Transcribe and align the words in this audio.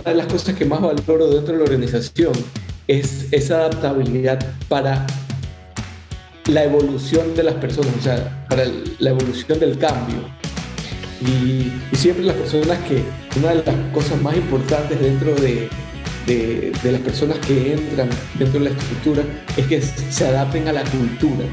una 0.00 0.12
de 0.12 0.16
las 0.16 0.32
cosas 0.32 0.54
que 0.54 0.64
más 0.64 0.80
valoro 0.80 1.28
dentro 1.28 1.52
de 1.52 1.58
la 1.58 1.64
organización 1.64 2.32
es 2.86 3.26
esa 3.32 3.58
adaptabilidad 3.58 4.38
para 4.68 5.06
la 6.46 6.64
evolución 6.64 7.34
de 7.34 7.42
las 7.42 7.54
personas, 7.54 7.92
o 7.98 8.02
sea, 8.02 8.46
para 8.48 8.64
la 8.98 9.10
evolución 9.10 9.58
del 9.60 9.78
cambio. 9.78 10.16
Y, 11.20 11.70
siempre 11.96 12.24
las 12.24 12.36
personas 12.36 12.78
que, 12.88 13.02
una 13.38 13.50
de 13.50 13.56
las 13.56 13.92
cosas 13.92 14.20
más 14.22 14.34
importantes 14.36 14.98
dentro 15.00 15.34
de, 15.34 15.68
de, 16.26 16.92
las 16.92 17.00
personas 17.02 17.38
que 17.38 17.74
entran 17.74 18.08
dentro 18.38 18.58
de 18.58 18.70
la 18.70 18.76
estructura 18.76 19.22
es 19.56 19.66
que 19.66 19.82
se 19.82 20.26
adapten 20.26 20.66
a 20.68 20.72
la 20.72 20.82
cultura. 20.84 21.44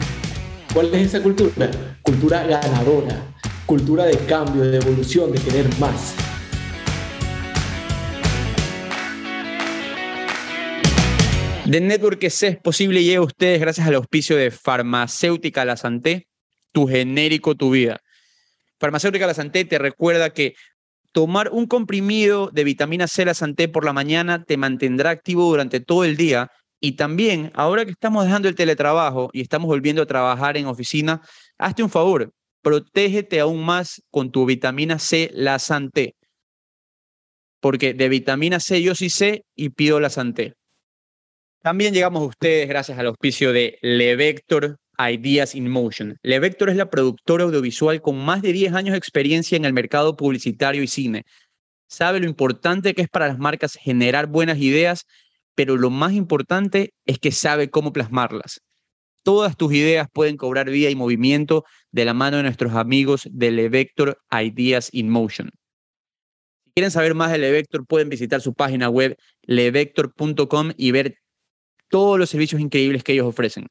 ¿Cuál 0.74 0.94
es 0.96 1.08
esa 1.08 1.22
cultura? 1.22 1.70
Cultura 2.02 2.44
ganadora, 2.44 3.18
cultura 3.66 4.06
de 4.06 4.16
cambio, 4.20 4.64
de 4.64 4.78
evolución, 4.78 5.34
de 5.34 5.40
querer 5.40 5.68
más. 5.80 6.16
The 11.70 11.82
Network 11.82 12.24
es 12.24 12.58
posible 12.64 13.04
llega 13.04 13.20
a 13.20 13.24
ustedes 13.24 13.60
gracias 13.60 13.86
al 13.86 13.96
auspicio 13.96 14.38
de 14.38 14.52
Farmacéutica 14.52 15.66
La 15.66 15.76
Santé, 15.76 16.30
tu 16.72 16.88
genérico, 16.88 17.56
tu 17.56 17.72
vida. 17.72 18.00
Farmacéutica 18.80 19.28
La 19.28 19.34
Santé 19.34 19.66
te 19.66 19.78
recuerda 19.78 20.30
que 20.30 20.56
tomar 21.12 21.50
un 21.52 21.66
comprimido 21.66 22.50
de 22.54 22.64
vitamina 22.64 23.06
C 23.08 23.26
La 23.26 23.34
Santé 23.34 23.68
por 23.68 23.84
la 23.84 23.92
mañana 23.92 24.46
te 24.46 24.56
mantendrá 24.56 25.10
activo 25.10 25.44
durante 25.44 25.82
todo 25.82 26.06
el 26.06 26.16
día 26.16 26.50
y 26.80 26.94
también, 26.94 27.52
ahora 27.54 27.84
que 27.84 27.92
estamos 27.92 28.24
dejando 28.24 28.48
el 28.48 28.56
teletrabajo 28.56 29.30
y 29.34 29.42
estamos 29.42 29.68
volviendo 29.68 30.02
a 30.02 30.06
trabajar 30.06 30.56
en 30.56 30.68
oficina, 30.68 31.22
hazte 31.58 31.84
un 31.84 31.90
favor, 31.90 32.32
protégete 32.62 33.42
aún 33.42 33.66
más 33.66 34.02
con 34.10 34.32
tu 34.32 34.46
vitamina 34.46 35.00
C 35.00 35.32
La 35.34 35.60
Santé. 35.60 36.16
Porque 37.60 37.94
de 37.94 38.08
vitamina 38.08 38.62
C 38.62 38.82
yo 38.82 38.96
sí 38.96 39.10
sé 39.10 39.44
y 39.54 39.72
pido 39.72 40.00
La 40.00 40.10
Santé. 40.10 40.54
También 41.62 41.94
llegamos 41.94 42.22
a 42.22 42.28
ustedes 42.28 42.68
gracias 42.68 42.98
al 42.98 43.08
auspicio 43.08 43.52
de 43.52 43.78
Levector 43.82 44.78
Ideas 44.98 45.56
in 45.56 45.70
Motion. 45.70 46.18
Levector 46.24 46.70
es 46.70 46.76
la 46.76 46.90
productora 46.90 47.44
audiovisual 47.44 48.02
con 48.02 48.18
más 48.18 48.42
de 48.42 48.54
10 48.54 48.74
años 48.74 48.94
de 48.94 48.98
experiencia 48.98 49.56
en 49.56 49.66
el 49.66 49.74
mercado 49.74 50.16
publicitario 50.16 50.82
y 50.82 50.88
cine. 50.88 51.24
Sabe 51.88 52.20
lo 52.20 52.28
importante 52.28 52.94
que 52.94 53.02
es 53.02 53.10
para 53.10 53.28
las 53.28 53.40
marcas 53.40 53.74
generar 53.74 54.28
buenas 54.28 54.60
ideas, 54.60 55.06
pero 55.56 55.78
lo 55.78 55.90
más 55.90 56.14
importante 56.14 56.94
es 57.06 57.20
que 57.20 57.32
sabe 57.32 57.70
cómo 57.70 57.94
plasmarlas. 57.94 58.62
Todas 59.24 59.58
tus 59.58 59.74
ideas 59.74 60.08
pueden 60.12 60.38
cobrar 60.38 60.70
vida 60.70 60.90
y 60.90 60.96
movimiento 60.96 61.66
de 61.92 62.06
la 62.06 62.14
mano 62.14 62.38
de 62.38 62.44
nuestros 62.44 62.74
amigos 62.74 63.28
de 63.30 63.52
Levector 63.52 64.18
Ideas 64.32 64.90
in 64.94 65.10
Motion. 65.10 65.50
Si 66.66 66.72
quieren 66.76 66.92
saber 66.92 67.16
más 67.16 67.32
de 67.32 67.40
Levector, 67.40 67.86
pueden 67.86 68.10
visitar 68.10 68.40
su 68.42 68.54
página 68.54 68.90
web 68.90 69.18
levector.com 69.44 70.72
y 70.78 70.92
ver 70.92 71.18
todos 71.90 72.20
los 72.20 72.30
servicios 72.30 72.62
increíbles 72.62 73.04
que 73.04 73.14
ellos 73.14 73.28
ofrecen. 73.28 73.68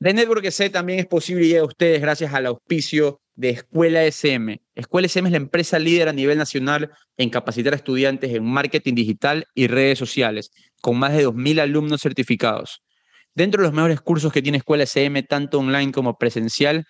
The 0.00 0.14
Network 0.14 0.48
C 0.50 0.70
también 0.70 1.00
es 1.00 1.06
posible 1.06 1.44
y 1.46 1.56
a 1.56 1.64
ustedes 1.64 2.00
gracias 2.00 2.32
al 2.32 2.46
auspicio 2.46 3.20
de 3.34 3.50
Escuela 3.50 4.04
SM. 4.04 4.60
Escuela 4.76 5.06
SM 5.06 5.26
es 5.26 5.32
la 5.32 5.38
empresa 5.38 5.78
líder 5.80 6.08
a 6.08 6.12
nivel 6.12 6.38
nacional 6.38 6.92
en 7.16 7.30
capacitar 7.30 7.72
a 7.72 7.76
estudiantes 7.76 8.32
en 8.32 8.44
marketing 8.44 8.94
digital 8.94 9.46
y 9.54 9.66
redes 9.66 9.98
sociales, 9.98 10.52
con 10.80 10.98
más 10.98 11.14
de 11.14 11.26
2.000 11.26 11.60
alumnos 11.60 12.00
certificados. 12.00 12.80
Dentro 13.34 13.60
de 13.60 13.66
los 13.66 13.74
mejores 13.74 14.00
cursos 14.00 14.32
que 14.32 14.40
tiene 14.40 14.58
Escuela 14.58 14.84
SM, 14.84 15.20
tanto 15.24 15.58
online 15.58 15.90
como 15.90 16.16
presencial, 16.16 16.84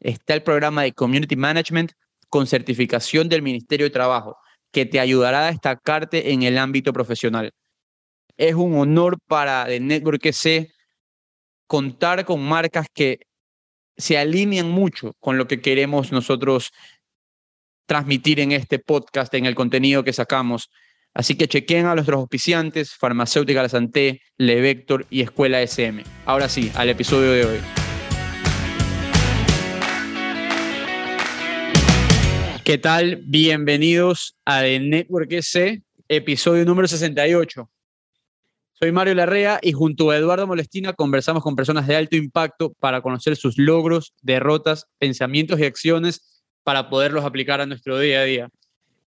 está 0.00 0.32
el 0.32 0.42
programa 0.42 0.82
de 0.82 0.92
Community 0.92 1.36
Management 1.36 1.92
con 2.30 2.46
certificación 2.46 3.28
del 3.28 3.42
Ministerio 3.42 3.84
de 3.84 3.90
Trabajo, 3.90 4.38
que 4.72 4.86
te 4.86 4.98
ayudará 4.98 5.46
a 5.46 5.50
destacarte 5.50 6.32
en 6.32 6.42
el 6.42 6.56
ámbito 6.56 6.94
profesional 6.94 7.52
es 8.36 8.54
un 8.54 8.76
honor 8.76 9.18
para 9.26 9.66
The 9.66 9.80
Network 9.80 10.30
C 10.32 10.70
contar 11.66 12.24
con 12.24 12.42
marcas 12.42 12.86
que 12.92 13.20
se 13.96 14.18
alinean 14.18 14.68
mucho 14.68 15.14
con 15.20 15.38
lo 15.38 15.48
que 15.48 15.60
queremos 15.60 16.12
nosotros 16.12 16.70
transmitir 17.86 18.40
en 18.40 18.52
este 18.52 18.78
podcast, 18.78 19.32
en 19.34 19.46
el 19.46 19.54
contenido 19.54 20.04
que 20.04 20.12
sacamos. 20.12 20.70
Así 21.14 21.34
que 21.36 21.48
chequen 21.48 21.86
a 21.86 21.94
nuestros 21.94 22.18
auspiciantes, 22.18 22.94
Farmacéutica 22.94 23.62
La 23.62 23.68
Santé, 23.70 24.20
Levector 24.36 25.06
y 25.08 25.22
Escuela 25.22 25.62
SM. 25.62 26.04
Ahora 26.26 26.48
sí, 26.48 26.70
al 26.74 26.90
episodio 26.90 27.32
de 27.32 27.44
hoy. 27.46 27.58
¿Qué 32.64 32.76
tal? 32.76 33.22
Bienvenidos 33.24 34.36
a 34.44 34.60
The 34.60 34.80
Network 34.80 35.40
C, 35.40 35.82
episodio 36.08 36.64
número 36.66 36.86
68. 36.86 37.70
Soy 38.78 38.92
Mario 38.92 39.14
Larrea 39.14 39.58
y 39.62 39.72
junto 39.72 40.10
a 40.10 40.18
Eduardo 40.18 40.46
Molestina 40.46 40.92
conversamos 40.92 41.42
con 41.42 41.56
personas 41.56 41.86
de 41.86 41.96
alto 41.96 42.14
impacto 42.14 42.74
para 42.78 43.00
conocer 43.00 43.34
sus 43.34 43.56
logros, 43.56 44.12
derrotas, 44.20 44.84
pensamientos 44.98 45.58
y 45.58 45.64
acciones 45.64 46.44
para 46.62 46.90
poderlos 46.90 47.24
aplicar 47.24 47.62
a 47.62 47.64
nuestro 47.64 47.98
día 47.98 48.20
a 48.20 48.24
día. 48.24 48.48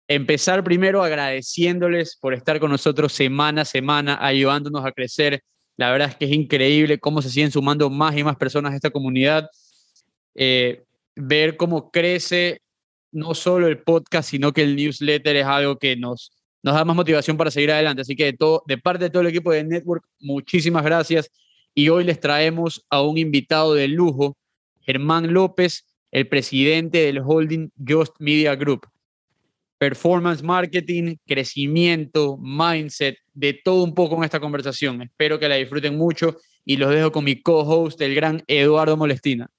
Empezar 0.09 0.65
primero 0.65 1.01
agradeciéndoles 1.01 2.17
por 2.19 2.33
estar 2.33 2.59
con 2.59 2.71
nosotros 2.71 3.13
semana 3.13 3.61
a 3.61 3.65
semana, 3.65 4.17
ayudándonos 4.19 4.83
a 4.83 4.91
crecer. 4.91 5.41
La 5.77 5.93
verdad 5.93 6.09
es 6.09 6.17
que 6.17 6.25
es 6.25 6.33
increíble 6.33 6.99
cómo 6.99 7.21
se 7.21 7.29
siguen 7.29 7.51
sumando 7.51 7.89
más 7.89 8.17
y 8.17 8.23
más 8.25 8.35
personas 8.35 8.73
a 8.73 8.75
esta 8.75 8.89
comunidad. 8.89 9.47
Eh, 10.35 10.83
ver 11.15 11.55
cómo 11.55 11.89
crece 11.89 12.59
no 13.13 13.33
solo 13.33 13.67
el 13.67 13.81
podcast, 13.81 14.29
sino 14.29 14.51
que 14.51 14.63
el 14.63 14.75
newsletter 14.75 15.37
es 15.37 15.45
algo 15.45 15.77
que 15.77 15.95
nos, 15.95 16.33
nos 16.63 16.73
da 16.73 16.85
más 16.85 16.95
motivación 16.95 17.37
para 17.37 17.51
seguir 17.51 17.71
adelante. 17.71 18.01
Así 18.01 18.15
que 18.15 18.25
de, 18.25 18.33
todo, 18.33 18.63
de 18.65 18.77
parte 18.77 19.03
de 19.03 19.09
todo 19.09 19.21
el 19.21 19.27
equipo 19.27 19.51
de 19.51 19.63
Network, 19.63 20.05
muchísimas 20.19 20.83
gracias. 20.83 21.29
Y 21.75 21.89
hoy 21.89 22.05
les 22.05 22.19
traemos 22.19 22.85
a 22.89 23.01
un 23.01 23.17
invitado 23.17 23.73
de 23.73 23.87
lujo, 23.89 24.37
Germán 24.81 25.33
López, 25.33 25.85
el 26.11 26.27
presidente 26.27 26.99
del 26.99 27.19
holding 27.19 27.69
Just 27.85 28.13
Media 28.19 28.55
Group. 28.55 28.87
Performance 29.77 30.41
marketing, 30.41 31.17
crecimiento, 31.27 32.37
mindset, 32.37 33.17
de 33.33 33.53
todo 33.53 33.83
un 33.83 33.93
poco 33.93 34.15
en 34.15 34.23
esta 34.23 34.39
conversación. 34.39 35.01
Espero 35.01 35.37
que 35.39 35.49
la 35.49 35.55
disfruten 35.55 35.97
mucho 35.97 36.37
y 36.63 36.77
los 36.77 36.91
dejo 36.91 37.11
con 37.11 37.25
mi 37.25 37.41
co-host, 37.41 37.99
el 38.01 38.15
gran 38.15 38.41
Eduardo 38.47 38.95
Molestina. 38.95 39.49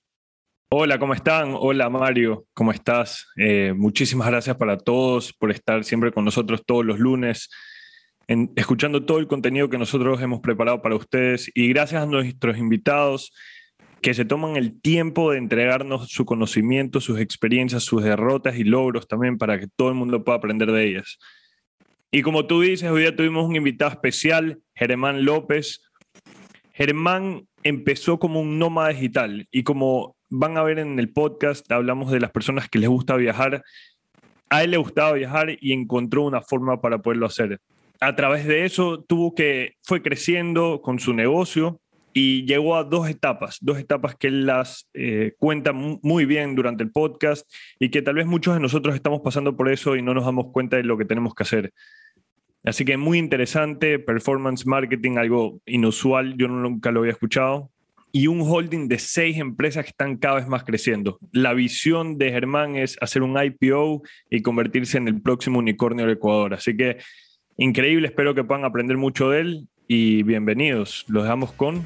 Hola, 0.77 0.99
¿cómo 0.99 1.15
están? 1.15 1.55
Hola 1.57 1.89
Mario, 1.89 2.47
¿cómo 2.53 2.73
estás? 2.73 3.29
Eh, 3.37 3.73
muchísimas 3.77 4.27
gracias 4.27 4.57
para 4.57 4.77
todos 4.77 5.33
por 5.33 5.53
estar 5.53 5.85
siempre 5.85 6.11
con 6.11 6.25
nosotros 6.25 6.65
todos 6.67 6.85
los 6.85 6.99
lunes, 6.99 7.49
escuchando 8.27 9.05
todo 9.05 9.21
el 9.21 9.29
contenido 9.29 9.71
que 9.71 9.79
nosotros 9.79 10.21
hemos 10.21 10.41
preparado 10.41 10.83
para 10.83 10.97
ustedes 10.97 11.49
y 11.55 11.69
gracias 11.69 12.03
a 12.03 12.07
nuestros 12.07 12.59
invitados 12.59 13.33
que 14.03 14.15
se 14.15 14.25
toman 14.25 14.57
el 14.57 14.81
tiempo 14.81 15.31
de 15.31 15.39
entregarnos 15.39 16.09
su 16.09 16.25
conocimiento, 16.25 17.01
sus 17.01 17.21
experiencias, 17.21 17.85
sus 17.85 18.03
derrotas 18.03 18.57
y 18.57 18.65
logros 18.65 19.07
también 19.07 19.39
para 19.39 19.61
que 19.61 19.69
todo 19.77 19.91
el 19.91 19.95
mundo 19.95 20.25
pueda 20.25 20.39
aprender 20.39 20.73
de 20.73 20.89
ellas. 20.89 21.19
Y 22.11 22.23
como 22.23 22.49
tú 22.49 22.63
dices, 22.63 22.91
hoy 22.91 23.03
día 23.03 23.15
tuvimos 23.15 23.49
un 23.49 23.55
invitado 23.55 23.93
especial, 23.93 24.59
Germán 24.75 25.25
López. 25.25 25.89
Germán 26.73 27.47
empezó 27.63 28.19
como 28.19 28.41
un 28.41 28.59
nómada 28.59 28.89
digital 28.89 29.47
y 29.53 29.63
como 29.63 30.17
van 30.37 30.57
a 30.59 30.63
ver 30.63 30.79
en 30.79 30.99
el 30.99 31.11
podcast, 31.11 31.71
hablamos 31.71 32.11
de 32.11 32.21
las 32.21 32.31
personas 32.31 32.69
que 32.69 32.79
les 32.79 32.89
gusta 32.89 33.17
viajar. 33.17 33.63
A 34.51 34.65
él 34.65 34.73
le 34.73 34.77
gustaba 34.77 35.13
viajar 35.13 35.57
y 35.61 35.73
encontró 35.73 36.23
una 36.23 36.43
forma 36.43 36.81
para 36.81 36.99
poderlo 36.99 37.27
hacer. 37.27 37.61
A 38.01 38.17
través 38.17 38.45
de 38.45 38.65
eso 38.65 39.03
tuvo 39.03 39.35
que, 39.35 39.75
fue 39.83 40.03
creciendo 40.03 40.83
con 40.83 40.99
su 40.99 41.15
negocio 41.15 41.81
y 42.13 42.45
llegó 42.47 42.77
a 42.77 42.85
dos 42.85 43.09
etapas, 43.09 43.59
dos 43.61 43.79
etapas 43.79 44.17
que 44.17 44.27
él 44.29 44.47
las 44.47 44.89
eh, 44.95 45.35
cuenta 45.39 45.73
muy 45.73 46.27
bien 46.27 46.55
durante 46.55 46.83
el 46.83 46.91
podcast 46.91 47.49
y 47.79 47.91
que 47.91 48.03
tal 48.03 48.17
vez 48.17 48.27
muchos 48.27 48.55
de 48.55 48.61
nosotros 48.61 48.95
estamos 48.95 49.21
pasando 49.21 49.57
por 49.57 49.69
eso 49.69 49.97
y 49.97 50.03
no 50.03 50.15
nos 50.15 50.25
damos 50.25 50.53
cuenta 50.53 50.77
de 50.77 50.85
lo 50.85 50.99
que 50.99 51.05
tenemos 51.05 51.35
que 51.35 51.43
hacer. 51.45 51.73
Así 52.65 52.85
que 52.85 52.97
muy 52.97 53.19
interesante, 53.19 53.99
performance 53.99 54.67
marketing, 54.67 55.17
algo 55.19 55.61
inusual, 55.67 56.35
yo 56.37 56.49
nunca 56.49 56.91
lo 56.91 57.01
había 57.01 57.13
escuchado, 57.13 57.71
y 58.17 58.29
un 58.29 58.43
holding 58.43 58.87
de 58.87 59.01
seis 59.01 59.39
empresas 59.39 59.85
que 59.85 59.91
están 59.91 60.19
cada 60.19 60.37
vez 60.37 60.47
más 60.47 60.63
creciendo. 60.63 61.19
La 61.33 61.53
visión 61.53 62.17
de 62.17 62.31
Germán 62.31 62.77
es 62.77 62.97
hacer 63.01 63.25
un 63.25 63.37
IPO 63.37 64.03
y 64.31 64.41
convertirse 64.41 64.99
en 64.99 65.09
el 65.09 65.21
próximo 65.21 65.59
unicornio 65.59 66.07
del 66.07 66.15
Ecuador. 66.15 66.55
Así 66.55 66.77
que 66.77 66.99
increíble, 67.57 68.07
espero 68.07 68.33
que 68.33 68.45
puedan 68.45 68.65
aprender 68.65 68.97
mucho 68.99 69.31
de 69.31 69.41
él 69.41 69.69
y 69.89 70.23
bienvenidos. 70.23 71.05
Los 71.09 71.25
dejamos 71.25 71.51
con 71.55 71.83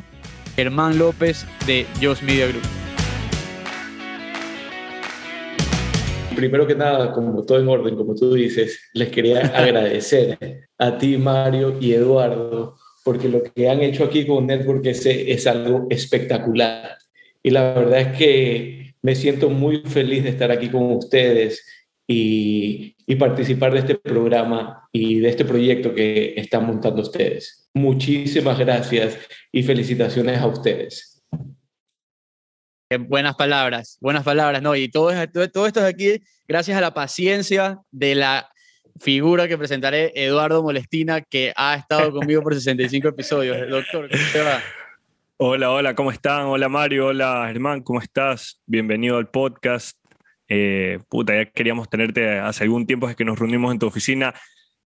Germán 0.54 0.98
López 0.98 1.46
de 1.66 1.86
Just 1.98 2.22
Media 2.22 2.46
Group. 2.48 2.62
Primero 6.36 6.66
que 6.66 6.74
nada, 6.74 7.10
como 7.10 7.42
todo 7.46 7.58
en 7.58 7.68
orden, 7.68 7.96
como 7.96 8.14
tú 8.14 8.34
dices, 8.34 8.90
les 8.92 9.08
quería 9.08 9.40
agradecer 9.56 10.68
a 10.76 10.98
ti, 10.98 11.16
Mario 11.16 11.78
y 11.80 11.94
Eduardo, 11.94 12.76
porque 13.04 13.28
lo 13.28 13.42
que 13.42 13.68
han 13.68 13.80
hecho 13.80 14.04
aquí 14.04 14.26
con 14.26 14.46
Network 14.46 14.84
es, 14.86 15.06
es 15.06 15.46
algo 15.46 15.86
espectacular. 15.90 16.98
Y 17.42 17.50
la 17.50 17.72
verdad 17.72 18.00
es 18.00 18.18
que 18.18 18.94
me 19.02 19.14
siento 19.14 19.48
muy 19.48 19.82
feliz 19.84 20.24
de 20.24 20.30
estar 20.30 20.50
aquí 20.50 20.68
con 20.68 20.92
ustedes 20.92 21.64
y, 22.06 22.96
y 23.06 23.16
participar 23.16 23.72
de 23.72 23.80
este 23.80 23.94
programa 23.94 24.88
y 24.92 25.20
de 25.20 25.28
este 25.28 25.44
proyecto 25.44 25.94
que 25.94 26.34
están 26.36 26.66
montando 26.66 27.02
ustedes. 27.02 27.68
Muchísimas 27.74 28.58
gracias 28.58 29.18
y 29.52 29.62
felicitaciones 29.62 30.38
a 30.38 30.46
ustedes. 30.46 31.22
Buenas 33.06 33.36
palabras, 33.36 33.98
buenas 34.00 34.24
palabras, 34.24 34.62
¿no? 34.62 34.74
Y 34.74 34.88
todo, 34.88 35.12
todo, 35.28 35.48
todo 35.50 35.66
esto 35.66 35.80
es 35.80 35.86
aquí 35.86 36.22
gracias 36.46 36.78
a 36.78 36.80
la 36.80 36.94
paciencia 36.94 37.80
de 37.90 38.14
la 38.14 38.50
figura 39.00 39.48
que 39.48 39.58
presentaré, 39.58 40.12
Eduardo 40.14 40.62
Molestina, 40.62 41.20
que 41.20 41.52
ha 41.56 41.74
estado 41.74 42.12
conmigo 42.12 42.42
por 42.42 42.54
65 42.54 43.08
episodios. 43.08 43.68
Doctor, 43.68 44.08
¿cómo 44.10 44.22
te 44.32 44.40
va? 44.40 44.62
Hola, 45.36 45.70
hola, 45.70 45.94
¿cómo 45.94 46.10
están? 46.10 46.46
Hola 46.46 46.68
Mario, 46.68 47.06
hola 47.06 47.44
Germán, 47.46 47.82
¿cómo 47.82 48.00
estás? 48.00 48.60
Bienvenido 48.66 49.16
al 49.16 49.28
podcast. 49.28 49.96
Eh, 50.48 50.98
puta, 51.08 51.34
ya 51.34 51.44
queríamos 51.46 51.88
tenerte 51.88 52.38
hace 52.38 52.64
algún 52.64 52.86
tiempo, 52.86 53.08
es 53.08 53.14
que 53.14 53.24
nos 53.24 53.38
reunimos 53.38 53.72
en 53.72 53.78
tu 53.78 53.86
oficina, 53.86 54.34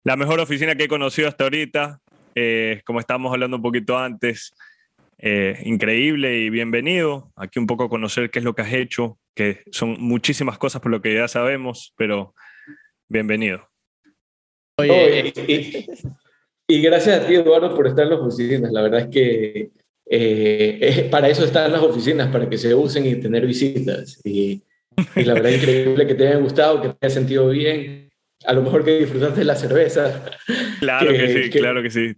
la 0.04 0.16
mejor 0.16 0.40
oficina 0.40 0.74
que 0.74 0.84
he 0.84 0.88
conocido 0.88 1.28
hasta 1.28 1.44
ahorita, 1.44 2.00
eh, 2.34 2.82
como 2.84 3.00
estábamos 3.00 3.32
hablando 3.32 3.56
un 3.56 3.62
poquito 3.62 3.98
antes. 3.98 4.52
Eh, 5.24 5.62
increíble 5.64 6.40
y 6.40 6.50
bienvenido. 6.50 7.30
Aquí 7.36 7.60
un 7.60 7.66
poco 7.68 7.84
a 7.84 7.88
conocer 7.88 8.28
qué 8.30 8.40
es 8.40 8.44
lo 8.44 8.54
que 8.54 8.62
has 8.62 8.72
hecho, 8.72 9.18
que 9.36 9.62
son 9.70 9.96
muchísimas 10.00 10.58
cosas 10.58 10.82
por 10.82 10.90
lo 10.90 11.00
que 11.00 11.14
ya 11.14 11.28
sabemos, 11.28 11.94
pero 11.96 12.34
bienvenido. 13.08 13.71
Oye, 14.90 15.32
y, 16.68 16.80
gracias 16.80 17.20
a 17.20 17.26
ti, 17.26 17.34
Eduardo, 17.34 17.74
por 17.74 17.86
estar 17.86 18.04
en 18.04 18.10
las 18.10 18.20
oficinas. 18.20 18.72
La 18.72 18.82
verdad 18.82 19.00
es 19.00 19.08
que 19.08 19.70
eh, 20.06 21.08
para 21.10 21.28
eso 21.28 21.44
están 21.44 21.72
las 21.72 21.82
oficinas, 21.82 22.30
para 22.30 22.48
que 22.48 22.56
se 22.56 22.74
usen 22.74 23.06
y 23.06 23.16
tener 23.16 23.46
visitas. 23.46 24.20
Y, 24.24 24.62
la 25.16 25.34
verdad 25.34 25.52
es 25.52 25.62
increíble 25.62 26.06
que 26.06 26.14
te 26.14 26.28
haya 26.28 26.38
gustado, 26.38 26.82
que 26.82 26.88
te 26.88 27.06
haya 27.06 27.14
sentido 27.14 27.48
bien. 27.48 28.10
A 28.44 28.52
lo 28.52 28.62
mejor 28.62 28.84
que 28.84 28.98
disfrutaste 28.98 29.40
de 29.40 29.44
la 29.44 29.56
cerveza. 29.56 30.24
Claro 30.80 31.12
que, 31.12 31.44
sí, 31.44 31.50
claro 31.50 31.82
que 31.82 31.90
sí. 31.90 32.14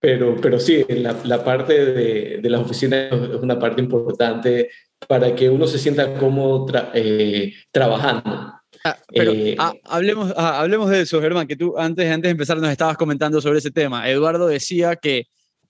Pero, 0.00 0.36
pero 0.40 0.60
sí, 0.60 0.84
la, 0.88 1.16
la 1.24 1.42
parte 1.42 1.84
de, 1.84 2.38
de, 2.38 2.50
las 2.50 2.60
oficinas 2.60 3.12
es 3.12 3.40
una 3.42 3.58
parte 3.58 3.80
importante 3.80 4.70
para 5.06 5.34
que 5.34 5.48
uno 5.48 5.66
se 5.66 5.78
sienta 5.78 6.14
cómodo 6.14 6.66
eh, 6.94 7.54
trabajando. 7.70 8.57
Ah, 8.84 8.96
pero 9.12 9.32
eh, 9.32 9.56
ah, 9.58 9.72
hablemos, 9.84 10.32
ah, 10.36 10.60
hablemos 10.60 10.90
de 10.90 11.02
eso, 11.02 11.20
Germán, 11.20 11.46
que 11.46 11.56
tú 11.56 11.76
antes, 11.78 12.10
antes 12.10 12.28
de 12.28 12.32
empezar 12.32 12.58
nos 12.58 12.70
estabas 12.70 12.96
comentando 12.96 13.40
sobre 13.40 13.58
ese 13.58 13.70
tema. 13.70 14.08
Eduardo 14.08 14.46
decía 14.46 14.96
que 14.96 15.26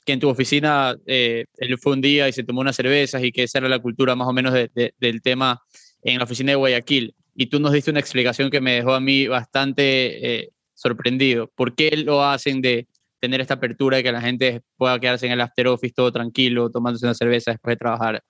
que 0.09 0.15
en 0.15 0.21
tu 0.21 0.31
oficina 0.31 0.97
eh, 1.05 1.45
él 1.59 1.77
fue 1.77 1.93
un 1.93 2.01
día 2.01 2.27
y 2.31 2.33
se 2.33 2.43
tomó 2.43 2.63
unas 2.63 2.77
cervezas 2.77 3.23
y 3.23 3.31
que 3.31 3.43
esa 3.43 3.59
era 3.59 3.69
la 3.69 3.79
cultura 3.79 4.17
más 4.17 4.27
o 4.27 4.33
menos 4.33 4.55
del 4.55 5.21
tema 5.21 5.61
en 6.03 6.17
la 6.17 6.25
oficina 6.25 6.53
de 6.53 6.57
Guayaquil. 6.57 7.15
Y 7.35 7.47
tú 7.49 7.61
nos 7.61 7.73
diste 7.73 7.91
una 7.91 8.01
explicación 8.01 8.49
que 8.49 8.63
me 8.63 8.73
dejó 8.73 8.95
a 8.95 9.01
mí 9.01 9.27
bastante 9.27 10.37
eh, 10.37 10.49
sorprendido. 10.73 11.53
¿Por 11.55 11.75
qué 11.75 11.95
lo 11.95 12.25
hacen 12.25 12.63
de 12.63 12.89
tener 13.21 13.43
esta 13.43 13.55
apertura 13.55 13.99
y 13.99 14.03
que 14.03 14.11
la 14.11 14.23
gente 14.23 14.63
pueda 14.79 14.99
quedarse 14.99 15.27
en 15.27 15.33
el 15.33 15.43
after 15.43 15.67
office 15.67 15.93
todo 15.95 16.11
tranquilo, 16.11 16.71
tomándose 16.71 17.05
una 17.05 17.13
cerveza 17.13 17.51
después 17.51 17.75
de 17.75 17.77
trabajar? 17.77 18.23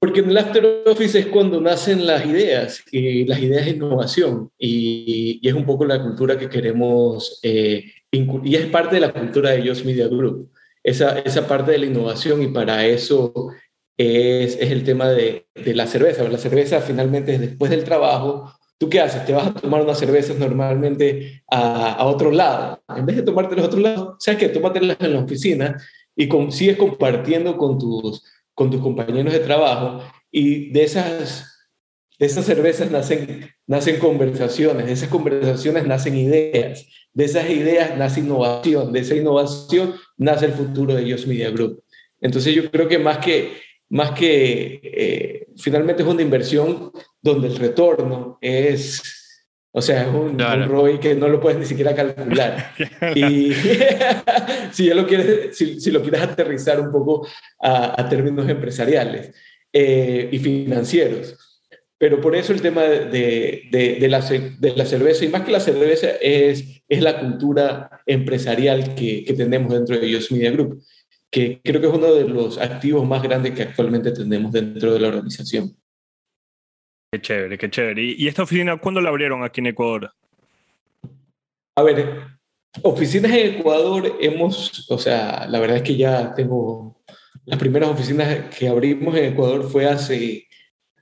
Porque 0.00 0.20
en 0.20 0.30
el 0.30 0.38
after 0.38 0.82
office 0.86 1.18
es 1.18 1.26
cuando 1.26 1.60
nacen 1.60 2.06
las 2.06 2.24
ideas, 2.24 2.82
y 2.90 3.24
las 3.26 3.38
ideas 3.38 3.66
de 3.66 3.72
innovación, 3.72 4.50
y, 4.58 5.46
es 5.46 5.54
un 5.54 5.66
poco 5.66 5.84
la 5.84 6.02
cultura 6.02 6.38
que 6.38 6.48
queremos, 6.48 7.38
eh, 7.42 7.84
y 8.10 8.54
es 8.56 8.66
parte 8.66 8.96
de 8.96 9.02
la 9.02 9.12
cultura 9.12 9.50
de 9.50 9.68
Just 9.68 9.84
Media 9.84 10.08
Group 10.08 10.50
esa, 10.82 11.18
esa 11.20 11.46
parte 11.46 11.72
de 11.72 11.78
la 11.78 11.86
innovación 11.86 12.42
y 12.42 12.48
para 12.48 12.86
eso 12.86 13.48
es, 13.96 14.56
es 14.56 14.70
el 14.70 14.84
tema 14.84 15.08
de, 15.08 15.46
de, 15.54 15.74
la 15.74 15.86
cerveza. 15.86 16.28
La 16.28 16.38
cerveza 16.38 16.80
finalmente 16.80 17.34
es 17.34 17.40
después 17.40 17.70
del 17.70 17.84
trabajo. 17.84 18.52
¿Tú 18.78 18.88
qué 18.88 19.00
haces? 19.00 19.26
Te 19.26 19.34
vas 19.34 19.48
a 19.48 19.54
tomar 19.54 19.82
unas 19.82 19.98
cervezas 19.98 20.38
normalmente 20.38 21.42
a, 21.50 21.92
a 21.92 22.06
otro 22.06 22.30
lado. 22.30 22.82
En 22.96 23.04
vez 23.04 23.16
de 23.16 23.22
tomártelas 23.22 23.64
a 23.64 23.68
otro 23.68 23.80
lado, 23.80 24.16
¿sabes 24.18 24.40
qué? 24.40 24.48
Tómatelas 24.48 24.96
en 25.00 25.12
la 25.12 25.20
oficina 25.20 25.76
y 26.16 26.28
con, 26.28 26.50
sigues 26.50 26.76
compartiendo 26.76 27.56
con 27.56 27.78
tus, 27.78 28.24
con 28.54 28.70
tus 28.70 28.80
compañeros 28.80 29.32
de 29.32 29.40
trabajo 29.40 30.02
y 30.30 30.70
de 30.70 30.84
esas 30.84 31.46
de 32.20 32.26
esas 32.26 32.44
cervezas 32.44 32.90
nacen, 32.90 33.48
nacen 33.66 33.98
conversaciones, 33.98 34.84
de 34.84 34.92
esas 34.92 35.08
conversaciones 35.08 35.86
nacen 35.86 36.18
ideas, 36.18 36.86
de 37.14 37.24
esas 37.24 37.48
ideas 37.48 37.96
nace 37.96 38.20
innovación, 38.20 38.92
de 38.92 39.00
esa 39.00 39.16
innovación 39.16 39.94
nace 40.18 40.44
el 40.44 40.52
futuro 40.52 40.94
de 40.94 41.02
Dios 41.02 41.26
Media 41.26 41.50
Group. 41.50 41.82
Entonces 42.20 42.54
yo 42.54 42.70
creo 42.70 42.88
que 42.88 42.98
más 42.98 43.18
que, 43.18 43.54
más 43.88 44.10
que 44.10 44.80
eh, 44.82 45.46
finalmente 45.56 46.02
es 46.02 46.08
una 46.08 46.20
inversión 46.20 46.92
donde 47.22 47.48
el 47.48 47.56
retorno 47.56 48.36
es, 48.42 49.02
o 49.72 49.80
sea, 49.80 50.02
es 50.02 50.08
un, 50.08 50.38
ROI 50.38 50.98
que 50.98 51.14
no 51.14 51.28
lo 51.28 51.40
puedes 51.40 51.58
ni 51.58 51.64
siquiera 51.64 51.94
calcular. 51.94 52.72
y 53.14 53.52
si, 54.72 54.88
lo 54.90 55.06
quieres, 55.06 55.56
si, 55.56 55.90
lo 55.90 56.02
quieres 56.02 56.22
aterrizar 56.22 56.80
un 56.80 56.90
poco 56.90 57.26
a, 57.60 58.08
términos 58.08 58.48
empresariales 58.48 59.32
eh, 59.72 60.28
y 60.32 60.38
financieros. 60.38 61.36
Pero 61.98 62.20
por 62.20 62.34
eso 62.34 62.52
el 62.52 62.62
tema 62.62 62.82
de, 62.82 63.68
de, 63.70 64.08
la, 64.08 64.20
de, 64.20 64.72
la, 64.74 64.86
cerveza, 64.86 65.24
y 65.24 65.28
más 65.28 65.42
que 65.42 65.52
la 65.52 65.60
cerveza, 65.60 66.08
es, 66.20 66.82
es 66.88 67.02
la 67.02 67.20
cultura 67.20 68.02
empresarial 68.06 68.94
que, 68.94 69.22
que 69.22 69.34
tenemos 69.34 69.72
dentro 69.72 69.98
de 69.98 70.06
Dios 70.06 70.32
Media 70.32 70.50
Group, 70.50 70.82
que 71.30 71.60
creo 71.62 71.80
que 71.80 71.86
es 71.86 71.92
uno 71.92 72.12
de 72.12 72.26
los 72.26 72.58
activos 72.58 73.06
más 73.06 73.22
grandes 73.22 73.52
que 73.52 73.62
actualmente 73.62 74.10
tenemos 74.12 74.50
dentro 74.50 74.94
de 74.94 75.00
la 75.00 75.08
organización. 75.08 75.76
Qué 77.12 77.20
chévere, 77.20 77.58
qué 77.58 77.68
chévere. 77.68 78.02
¿Y, 78.02 78.28
esta 78.28 78.44
oficina 78.44 78.76
cuándo 78.76 79.00
la 79.00 79.08
abrieron 79.08 79.42
aquí 79.42 79.60
en 79.60 79.66
Ecuador? 79.66 80.12
A 81.74 81.82
ver, 81.82 82.22
oficinas 82.82 83.32
en 83.32 83.56
Ecuador 83.56 84.16
hemos, 84.20 84.88
o 84.88 84.96
sea, 84.96 85.46
la 85.48 85.58
verdad 85.58 85.78
es 85.78 85.82
que 85.82 85.96
ya 85.96 86.32
tengo, 86.34 87.02
las 87.46 87.58
primeras 87.58 87.90
oficinas 87.90 88.54
que 88.56 88.68
abrimos 88.68 89.16
en 89.16 89.32
Ecuador 89.32 89.68
fue 89.68 89.86
hace 89.86 90.46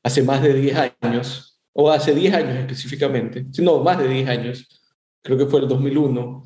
hace 0.03 0.23
más 0.23 0.43
de 0.43 0.55
10 0.55 0.93
años, 1.03 1.61
o 1.75 1.91
hace 1.91 2.15
10 2.15 2.35
años 2.35 2.57
específicamente, 2.57 3.45
no, 3.59 3.83
más 3.83 3.99
de 3.99 4.09
10 4.09 4.29
años, 4.29 4.67
creo 5.23 5.37
que 5.37 5.47
fue 5.47 5.61
el 5.61 5.69
2001, 5.69 6.45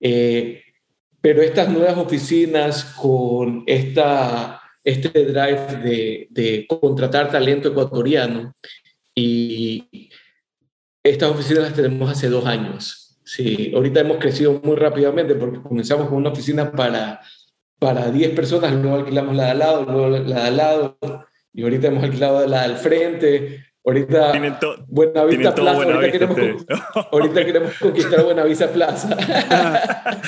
eh, 0.00 0.62
pero 1.20 1.42
estas 1.42 1.68
nuevas 1.68 1.98
oficinas 1.98 2.84
con 2.96 3.64
esta, 3.66 4.62
este 4.82 5.26
drive 5.26 5.76
de, 5.82 6.28
de 6.30 6.66
contratar 6.66 7.30
talento 7.30 7.68
ecuatoriano 7.68 8.54
y 9.14 10.10
estas 11.02 11.30
oficinas 11.30 11.64
las 11.64 11.74
tenemos 11.74 12.10
hace 12.10 12.28
dos 12.28 12.46
años. 12.46 13.02
Sí, 13.24 13.72
ahorita 13.74 14.00
hemos 14.00 14.18
crecido 14.18 14.60
muy 14.62 14.76
rápidamente 14.76 15.34
porque 15.34 15.62
comenzamos 15.62 16.08
con 16.08 16.18
una 16.18 16.30
oficina 16.30 16.72
para, 16.72 17.20
para 17.78 18.10
10 18.10 18.30
personas, 18.32 18.72
luego 18.74 18.96
alquilamos 18.96 19.36
la 19.36 19.44
de 19.44 19.50
al 19.52 19.58
lado, 19.58 19.84
luego 19.84 20.08
la 20.08 20.42
de 20.42 20.48
al 20.48 20.56
lado, 20.56 20.98
y 21.52 21.62
ahorita 21.62 21.86
hemos 21.88 22.04
alquilado 22.04 22.46
la 22.46 22.68
del 22.68 22.76
frente, 22.76 23.64
ahorita 23.84 24.32
Buenavista 24.88 25.54
Plaza, 25.54 25.82
ahorita, 25.82 26.12
queremos, 26.12 26.66
ahorita 27.12 27.44
queremos 27.44 27.78
conquistar 27.78 28.24
Buenavista 28.24 28.72
Plaza. 28.72 29.16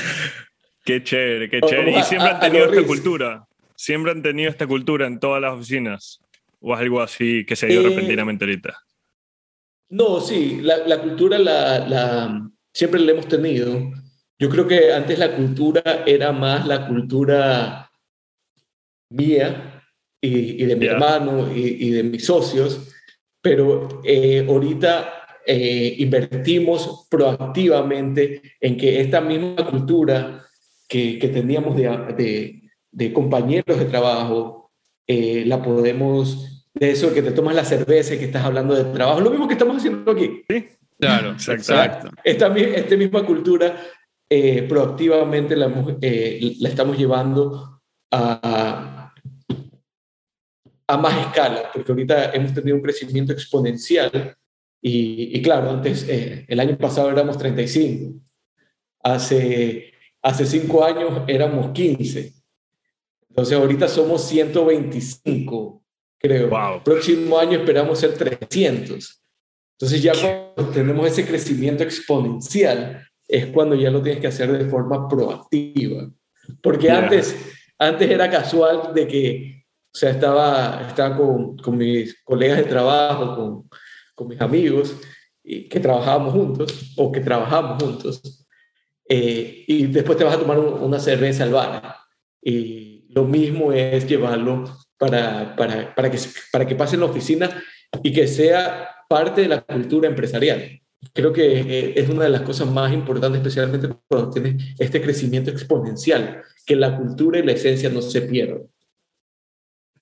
qué 0.84 1.02
chévere, 1.02 1.50
qué 1.50 1.60
chévere. 1.60 1.98
y 1.98 2.02
siempre 2.04 2.30
han 2.30 2.40
tenido 2.40 2.72
esta 2.72 2.86
cultura, 2.86 3.46
siempre 3.74 4.12
han 4.12 4.22
tenido 4.22 4.50
esta 4.50 4.66
cultura 4.66 5.06
en 5.06 5.18
todas 5.18 5.42
las 5.42 5.52
oficinas, 5.52 6.20
o 6.64 6.74
es 6.74 6.80
algo 6.80 7.00
así 7.00 7.44
que 7.44 7.56
se 7.56 7.66
dio 7.66 7.80
eh, 7.80 7.90
repentinamente 7.90 8.44
ahorita. 8.44 8.76
No, 9.90 10.20
sí, 10.20 10.60
la, 10.62 10.78
la 10.78 11.00
cultura 11.00 11.38
la, 11.38 11.86
la, 11.86 12.50
siempre 12.72 13.00
la 13.00 13.12
hemos 13.12 13.28
tenido. 13.28 13.92
Yo 14.38 14.48
creo 14.48 14.66
que 14.66 14.92
antes 14.92 15.18
la 15.18 15.36
cultura 15.36 16.02
era 16.06 16.32
más 16.32 16.66
la 16.66 16.88
cultura 16.88 17.90
mía, 19.10 19.74
y, 20.24 20.64
de 20.64 20.76
mi 20.76 20.86
hermano 20.86 21.54
y, 21.54 21.90
de 21.90 22.02
mis 22.02 22.24
socios, 22.24 22.88
pero 23.40 24.00
eh, 24.04 24.44
ahorita 24.48 25.40
eh, 25.46 25.96
invertimos 25.98 27.06
proactivamente 27.10 28.40
en 28.60 28.76
que 28.76 29.00
esta 29.00 29.20
misma 29.20 29.68
cultura 29.70 30.42
que, 30.88 31.18
que 31.18 31.28
teníamos 31.28 31.76
de, 31.76 32.62
de, 32.90 33.12
compañeros 33.12 33.78
de 33.78 33.84
trabajo, 33.84 34.72
eh, 35.06 35.44
la 35.46 35.62
podemos, 35.62 36.53
de 36.74 36.90
eso 36.90 37.14
que 37.14 37.22
te 37.22 37.30
tomas 37.30 37.54
la 37.54 37.64
cerveza 37.64 38.14
y 38.14 38.18
que 38.18 38.24
estás 38.26 38.44
hablando 38.44 38.74
de 38.74 38.84
trabajo, 38.92 39.20
lo 39.20 39.30
mismo 39.30 39.46
que 39.46 39.54
estamos 39.54 39.76
haciendo 39.76 40.10
aquí. 40.10 40.42
Sí, 40.48 40.66
claro, 40.98 41.30
exacto. 41.48 42.10
Esta, 42.22 42.54
esta 42.56 42.96
misma 42.96 43.24
cultura 43.24 43.80
proactivamente 44.68 45.54
la, 45.54 45.68
la, 45.68 46.68
estamos 46.68 46.98
llevando 46.98 47.80
a, 48.10 49.12
a 50.86 50.96
más 50.96 51.26
escala, 51.26 51.70
porque 51.72 51.92
ahorita 51.92 52.32
hemos 52.32 52.52
tenido 52.52 52.76
un 52.76 52.82
crecimiento 52.82 53.32
exponencial 53.32 54.36
y, 54.86 55.40
claro, 55.40 55.70
antes, 55.70 56.06
eh, 56.10 56.44
el 56.46 56.60
año 56.60 56.76
pasado 56.76 57.10
éramos 57.10 57.38
35, 57.38 58.20
hace, 59.02 59.94
hace 60.20 60.44
cinco 60.44 60.84
años 60.84 61.22
éramos 61.26 61.70
15, 61.70 62.34
entonces 63.30 63.56
ahorita 63.56 63.88
somos 63.88 64.28
125, 64.28 65.83
creo. 66.24 66.82
Próximo 66.82 67.38
año 67.38 67.58
esperamos 67.58 67.98
ser 67.98 68.14
300. 68.14 69.22
Entonces 69.78 70.02
ya 70.02 70.12
cuando 70.12 70.72
tenemos 70.72 71.06
ese 71.06 71.26
crecimiento 71.26 71.82
exponencial, 71.82 73.06
es 73.28 73.46
cuando 73.46 73.74
ya 73.74 73.90
lo 73.90 74.02
tienes 74.02 74.20
que 74.20 74.28
hacer 74.28 74.50
de 74.52 74.64
forma 74.70 75.06
proactiva. 75.08 76.10
Porque 76.62 76.90
antes, 76.90 77.36
antes 77.78 78.10
era 78.10 78.30
casual 78.30 78.94
de 78.94 79.06
que, 79.06 79.64
o 79.92 79.98
sea, 79.98 80.10
estaba, 80.10 80.86
estaba 80.88 81.16
con, 81.16 81.56
con 81.58 81.76
mis 81.76 82.22
colegas 82.22 82.58
de 82.58 82.64
trabajo, 82.64 83.36
con, 83.36 83.68
con 84.14 84.28
mis 84.28 84.40
amigos, 84.40 84.96
y 85.42 85.68
que 85.68 85.80
trabajábamos 85.80 86.32
juntos, 86.32 86.94
o 86.96 87.12
que 87.12 87.20
trabajamos 87.20 87.82
juntos, 87.82 88.46
eh, 89.08 89.64
y 89.66 89.86
después 89.86 90.16
te 90.16 90.24
vas 90.24 90.36
a 90.36 90.40
tomar 90.40 90.58
una 90.58 90.98
cerveza 90.98 91.44
al 91.44 91.52
bar. 91.52 91.96
Y 92.40 93.06
lo 93.10 93.24
mismo 93.24 93.72
es 93.72 94.06
llevarlo 94.06 94.64
para, 94.98 95.54
para, 95.56 95.94
para, 95.94 96.10
que, 96.10 96.18
para 96.52 96.66
que 96.66 96.74
pase 96.74 96.96
en 96.96 97.00
la 97.00 97.06
oficina 97.06 97.62
y 98.02 98.12
que 98.12 98.26
sea 98.26 98.90
parte 99.08 99.42
de 99.42 99.48
la 99.48 99.60
cultura 99.62 100.08
empresarial. 100.08 100.80
Creo 101.12 101.32
que 101.32 101.60
eh, 101.60 101.92
es 101.96 102.08
una 102.08 102.24
de 102.24 102.30
las 102.30 102.42
cosas 102.42 102.68
más 102.70 102.92
importantes, 102.92 103.38
especialmente 103.38 103.88
cuando 104.08 104.30
tienes 104.30 104.74
este 104.78 105.02
crecimiento 105.02 105.50
exponencial, 105.50 106.42
que 106.64 106.76
la 106.76 106.96
cultura 106.96 107.38
y 107.38 107.42
la 107.42 107.52
esencia 107.52 107.90
no 107.90 108.00
se 108.00 108.22
pierdan. 108.22 108.62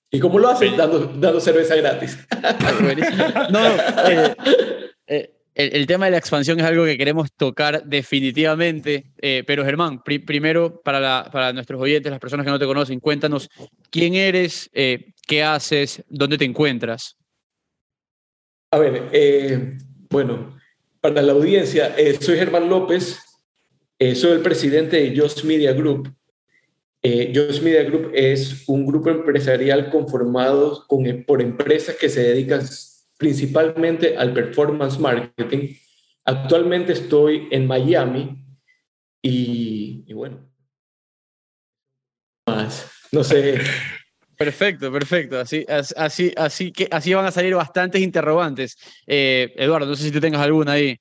¿Y 0.09 0.19
cómo 0.19 0.37
lo 0.37 0.49
hacen? 0.49 0.77
Dando, 0.77 0.99
dando 0.99 1.39
cerveza 1.39 1.75
gratis. 1.75 2.19
no, 3.49 3.59
eh, 4.09 4.35
eh, 5.07 5.32
el, 5.55 5.85
tema 5.87 6.05
de 6.05 6.11
la 6.11 6.17
expansión 6.17 6.59
es 6.59 6.65
algo 6.65 6.85
que 6.85 6.97
queremos 6.97 7.31
tocar 7.33 7.83
definitivamente, 7.85 9.05
pero 9.45 9.63
Germán, 9.63 10.01
primero 10.03 10.81
para, 10.83 11.53
nuestros 11.53 11.81
oyentes, 11.81 12.11
las 12.11 12.19
personas 12.19 12.45
que 12.45 12.51
no 12.51 12.59
te 12.59 12.65
conocen, 12.65 12.99
cuéntanos 12.99 13.49
quién 13.89 14.15
eres, 14.15 14.69
qué 14.71 15.43
haces, 15.43 16.03
dónde 16.07 16.37
te 16.37 16.45
encuentras. 16.45 17.17
A 18.73 18.79
ver, 18.79 19.09
eh, 19.11 19.77
bueno, 20.09 20.57
para 20.99 21.21
la 21.21 21.33
audiencia, 21.33 21.95
eh, 21.95 22.17
soy 22.19 22.37
Germán 22.37 22.69
López, 22.69 23.19
eh, 23.99 24.15
soy 24.15 24.31
el 24.31 24.39
presidente 24.39 24.97
de 24.97 25.15
Just 25.15 25.43
Media 25.43 25.73
Group. 25.73 26.11
Just 27.03 27.61
Media 27.61 27.83
Group 27.83 28.11
es 28.13 28.63
un 28.65 28.85
grupo 28.85 29.11
empresarial 29.11 29.91
conformado 29.91 30.87
con, 30.87 31.03
por 31.27 31.41
empresas 31.41 31.97
que 31.97 32.09
se 32.09 32.23
dedican 32.23 32.61
principalmente 33.23 34.17
al 34.17 34.33
performance 34.33 34.99
marketing. 34.99 35.75
Actualmente 36.25 36.91
estoy 36.91 37.47
en 37.51 37.65
Miami 37.65 38.45
y, 39.21 40.03
y 40.05 40.13
bueno, 40.13 40.45
más, 42.45 42.91
no 43.13 43.23
sé. 43.23 43.61
Perfecto, 44.37 44.91
perfecto. 44.91 45.39
Así, 45.39 45.63
así, 45.69 46.33
así, 46.35 46.71
que, 46.73 46.89
así 46.91 47.13
van 47.13 47.25
a 47.25 47.31
salir 47.31 47.55
bastantes 47.55 48.01
interrogantes. 48.01 48.75
Eh, 49.07 49.53
Eduardo, 49.55 49.85
no 49.85 49.95
sé 49.95 50.03
si 50.03 50.11
tú 50.11 50.19
tengas 50.19 50.41
alguna 50.41 50.73
ahí. 50.73 50.97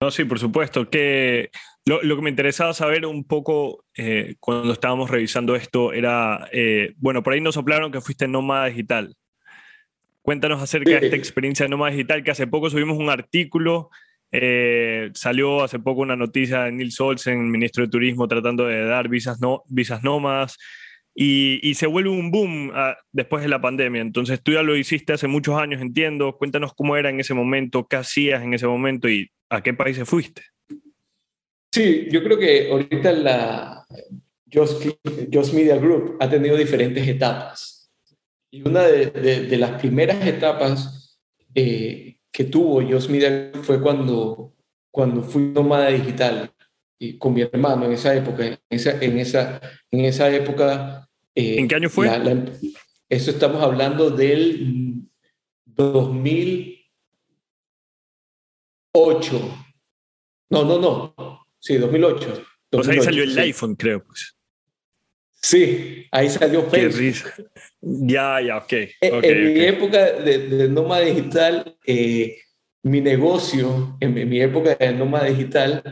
No, 0.00 0.10
sí, 0.10 0.24
por 0.24 0.40
supuesto. 0.40 0.88
Que 0.88 1.50
lo, 1.84 2.00
que 2.00 2.22
me 2.22 2.30
interesaba 2.30 2.72
saber 2.72 3.06
un 3.06 3.24
poco 3.24 3.84
eh, 3.96 4.34
cuando 4.40 4.72
estábamos 4.72 5.10
revisando 5.10 5.54
esto 5.54 5.92
era, 5.92 6.48
eh, 6.50 6.94
bueno, 6.96 7.22
por 7.22 7.34
ahí 7.34 7.40
nos 7.40 7.54
soplaron 7.54 7.92
que 7.92 8.00
fuiste 8.00 8.26
nómada 8.26 8.66
digital. 8.66 9.14
Cuéntanos 10.28 10.60
acerca 10.60 10.90
de 10.90 11.06
esta 11.06 11.16
experiencia 11.16 11.64
de 11.64 11.70
nómada 11.70 11.90
digital, 11.90 12.22
que 12.22 12.30
hace 12.30 12.46
poco 12.46 12.68
subimos 12.68 12.98
un 12.98 13.08
artículo, 13.08 13.88
salió 15.14 15.62
hace 15.62 15.78
poco 15.78 16.02
una 16.02 16.16
noticia 16.16 16.64
de 16.64 16.72
Nils 16.72 17.00
Olsen, 17.00 17.50
ministro 17.50 17.82
de 17.82 17.90
Turismo, 17.90 18.28
tratando 18.28 18.66
de 18.66 18.84
dar 18.84 19.08
visas, 19.08 19.40
no, 19.40 19.62
visas 19.68 20.04
nómadas 20.04 20.58
y, 21.14 21.72
se 21.76 21.86
vuelve 21.86 22.10
un 22.10 22.30
boom 22.30 22.72
ah, 22.74 22.94
después 23.10 23.42
de 23.42 23.48
la 23.48 23.58
pandemia. 23.62 24.02
Entonces 24.02 24.42
tú 24.42 24.52
ya 24.52 24.62
lo 24.62 24.76
hiciste 24.76 25.14
hace 25.14 25.28
muchos 25.28 25.58
años, 25.58 25.80
entiendo. 25.80 26.36
Cuéntanos 26.36 26.74
cómo 26.74 26.94
era 26.98 27.08
en 27.08 27.20
ese 27.20 27.32
momento, 27.32 27.86
qué 27.88 27.96
hacías 27.96 28.42
en 28.42 28.52
ese 28.52 28.66
momento 28.66 29.08
y 29.08 29.30
a 29.48 29.62
qué 29.62 29.72
países 29.72 30.06
fuiste. 30.06 30.42
Sí, 31.72 32.06
yo 32.10 32.22
creo 32.22 32.38
que 32.38 32.70
ahorita 32.70 33.12
la 33.12 33.86
Just, 34.52 35.54
Media 35.54 35.78
Group 35.78 36.18
ha 36.20 36.28
tenido 36.28 36.54
diferentes 36.54 37.08
etapas. 37.08 37.77
Y 38.50 38.66
una 38.66 38.82
de, 38.82 39.56
las 39.58 39.80
primeras 39.80 40.26
etapas 40.26 41.20
eh, 41.54 42.18
que 42.32 42.44
tuvo 42.44 42.82
Just 42.82 43.10
Media 43.10 43.52
fue 43.62 43.80
cuando, 43.80 44.54
cuando 44.90 45.22
fui 45.22 45.42
nómada 45.42 45.88
digital 45.88 46.50
y 46.98 47.18
con 47.18 47.34
mi 47.34 47.42
hermano 47.42 47.84
en 47.86 47.92
esa 47.92 48.14
época. 48.14 48.46
En 48.46 48.58
esa, 48.70 49.02
en 49.02 49.18
esa, 49.18 49.60
en 49.90 50.04
esa 50.04 50.30
época 50.30 51.08
¿En 51.38 51.68
qué 51.68 51.74
año 51.76 51.88
fue? 51.88 52.08
eso 53.08 53.30
estamos 53.30 53.62
hablando 53.62 54.10
del 54.10 55.08
2008. 55.64 56.78
No, 60.50 60.64
no, 60.64 60.78
no. 60.80 61.46
Sí, 61.60 61.76
2008. 61.76 62.42
Pues 62.70 62.88
ahí 62.88 63.00
salió 63.00 63.22
el 63.22 63.38
iPhone, 63.38 63.76
creo. 63.76 64.04
Pues. 64.04 64.36
Sí, 65.40 66.06
ahí 66.10 66.28
salió 66.28 66.62
Facebook. 66.64 67.48
Ya, 67.80 68.40
ya, 68.40 68.56
ok. 68.58 68.72
E, 68.72 68.96
en, 69.00 69.54
mi 69.54 69.60
época 69.60 70.12
de, 70.12 70.38
de 70.48 70.68
nómada 70.68 71.02
digital, 71.02 71.76
eh, 71.86 72.36
mi 72.82 73.00
negocio, 73.00 73.96
en 74.00 74.14
mi, 74.28 74.40
época 74.40 74.74
de 74.74 74.92
nómada 74.92 75.26
digital, 75.26 75.82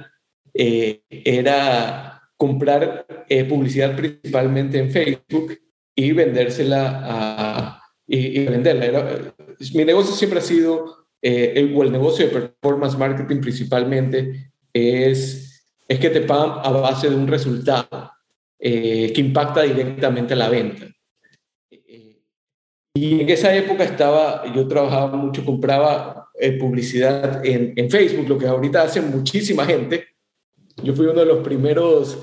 eh, 0.53 1.03
era 1.11 2.23
comprar 2.37 3.07
eh, 3.29 3.45
publicidad 3.45 3.97
principalmente 3.97 4.79
en 4.79 4.91
Facebook 4.91 5.59
y 5.95 6.12
vendérsela 6.12 7.03
a, 7.05 7.83
y, 8.07 8.45
venderla. 8.45 9.33
mi 9.75 9.85
negocio 9.85 10.15
siempre 10.15 10.41
ha 10.41 10.43
sido, 10.43 11.07
eh, 11.23 11.53
el, 11.57 11.75
o 11.75 11.83
el 11.83 11.93
negocio 11.93 12.26
de 12.26 12.33
performance 12.33 12.99
marketing 12.99 13.41
principalmente, 13.41 14.50
es, 14.73 15.65
es 15.88 15.99
que 15.99 16.11
te 16.11 16.21
pagan 16.21 16.61
a 16.62 16.71
base 16.71 17.09
de 17.09 17.17
un 17.17 17.26
resultado 17.26 18.11
eh, 18.69 19.13
que 19.13 19.21
impacta 19.21 19.63
directamente 19.63 20.35
la 20.35 20.49
venta. 20.49 20.87
Y 22.95 23.21
en 23.21 23.29
esa 23.29 23.55
época 23.55 23.85
estaba, 23.85 24.53
yo 24.55 24.67
trabajaba 24.67 25.17
mucho, 25.17 25.45
compraba 25.45 26.31
publicidad 26.59 27.45
en, 27.47 27.75
en 27.77 27.91
Facebook, 27.91 28.29
lo 28.29 28.39
que 28.39 28.47
ahorita 28.47 28.83
hace 28.83 29.01
muchísima 29.01 29.65
gente, 29.65 30.09
yo 30.83 30.95
fui 30.95 31.07
uno 31.07 31.21
de 31.21 31.27
los 31.27 31.43
primeros, 31.43 32.19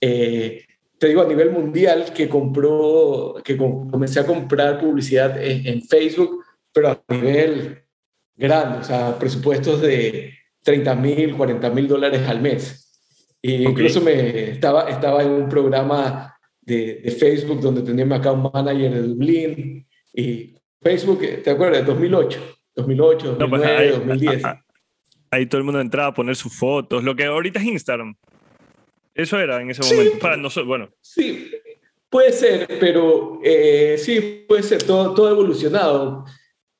eh, 0.00 0.64
te 0.98 1.08
digo, 1.08 1.22
a 1.22 1.28
nivel 1.28 1.50
mundial 1.50 2.12
que 2.12 2.28
compró, 2.28 3.36
que 3.44 3.56
comencé 3.56 4.20
a 4.20 4.26
comprar 4.26 4.80
publicidad 4.80 5.36
en, 5.42 5.82
Facebook, 5.82 6.44
pero 6.72 6.88
a 6.88 7.02
nivel 7.08 7.82
grande, 8.34 8.78
o 8.78 8.84
sea, 8.84 9.18
presupuestos 9.18 9.80
de 9.80 10.32
30 10.62 10.94
mil, 10.96 11.36
40 11.36 11.70
mil 11.70 11.86
dólares 11.86 12.26
al 12.26 12.40
mes. 12.40 12.83
Y 13.46 13.66
incluso 13.66 14.00
me 14.00 14.52
estaba, 14.52 14.88
estaba 14.88 15.22
en 15.22 15.30
un 15.30 15.48
programa 15.48 16.34
de, 16.62 17.02
de, 17.04 17.10
Facebook 17.10 17.60
donde 17.60 17.82
tenía 17.82 18.06
mi 18.06 18.14
account 18.14 18.54
manager 18.54 18.90
de 18.90 19.02
Dublín 19.02 19.86
y 20.14 20.54
Facebook, 20.80 21.20
¿te 21.42 21.50
acuerdas? 21.50 21.84
2008, 21.84 22.40
2008, 22.74 23.36
2009, 23.38 23.90
2010 23.90 24.42
ahí 25.34 25.46
todo 25.46 25.58
el 25.58 25.64
mundo 25.64 25.80
entraba 25.80 26.08
a 26.08 26.14
poner 26.14 26.36
sus 26.36 26.52
fotos, 26.56 27.04
lo 27.04 27.14
que 27.14 27.24
ahorita 27.24 27.58
es 27.60 27.66
Instagram. 27.66 28.14
Eso 29.14 29.38
era 29.38 29.60
en 29.60 29.70
ese 29.70 29.82
momento. 29.82 30.18
Para 30.18 30.36
nosotros, 30.36 30.66
bueno. 30.66 30.88
Sí, 31.00 31.50
puede 32.08 32.32
ser, 32.32 32.66
pero 32.80 33.40
eh, 33.44 33.96
sí, 33.98 34.44
puede 34.48 34.62
ser, 34.62 34.82
todo, 34.82 35.14
todo 35.14 35.30
evolucionado. 35.30 36.24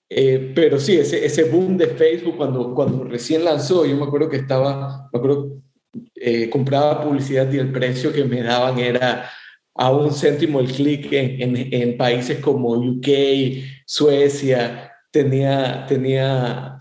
Eh, 0.08 0.52
pero 0.54 0.78
sí, 0.78 0.96
ese, 0.96 1.24
ese 1.24 1.44
boom 1.44 1.76
de 1.76 1.88
Facebook 1.88 2.36
cuando, 2.36 2.74
cuando 2.74 3.04
recién 3.04 3.44
lanzó, 3.44 3.86
yo 3.86 3.96
me 3.96 4.04
acuerdo 4.04 4.28
que 4.28 4.36
estaba, 4.36 5.08
me 5.12 5.18
acuerdo, 5.18 5.62
eh, 6.14 6.48
compraba 6.50 7.02
publicidad 7.02 7.50
y 7.52 7.58
el 7.58 7.72
precio 7.72 8.12
que 8.12 8.24
me 8.24 8.42
daban 8.42 8.78
era 8.78 9.30
a 9.74 9.90
un 9.90 10.12
céntimo 10.12 10.60
el 10.60 10.72
clic 10.72 11.12
en, 11.12 11.56
en, 11.56 11.68
en, 11.72 11.96
países 11.96 12.38
como 12.38 12.70
UK, 12.70 13.08
Suecia, 13.86 14.92
tenía, 15.10 15.84
tenía 15.86 16.78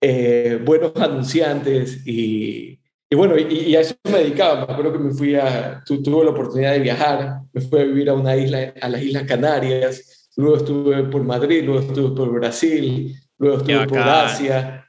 eh, 0.00 0.60
buenos 0.62 0.92
anunciantes 0.96 2.06
y, 2.06 2.78
y 3.08 3.16
bueno, 3.16 3.38
y, 3.38 3.74
a 3.76 3.80
eso 3.80 3.94
me 4.04 4.18
dedicaba. 4.18 4.66
Me 4.66 4.72
acuerdo 4.72 4.92
que 4.92 4.98
me 4.98 5.14
fui 5.14 5.34
a, 5.34 5.82
tuve 5.86 6.24
la 6.24 6.30
oportunidad 6.30 6.72
de 6.72 6.80
viajar, 6.80 7.40
me 7.52 7.60
fui 7.60 7.80
a 7.80 7.84
vivir 7.84 8.10
a 8.10 8.14
una 8.14 8.36
isla, 8.36 8.74
a 8.80 8.88
las 8.88 9.02
Islas 9.02 9.22
Canarias, 9.24 10.28
luego 10.36 10.56
estuve 10.56 11.04
por 11.04 11.22
Madrid, 11.22 11.62
luego 11.64 11.80
estuve 11.80 12.16
por 12.16 12.32
Brasil, 12.32 13.14
luego 13.38 13.58
estuve 13.58 13.86
por 13.86 13.98
Asia. 14.00 14.86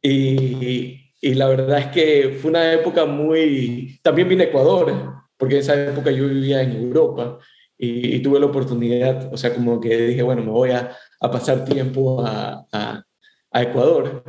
Y, 0.00 1.05
y, 1.30 1.34
la 1.34 1.48
verdad 1.48 1.78
es 1.78 1.86
que 1.88 2.38
fue 2.40 2.50
una 2.50 2.72
época 2.72 3.04
muy... 3.04 3.98
También 4.02 4.28
vine 4.28 4.44
a 4.44 4.46
Ecuador, 4.46 5.14
porque 5.36 5.56
en 5.56 5.60
esa 5.60 5.88
época 5.88 6.10
yo 6.10 6.28
vivía 6.28 6.62
en 6.62 6.72
Europa 6.72 7.38
y, 7.78 8.18
tuve 8.20 8.40
la 8.40 8.46
oportunidad, 8.46 9.32
o 9.32 9.36
sea, 9.36 9.54
como 9.54 9.80
que 9.80 9.96
dije, 9.96 10.22
bueno, 10.22 10.42
me 10.42 10.50
voy 10.50 10.70
a, 10.70 10.96
a 11.20 11.30
pasar 11.30 11.64
tiempo 11.64 12.24
a, 12.24 12.66
a, 12.72 13.04
a 13.50 13.62
Ecuador. 13.62 14.24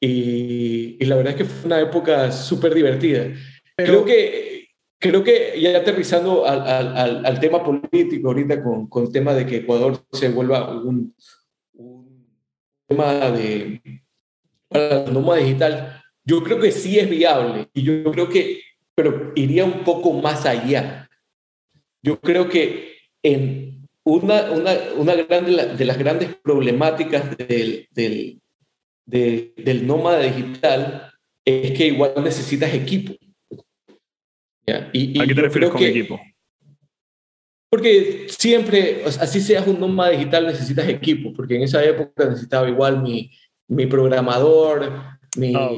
Y, 0.00 0.96
y, 1.00 1.04
la 1.06 1.16
verdad 1.16 1.32
es 1.32 1.38
que 1.38 1.44
fue 1.44 1.66
una 1.66 1.80
época 1.80 2.30
súper 2.30 2.74
divertida. 2.74 3.26
Creo 3.76 4.04
que, 4.04 4.68
creo 4.98 5.24
que 5.24 5.60
ya 5.60 5.78
aterrizando 5.78 6.46
al, 6.46 6.60
al, 6.62 7.26
al, 7.26 7.40
tema 7.40 7.64
político 7.64 8.28
ahorita 8.28 8.62
con, 8.62 8.86
con 8.88 9.04
el 9.04 9.12
tema 9.12 9.34
de 9.34 9.46
que 9.46 9.56
Ecuador 9.56 9.98
se 10.12 10.28
vuelva 10.28 10.70
un, 10.70 11.14
un 11.72 12.26
tema 12.86 13.30
de 13.30 13.80
para 14.74 15.04
la 15.04 15.10
nómada 15.12 15.40
digital, 15.40 16.03
yo 16.24 16.42
creo 16.42 16.58
que 16.58 16.72
sí 16.72 16.98
es 16.98 17.08
viable 17.08 17.68
y 17.74 17.82
yo 17.82 18.10
creo 18.10 18.28
que, 18.28 18.60
pero 18.94 19.32
iría 19.34 19.64
un 19.64 19.84
poco 19.84 20.12
más 20.12 20.46
allá. 20.46 21.08
Yo 22.02 22.20
creo 22.20 22.48
que 22.48 22.96
en 23.22 23.88
una, 24.04 24.50
una, 24.50 24.74
una 24.96 25.14
gran 25.14 25.44
de, 25.76 25.84
las 25.84 25.98
grandes 25.98 26.34
problemáticas 26.34 27.36
del, 27.36 27.88
del, 27.90 28.40
del 29.06 29.86
nómada 29.86 30.20
digital 30.20 31.12
es 31.44 31.72
que 31.72 31.86
igual 31.88 32.12
necesitas 32.22 32.72
equipo. 32.72 33.14
Y, 34.92 35.20
¿A 35.20 35.26
qué 35.26 35.34
te 35.34 35.42
refieres 35.42 35.70
con 35.70 35.82
equipo? 35.82 36.20
Porque 37.68 38.26
siempre, 38.28 39.02
así 39.04 39.40
seas 39.40 39.66
un 39.66 39.80
nómada 39.80 40.10
digital, 40.10 40.46
necesitas 40.46 40.88
equipo, 40.88 41.32
porque 41.34 41.56
en 41.56 41.62
esa 41.62 41.84
época 41.84 42.26
necesitaba 42.26 42.68
igual 42.68 43.02
mi, 43.02 43.30
mi 43.68 43.86
programador, 43.86 44.92
mi, 45.36 45.54
ah, 45.54 45.70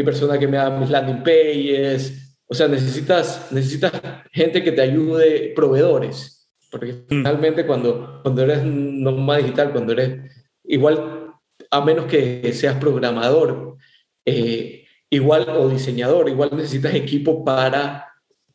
mi 0.00 0.04
persona 0.04 0.38
que 0.38 0.48
me 0.48 0.56
haga 0.56 0.78
mis 0.78 0.88
landing 0.88 1.22
pages, 1.22 2.38
o 2.46 2.54
sea, 2.54 2.68
necesitas, 2.68 3.52
necesitas 3.52 3.92
gente 4.32 4.62
que 4.64 4.72
te 4.72 4.80
ayude, 4.80 5.52
proveedores. 5.54 6.48
Porque 6.70 6.92
mm. 6.92 7.04
finalmente 7.08 7.66
cuando, 7.66 8.20
cuando 8.22 8.42
eres 8.42 8.64
nómada 8.64 9.40
digital, 9.40 9.72
cuando 9.72 9.92
eres 9.92 10.32
igual, 10.64 11.34
a 11.70 11.84
menos 11.84 12.06
que 12.06 12.50
seas 12.54 12.76
programador, 12.76 13.76
eh, 14.24 14.86
igual 15.10 15.46
o 15.50 15.68
diseñador, 15.68 16.28
igual 16.28 16.50
necesitas 16.52 16.94
equipo 16.94 17.44
para 17.44 18.06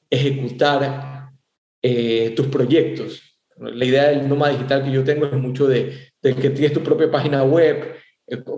ejecutar 0.09 1.29
eh, 1.81 2.33
tus 2.35 2.47
proyectos. 2.47 3.21
La 3.57 3.85
idea 3.85 4.09
del 4.09 4.27
nómada 4.27 4.53
digital 4.53 4.83
que 4.83 4.91
yo 4.91 5.03
tengo 5.03 5.27
es 5.27 5.33
mucho 5.33 5.67
de, 5.67 6.11
de, 6.21 6.35
que 6.35 6.49
tienes 6.49 6.73
tu 6.73 6.81
propia 6.81 7.11
página 7.11 7.43
web, 7.43 7.95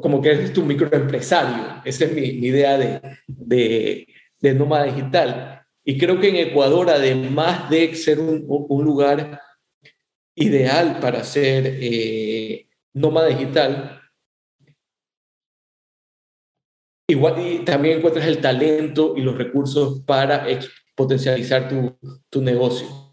como 0.01 0.21
que 0.21 0.31
eres 0.31 0.53
tu 0.53 0.63
microempresario. 0.63 1.81
Esa 1.83 2.05
es 2.05 2.13
mi, 2.13 2.21
idea 2.21 2.77
de, 2.77 4.07
de, 4.39 4.53
nómada 4.53 4.85
digital. 4.85 5.65
Y 5.83 5.97
creo 5.97 6.19
que 6.19 6.29
en 6.29 6.35
Ecuador, 6.37 6.89
además 6.89 7.69
de 7.69 7.93
ser 7.95 8.19
un, 8.19 8.45
lugar 8.83 9.41
ideal 10.35 10.99
para 10.99 11.23
ser 11.23 11.65
eh, 11.81 12.67
nómada 12.93 13.27
digital. 13.27 14.01
Igual 17.09 17.63
también 17.63 17.97
encuentras 17.97 18.27
el 18.27 18.41
talento 18.41 19.15
y 19.15 19.21
los 19.21 19.37
recursos 19.37 20.01
para 20.01 20.45
potencializar 20.95 21.69
tu, 21.69 21.97
tu 22.29 22.41
negocio. 22.41 23.07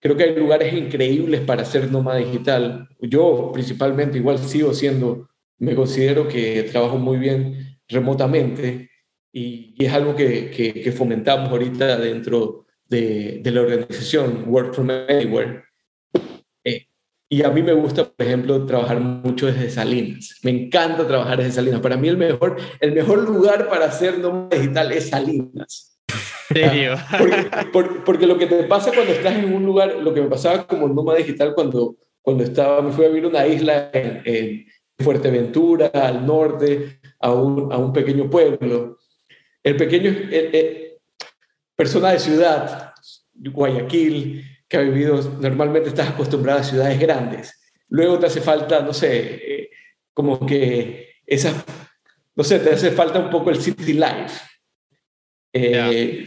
Creo 0.00 0.16
que 0.16 0.24
hay 0.24 0.34
lugares 0.34 0.72
increíbles 0.72 1.42
para 1.42 1.64
ser 1.64 1.92
nómada 1.92 2.18
digital. 2.18 2.88
Yo 3.00 3.50
principalmente 3.52 4.18
igual 4.18 4.38
sigo 4.38 4.72
siendo, 4.72 5.29
me 5.60 5.74
considero 5.74 6.26
que 6.26 6.64
trabajo 6.64 6.98
muy 6.98 7.18
bien 7.18 7.78
remotamente 7.88 8.90
y, 9.32 9.74
es 9.78 9.92
algo 9.92 10.16
que, 10.16 10.50
que, 10.50 10.92
fomentamos 10.92 11.50
ahorita 11.50 11.96
dentro 11.98 12.66
de, 12.84 13.40
de 13.42 13.50
la 13.52 13.60
organización 13.62 14.44
Work 14.48 14.74
from 14.74 14.90
Anywhere 14.90 15.62
y 17.32 17.44
a 17.44 17.50
mí 17.50 17.62
me 17.62 17.72
gusta, 17.72 18.10
por 18.10 18.26
ejemplo, 18.26 18.66
trabajar 18.66 18.98
mucho 18.98 19.46
desde 19.46 19.70
Salinas. 19.70 20.40
Me 20.42 20.50
encanta 20.50 21.06
trabajar 21.06 21.38
desde 21.38 21.52
Salinas. 21.52 21.80
Para 21.80 21.96
mí 21.96 22.08
el 22.08 22.16
mejor, 22.16 22.56
el 22.80 22.92
mejor 22.92 23.20
lugar 23.20 23.68
para 23.68 23.86
hacer 23.86 24.18
nómada 24.18 24.48
digital 24.50 24.90
es 24.90 25.10
Salinas. 25.10 25.96
¿Serio? 26.48 26.96
Porque, 27.72 28.00
porque, 28.04 28.26
lo 28.26 28.36
que 28.36 28.46
te 28.46 28.64
pasa 28.64 28.90
cuando 28.92 29.12
estás 29.12 29.36
en 29.36 29.54
un 29.54 29.64
lugar, 29.64 29.94
lo 30.02 30.12
que 30.12 30.20
me 30.20 30.26
pasaba 30.26 30.66
como 30.66 30.88
nómada 30.88 31.18
digital 31.18 31.54
cuando, 31.54 31.94
cuando 32.20 32.42
estaba, 32.42 32.82
me 32.82 32.90
fui 32.90 33.04
a 33.04 33.08
vivir 33.08 33.26
una 33.26 33.46
isla 33.46 33.88
en, 33.92 34.66
Fuerteventura, 35.00 35.88
al 35.88 36.26
norte, 36.26 37.00
a 37.18 37.32
un, 37.32 37.72
a 37.72 37.78
un, 37.78 37.92
pequeño 37.92 38.28
pueblo. 38.30 38.98
El 39.62 39.76
pequeño, 39.76 40.14
persona 41.76 42.12
de 42.12 42.18
ciudad, 42.18 42.92
Guayaquil, 43.34 44.44
que 44.68 44.76
ha 44.76 44.80
vivido, 44.80 45.20
normalmente 45.40 45.88
estás 45.88 46.10
acostumbrado 46.10 46.60
a 46.60 46.64
ciudades 46.64 46.98
grandes. 47.00 47.60
Luego 47.88 48.18
te 48.18 48.26
hace 48.26 48.40
falta, 48.40 48.80
no 48.80 48.92
sé, 48.92 49.34
eh, 49.34 49.70
como 50.14 50.46
que 50.46 51.14
esa, 51.26 51.52
no 52.36 52.44
sé, 52.44 52.60
te 52.60 52.70
hace 52.70 52.92
falta 52.92 53.18
un 53.18 53.30
poco 53.30 53.50
el 53.50 53.60
city 53.60 53.94
life. 53.94 54.40
Eh, 55.52 56.24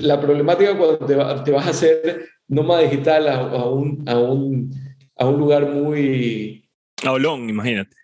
la 0.00 0.20
problemática 0.20 0.76
cuando 0.76 0.98
te, 0.98 1.14
vas 1.52 1.66
a 1.66 1.70
hacer 1.70 2.26
nómada 2.48 2.80
digital 2.82 3.28
a, 3.28 3.68
un, 3.68 4.02
a, 4.08 4.18
un, 4.18 4.70
a 5.16 5.26
un 5.26 5.38
lugar 5.38 5.66
muy... 5.66 6.67
A 7.04 7.12
Olón, 7.12 7.48
imagínate. 7.48 7.96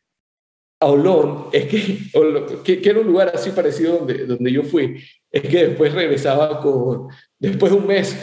A 0.80 0.86
Olón, 0.86 1.48
es 1.52 1.64
que, 2.64 2.80
que, 2.80 2.90
era 2.90 3.00
un 3.00 3.06
lugar 3.06 3.32
así 3.34 3.50
parecido 3.50 3.98
donde, 3.98 4.26
donde 4.26 4.52
yo 4.52 4.62
fui, 4.62 5.02
es 5.30 5.42
que 5.42 5.68
después 5.68 5.92
regresaba 5.92 6.60
con, 6.60 7.08
después 7.38 7.72
de 7.72 7.78
un 7.78 7.86
mes, 7.86 8.16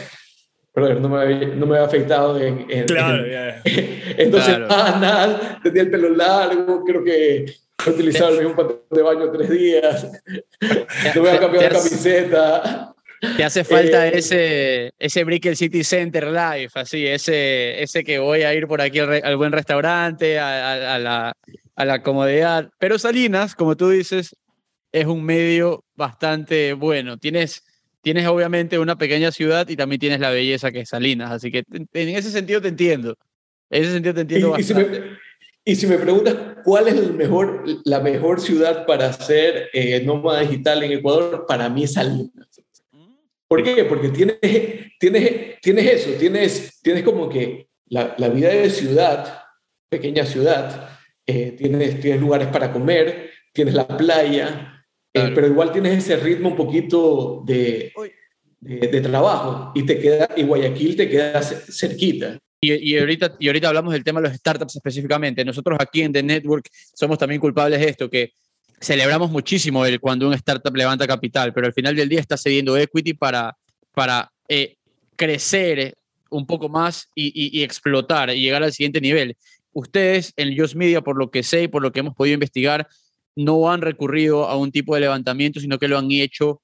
pero 0.72 0.98
no 0.98 1.08
me, 1.08 1.20
había, 1.20 1.48
no 1.48 1.66
me 1.66 1.76
había 1.76 1.86
afeitado 1.86 2.40
en, 2.40 2.66
en, 2.70 2.86
claro, 2.86 3.24
entonces 3.64 4.58
nada, 4.58 5.60
tenía 5.62 5.82
el 5.82 5.90
pelo 5.90 6.08
largo, 6.10 6.82
creo 6.84 7.04
que 7.04 7.44
he 7.44 7.90
utilizado 7.90 8.32
el 8.32 8.38
mismo 8.38 8.56
patrón 8.56 8.80
de 8.90 9.02
baño 9.02 9.30
tres 9.30 9.50
días, 9.50 10.22
no 11.14 11.22
me 11.22 11.28
había 11.28 11.40
cambiado 11.40 11.68
la 11.68 11.78
camiseta. 11.78 12.94
Te 13.36 13.44
hace 13.44 13.62
falta 13.62 14.08
eh, 14.08 14.18
ese, 14.18 14.92
ese 14.98 15.24
Brickell 15.24 15.56
City 15.56 15.84
Center 15.84 16.26
Life, 16.26 16.78
así, 16.78 17.06
ese, 17.06 17.80
ese 17.80 18.02
que 18.02 18.18
voy 18.18 18.42
a 18.42 18.52
ir 18.52 18.66
por 18.66 18.80
aquí 18.80 18.98
al, 18.98 19.36
buen 19.36 19.52
restaurante, 19.52 20.40
a, 20.40 20.94
a, 20.94 20.98
la, 20.98 21.32
a 21.76 21.84
la 21.84 22.02
comodidad. 22.02 22.70
Pero 22.78 22.98
Salinas, 22.98 23.54
como 23.54 23.76
tú 23.76 23.90
dices, 23.90 24.34
es 24.90 25.06
un 25.06 25.24
medio 25.24 25.84
bastante 25.94 26.72
bueno. 26.72 27.16
Tienes 27.16 27.62
tienes 28.02 28.26
obviamente 28.26 28.78
una 28.78 28.98
pequeña 28.98 29.30
ciudad 29.30 29.68
y 29.68 29.76
también 29.76 30.00
tienes 30.00 30.20
la 30.20 30.30
belleza 30.30 30.72
que 30.72 30.80
es 30.80 30.88
Salinas, 30.88 31.30
así 31.30 31.50
que 31.50 31.64
en 31.70 32.08
ese 32.08 32.30
sentido 32.30 32.60
te 32.60 32.68
entiendo. 32.68 33.16
En 33.70 33.84
ese 33.84 33.92
sentido 33.92 34.14
te 34.14 34.20
entiendo 34.22 34.56
y, 34.58 34.60
Y 35.64 35.76
si, 35.76 35.86
me, 35.86 35.96
preguntas 35.96 36.36
cuál 36.64 36.88
es 36.88 36.94
el 36.94 37.14
mejor, 37.14 37.64
la 37.84 38.00
mejor 38.00 38.40
ciudad 38.40 38.84
para 38.84 39.06
hacer 39.06 39.70
eh, 39.72 40.02
nómada 40.04 40.40
digital 40.40 40.82
en 40.82 40.92
Ecuador, 40.92 41.46
para 41.46 41.68
mí 41.68 41.84
es 41.84 41.92
Salinas. 41.92 42.48
¿Por 43.52 43.62
qué? 43.62 43.84
Porque 43.84 44.08
tienes, 44.08 44.38
tienes, 44.98 45.60
tienes 45.60 45.86
eso, 45.86 46.10
tienes, 46.18 46.80
tienes 46.80 47.02
como 47.02 47.28
que 47.28 47.68
la, 47.84 48.14
la 48.16 48.30
vida 48.30 48.48
de 48.48 48.70
ciudad, 48.70 49.42
pequeña 49.90 50.24
ciudad, 50.24 50.88
eh, 51.26 51.54
tienes, 51.58 52.00
tienes 52.00 52.18
lugares 52.18 52.48
para 52.48 52.72
comer, 52.72 53.28
tienes 53.52 53.74
la 53.74 53.86
playa, 53.86 54.86
eh, 55.12 55.32
pero 55.34 55.48
igual 55.48 55.70
tienes 55.70 55.98
ese 55.98 56.16
ritmo 56.16 56.48
un 56.48 56.56
poquito 56.56 57.42
de, 57.44 57.92
de, 58.58 59.00
trabajo 59.02 59.70
y 59.74 59.84
te 59.84 59.98
queda, 59.98 60.30
y 60.34 60.44
Guayaquil 60.44 60.96
te 60.96 61.10
queda 61.10 61.42
cerquita. 61.42 62.38
Y, 62.58 62.72
y, 62.72 62.98
ahorita, 62.98 63.36
y 63.38 63.48
ahorita 63.48 63.68
hablamos 63.68 63.92
del 63.92 64.02
tema 64.02 64.22
de 64.22 64.28
los 64.28 64.38
startups 64.38 64.76
específicamente. 64.76 65.44
Nosotros 65.44 65.76
aquí 65.78 66.00
en 66.00 66.14
The 66.14 66.22
Network 66.22 66.70
somos 66.94 67.18
también 67.18 67.38
culpables 67.38 67.80
de 67.80 67.88
esto, 67.90 68.08
que 68.08 68.32
celebramos 68.82 69.30
muchísimo 69.30 69.86
el 69.86 70.00
cuando 70.00 70.26
un 70.26 70.34
startup 70.34 70.74
levanta 70.74 71.06
capital, 71.06 71.52
pero 71.52 71.66
al 71.66 71.72
final 71.72 71.94
del 71.94 72.08
día 72.08 72.20
está 72.20 72.36
cediendo 72.36 72.76
equity 72.76 73.14
para, 73.14 73.56
para 73.94 74.30
eh, 74.48 74.76
crecer 75.16 75.94
un 76.30 76.46
poco 76.46 76.68
más 76.68 77.08
y, 77.14 77.58
y, 77.58 77.62
explotar 77.62 78.30
y 78.30 78.40
llegar 78.40 78.62
al 78.62 78.72
siguiente 78.72 79.00
nivel. 79.00 79.36
Ustedes 79.72 80.32
en 80.36 80.56
Just 80.56 80.74
Media, 80.74 81.00
por 81.00 81.16
lo 81.16 81.30
que 81.30 81.42
sé 81.42 81.64
y 81.64 81.68
por 81.68 81.82
lo 81.82 81.92
que 81.92 82.00
hemos 82.00 82.14
podido 82.14 82.34
investigar, 82.34 82.88
no 83.36 83.70
han 83.70 83.82
recurrido 83.82 84.46
a 84.48 84.56
un 84.56 84.72
tipo 84.72 84.94
de 84.94 85.02
levantamiento, 85.02 85.60
sino 85.60 85.78
que 85.78 85.88
lo 85.88 85.98
han 85.98 86.10
hecho 86.10 86.60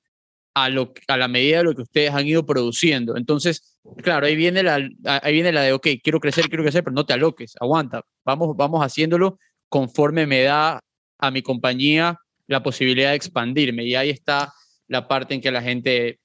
a, 0.55 0.69
lo, 0.71 0.93
a 1.07 1.17
la 1.17 1.29
medida 1.29 1.59
de 1.59 1.65
lo 1.65 1.75
que 1.75 1.83
ustedes 1.83 2.13
han 2.13 2.27
ido 2.27 2.45
produciendo. 2.45 3.17
Entonces, 3.17 3.79
claro, 4.03 4.27
ahí 4.27 4.37
viene 4.37 4.63
la, 4.63 4.89
ahí 5.05 5.33
viene 5.33 5.53
la 5.53 5.63
de, 5.63 5.73
ok, 5.73 5.87
quiero 6.03 6.19
crecer, 6.19 6.49
quiero 6.49 6.65
crecer, 6.65 6.83
pero 6.83 6.95
no 6.95 7.07
te 7.07 7.13
aloques, 7.13 7.55
aguanta, 7.61 8.03
vamos, 8.25 8.57
vamos 8.57 8.85
haciéndolo 8.85 9.39
conforme 9.69 10.27
me 10.27 10.43
da 10.43 10.81
a 11.19 11.31
mi 11.31 11.43
compañía 11.43 12.19
la 12.47 12.63
posibilidad 12.63 13.11
de 13.11 13.17
expandirme. 13.17 13.85
Y 13.85 13.95
ahí 13.95 14.11
está 14.11 14.53
la 14.89 15.07
parte 15.07 15.35
en 15.35 15.41
que 15.41 15.51
la 15.51 15.63
gente, 15.63 16.19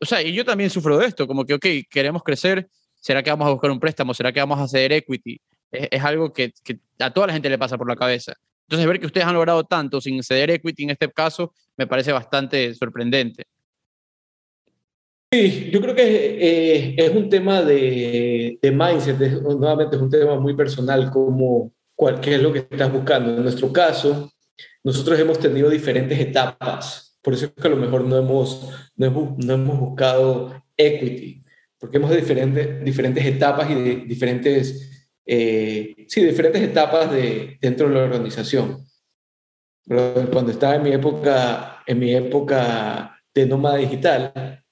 o 0.00 0.06
sea, 0.06 0.22
y 0.22 0.32
yo 0.32 0.44
también 0.44 0.70
sufro 0.70 0.98
de 0.98 1.06
esto, 1.06 1.26
como 1.26 1.44
que, 1.44 1.54
ok, 1.54 1.66
queremos 1.90 2.22
crecer, 2.22 2.68
¿será 3.00 3.22
que 3.22 3.30
vamos 3.30 3.46
a 3.46 3.52
buscar 3.52 3.70
un 3.70 3.80
préstamo? 3.80 4.14
¿Será 4.14 4.32
que 4.32 4.40
vamos 4.40 4.58
a 4.58 4.68
ceder 4.68 4.92
equity? 4.92 5.40
Es, 5.70 6.02
algo 6.02 6.32
que, 6.32 6.52
que, 6.64 6.78
a 6.98 7.12
toda 7.12 7.26
la 7.26 7.34
gente 7.34 7.50
le 7.50 7.58
pasa 7.58 7.76
por 7.76 7.88
la 7.88 7.96
cabeza. 7.96 8.32
Entonces, 8.66 8.86
ver 8.86 9.00
que 9.00 9.06
ustedes 9.06 9.26
han 9.26 9.34
logrado 9.34 9.64
tanto 9.64 10.00
sin 10.00 10.22
ceder 10.22 10.50
equity 10.50 10.84
en 10.84 10.90
este 10.90 11.10
caso 11.10 11.52
me 11.76 11.86
parece 11.86 12.12
bastante 12.12 12.74
sorprendente. 12.74 13.44
Sí, 15.30 15.70
yo 15.70 15.82
creo 15.82 15.94
que 15.94 16.02
eh, 16.04 16.94
es 16.96 17.10
un 17.10 17.28
tema 17.28 17.62
de, 17.62 18.58
de 18.62 18.70
mindset, 18.70 19.18
nuevamente 19.42 19.96
es 19.96 20.02
un 20.02 20.10
tema 20.10 20.40
muy 20.40 20.54
personal, 20.54 21.10
como 21.10 21.72
cuál, 21.98 22.20
qué 22.20 22.36
es 22.36 22.42
lo 22.42 22.52
que 22.52 22.60
estás 22.60 22.92
buscando. 22.92 23.36
En 23.36 23.42
nuestro 23.42 23.72
caso, 23.72 24.32
nosotros 24.84 25.18
hemos 25.18 25.40
tenido 25.40 25.68
diferentes 25.68 26.18
etapas, 26.18 27.18
por 27.20 27.34
eso 27.34 27.46
es 27.46 27.52
que 27.52 27.66
a 27.66 27.70
lo 27.70 27.76
mejor 27.76 28.04
no 28.04 28.16
hemos, 28.16 28.70
no 28.94 29.06
hemos, 29.06 29.36
no 29.44 29.54
hemos 29.54 29.80
buscado 29.80 30.62
equity, 30.76 31.42
porque 31.76 31.96
hemos 31.96 32.10
de 32.10 32.18
diferentes, 32.18 32.84
diferentes 32.84 33.26
etapas 33.26 33.68
y 33.70 33.74
de 33.74 33.96
diferentes 34.06 35.08
eh, 35.26 36.06
sí, 36.06 36.24
diferentes 36.24 36.62
etapas 36.62 37.10
de, 37.10 37.58
dentro 37.60 37.88
de 37.88 37.94
la 37.96 38.04
organización. 38.04 38.84
Cuando 39.84 40.52
estaba 40.52 40.76
en 40.76 40.82
mi 40.84 40.92
época, 40.92 41.82
en 41.84 41.98
mi 41.98 42.14
época 42.14 43.20
de 43.34 43.46
nómada 43.46 43.76
digital, 43.76 44.64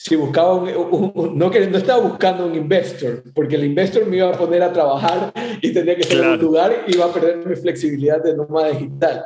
si 0.00 0.14
buscaba 0.14 0.54
un, 0.54 1.36
no, 1.36 1.50
que, 1.50 1.66
no 1.66 1.76
estaba 1.76 2.00
buscando 2.00 2.46
un 2.46 2.54
investor, 2.54 3.24
porque 3.34 3.56
el 3.56 3.64
investor 3.64 4.06
me 4.06 4.18
iba 4.18 4.28
a 4.28 4.38
poner 4.38 4.62
a 4.62 4.72
trabajar 4.72 5.32
y 5.60 5.72
tenía 5.72 5.96
que 5.96 6.02
estar 6.02 6.18
en 6.18 6.28
un 6.28 6.38
lugar 6.38 6.84
y 6.86 6.94
iba 6.94 7.06
a 7.06 7.12
perder 7.12 7.44
mi 7.44 7.56
flexibilidad 7.56 8.22
de 8.22 8.36
nómada 8.36 8.70
digital. 8.70 9.24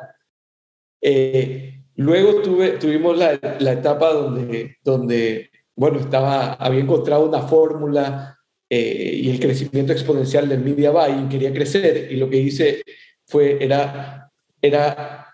Eh, 1.03 1.75
luego 1.97 2.41
tuve, 2.41 2.71
tuvimos 2.79 3.19
la, 3.19 3.39
la, 3.61 3.73
etapa 3.73 4.15
donde, 4.15 4.79
donde, 4.83 5.51
bueno, 5.77 6.01
estaba, 6.01 6.55
había 6.55 6.81
encontrado 6.81 7.29
una 7.29 7.43
fórmula 7.43 8.39
eh, 8.71 9.21
y 9.25 9.31
el 9.31 9.41
crecimiento 9.41 9.93
exponencial 9.93 10.49
del 10.49 10.61
media 10.61 10.91
buying, 10.91 11.29
quería 11.29 11.53
crecer 11.53 12.11
y 12.11 12.17
lo 12.17 12.31
que 12.31 12.39
hice 12.39 12.83
fue, 13.27 13.63
era, 13.63 14.31
era 14.63 15.29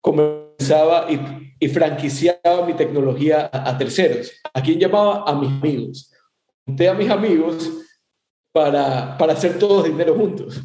comenzaba 0.00 1.10
y, 1.10 1.43
y 1.64 1.68
franquiciaba 1.68 2.66
mi 2.66 2.74
tecnología 2.74 3.48
a, 3.50 3.78
terceros. 3.78 4.30
¿A 4.52 4.62
quién 4.62 4.78
llamaba? 4.78 5.24
A 5.26 5.34
mis 5.34 5.48
amigos. 5.48 6.12
Junté 6.66 6.88
a 6.90 6.92
mis 6.92 7.08
amigos 7.08 7.72
para, 8.52 9.16
para 9.16 9.32
hacer 9.32 9.58
todos 9.58 9.86
dinero 9.86 10.14
juntos. 10.14 10.60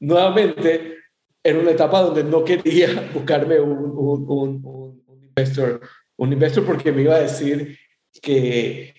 nuevamente, 0.00 0.96
era 1.44 1.58
una 1.58 1.72
etapa 1.72 2.00
donde 2.00 2.24
no 2.24 2.42
quería 2.44 3.10
buscarme 3.14 3.60
un, 3.60 3.76
un, 3.76 4.24
un, 4.26 5.02
un, 5.06 5.22
investor, 5.22 5.82
un 6.16 6.32
investor 6.32 6.64
porque 6.64 6.90
me 6.90 7.02
iba 7.02 7.16
a 7.16 7.20
decir 7.20 7.78
que 8.22 8.94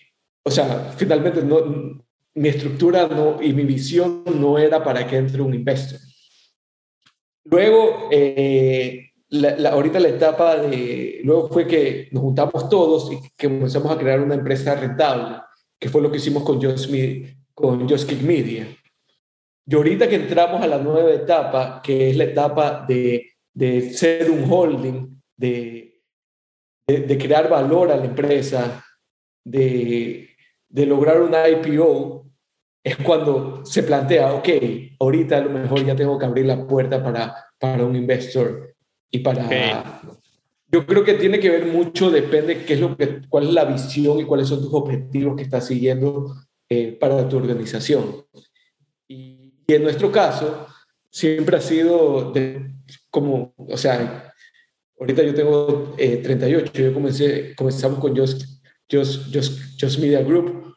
o 0.46 0.52
sea, 0.52 0.94
finalmente 0.96 1.42
no, 1.42 2.06
mi 2.36 2.48
estructura 2.48 3.08
no, 3.08 3.42
y 3.42 3.54
mi 3.54 3.64
visión 3.64 4.24
no 4.36 4.60
era 4.60 4.84
para 4.84 5.08
que 5.08 5.18
entre 5.18 5.42
un 5.42 5.56
investor. 5.56 6.00
Luego, 7.44 8.10
eh, 8.12 9.08
la, 9.30 9.70
ahorita 9.70 10.00
la 10.00 10.10
etapa 10.10 10.58
de, 10.58 11.22
luego 11.24 11.50
fue 11.50 11.68
que 11.68 12.10
nos 12.12 12.24
juntamos 12.24 12.70
todos 12.70 13.12
y 13.12 13.20
que 13.36 13.48
comenzamos 13.48 13.92
a 13.92 13.98
crear 13.98 14.22
una 14.22 14.36
empresa 14.36 14.76
rentable, 14.76 15.38
que 15.80 15.90
fue 15.90 16.02
lo 16.02 16.12
que 16.12 16.18
hicimos 16.18 16.44
con 16.44 16.62
Just, 16.62 16.90
con 17.54 17.88
Just 17.90 18.10
Kick 18.10 18.22
Media. 18.22 18.68
Y 19.66 19.76
ahorita 19.76 20.08
que 20.08 20.16
entramos 20.16 20.62
a 20.62 20.68
la 20.68 20.78
nueva 20.78 21.12
etapa, 21.12 21.82
que 21.84 22.10
es 22.10 22.18
la 22.18 22.24
etapa 22.24 22.86
de, 22.88 23.34
de 23.54 23.94
ser 23.94 24.32
un 24.32 24.50
holding, 24.50 25.22
de, 25.36 26.02
de, 26.88 27.00
de 27.02 27.18
crear 27.18 27.50
valor 27.50 27.92
a 27.92 27.98
la 27.98 28.06
empresa, 28.06 28.84
de 29.44 30.28
de 30.70 30.86
lograr 30.86 31.22
una 31.22 31.48
IPO 31.48 32.26
es 32.84 32.98
cuando 32.98 33.66
se 33.66 33.84
plantea, 33.84 34.34
ok, 34.34 34.50
ahorita 35.00 35.38
a 35.38 35.42
lo 35.42 35.50
mejor 35.50 35.86
ya 35.86 35.96
tengo 35.96 36.18
que 36.18 36.26
abrir 36.26 36.46
la 36.46 36.66
puerta 36.66 37.04
para, 37.04 37.36
para 37.60 37.86
un 37.86 37.96
investor 37.96 38.76
y 39.12 39.20
para... 39.20 40.02
Yo 40.70 40.86
creo 40.86 41.06
que 41.06 41.14
tiene 41.14 41.40
que 41.40 41.50
ver 41.50 41.66
mucho, 41.66 42.12
depende 42.12 42.66
qué 42.66 42.74
es 42.74 42.82
lo 42.82 42.98
que, 42.98 43.22
cuál 43.30 43.46
es 43.46 43.54
la 43.54 43.64
visión 43.64 44.20
y 44.20 44.26
cuáles 44.26 44.50
son 44.50 44.62
tus 44.62 44.74
objetivos 44.74 45.38
que 45.38 45.44
estás 45.44 45.66
siguiendo 45.66 46.36
eh, 46.68 46.92
para 47.00 47.28
tu 47.30 47.38
organización. 47.38 48.26
Y, 49.08 49.54
en 49.66 49.84
nuestro 49.84 50.12
caso, 50.12 50.68
siempre 51.10 51.56
ha 51.56 51.62
sido 51.62 52.34
de, 52.34 52.74
como, 53.10 53.54
o 53.58 53.78
sea, 53.78 54.34
ahorita 55.00 55.24
yo 55.24 55.34
tengo 55.34 55.96
38, 55.98 56.72
eh, 56.74 56.84
yo 56.84 56.94
comencé, 56.94 57.56
comenzamos 57.56 58.00
con 58.00 58.16
Just 58.16 58.58
Just, 58.90 59.34
Just, 59.34 59.80
Just 59.80 60.00
Media 60.00 60.22
Group 60.22 60.76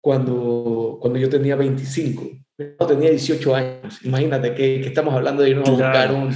cuando, 0.00 0.98
cuando 1.00 1.18
yo 1.18 1.28
tenía 1.28 1.56
25. 1.56 2.30
No, 2.78 2.86
tenía 2.86 3.10
18 3.10 3.54
años. 3.54 4.04
Imagínate 4.04 4.54
que, 4.54 4.80
que 4.80 4.88
estamos 4.88 5.14
hablando 5.14 5.42
de 5.42 5.50
irnos 5.50 5.68
a 5.68 5.72
buscar 5.72 6.12
un, 6.12 6.34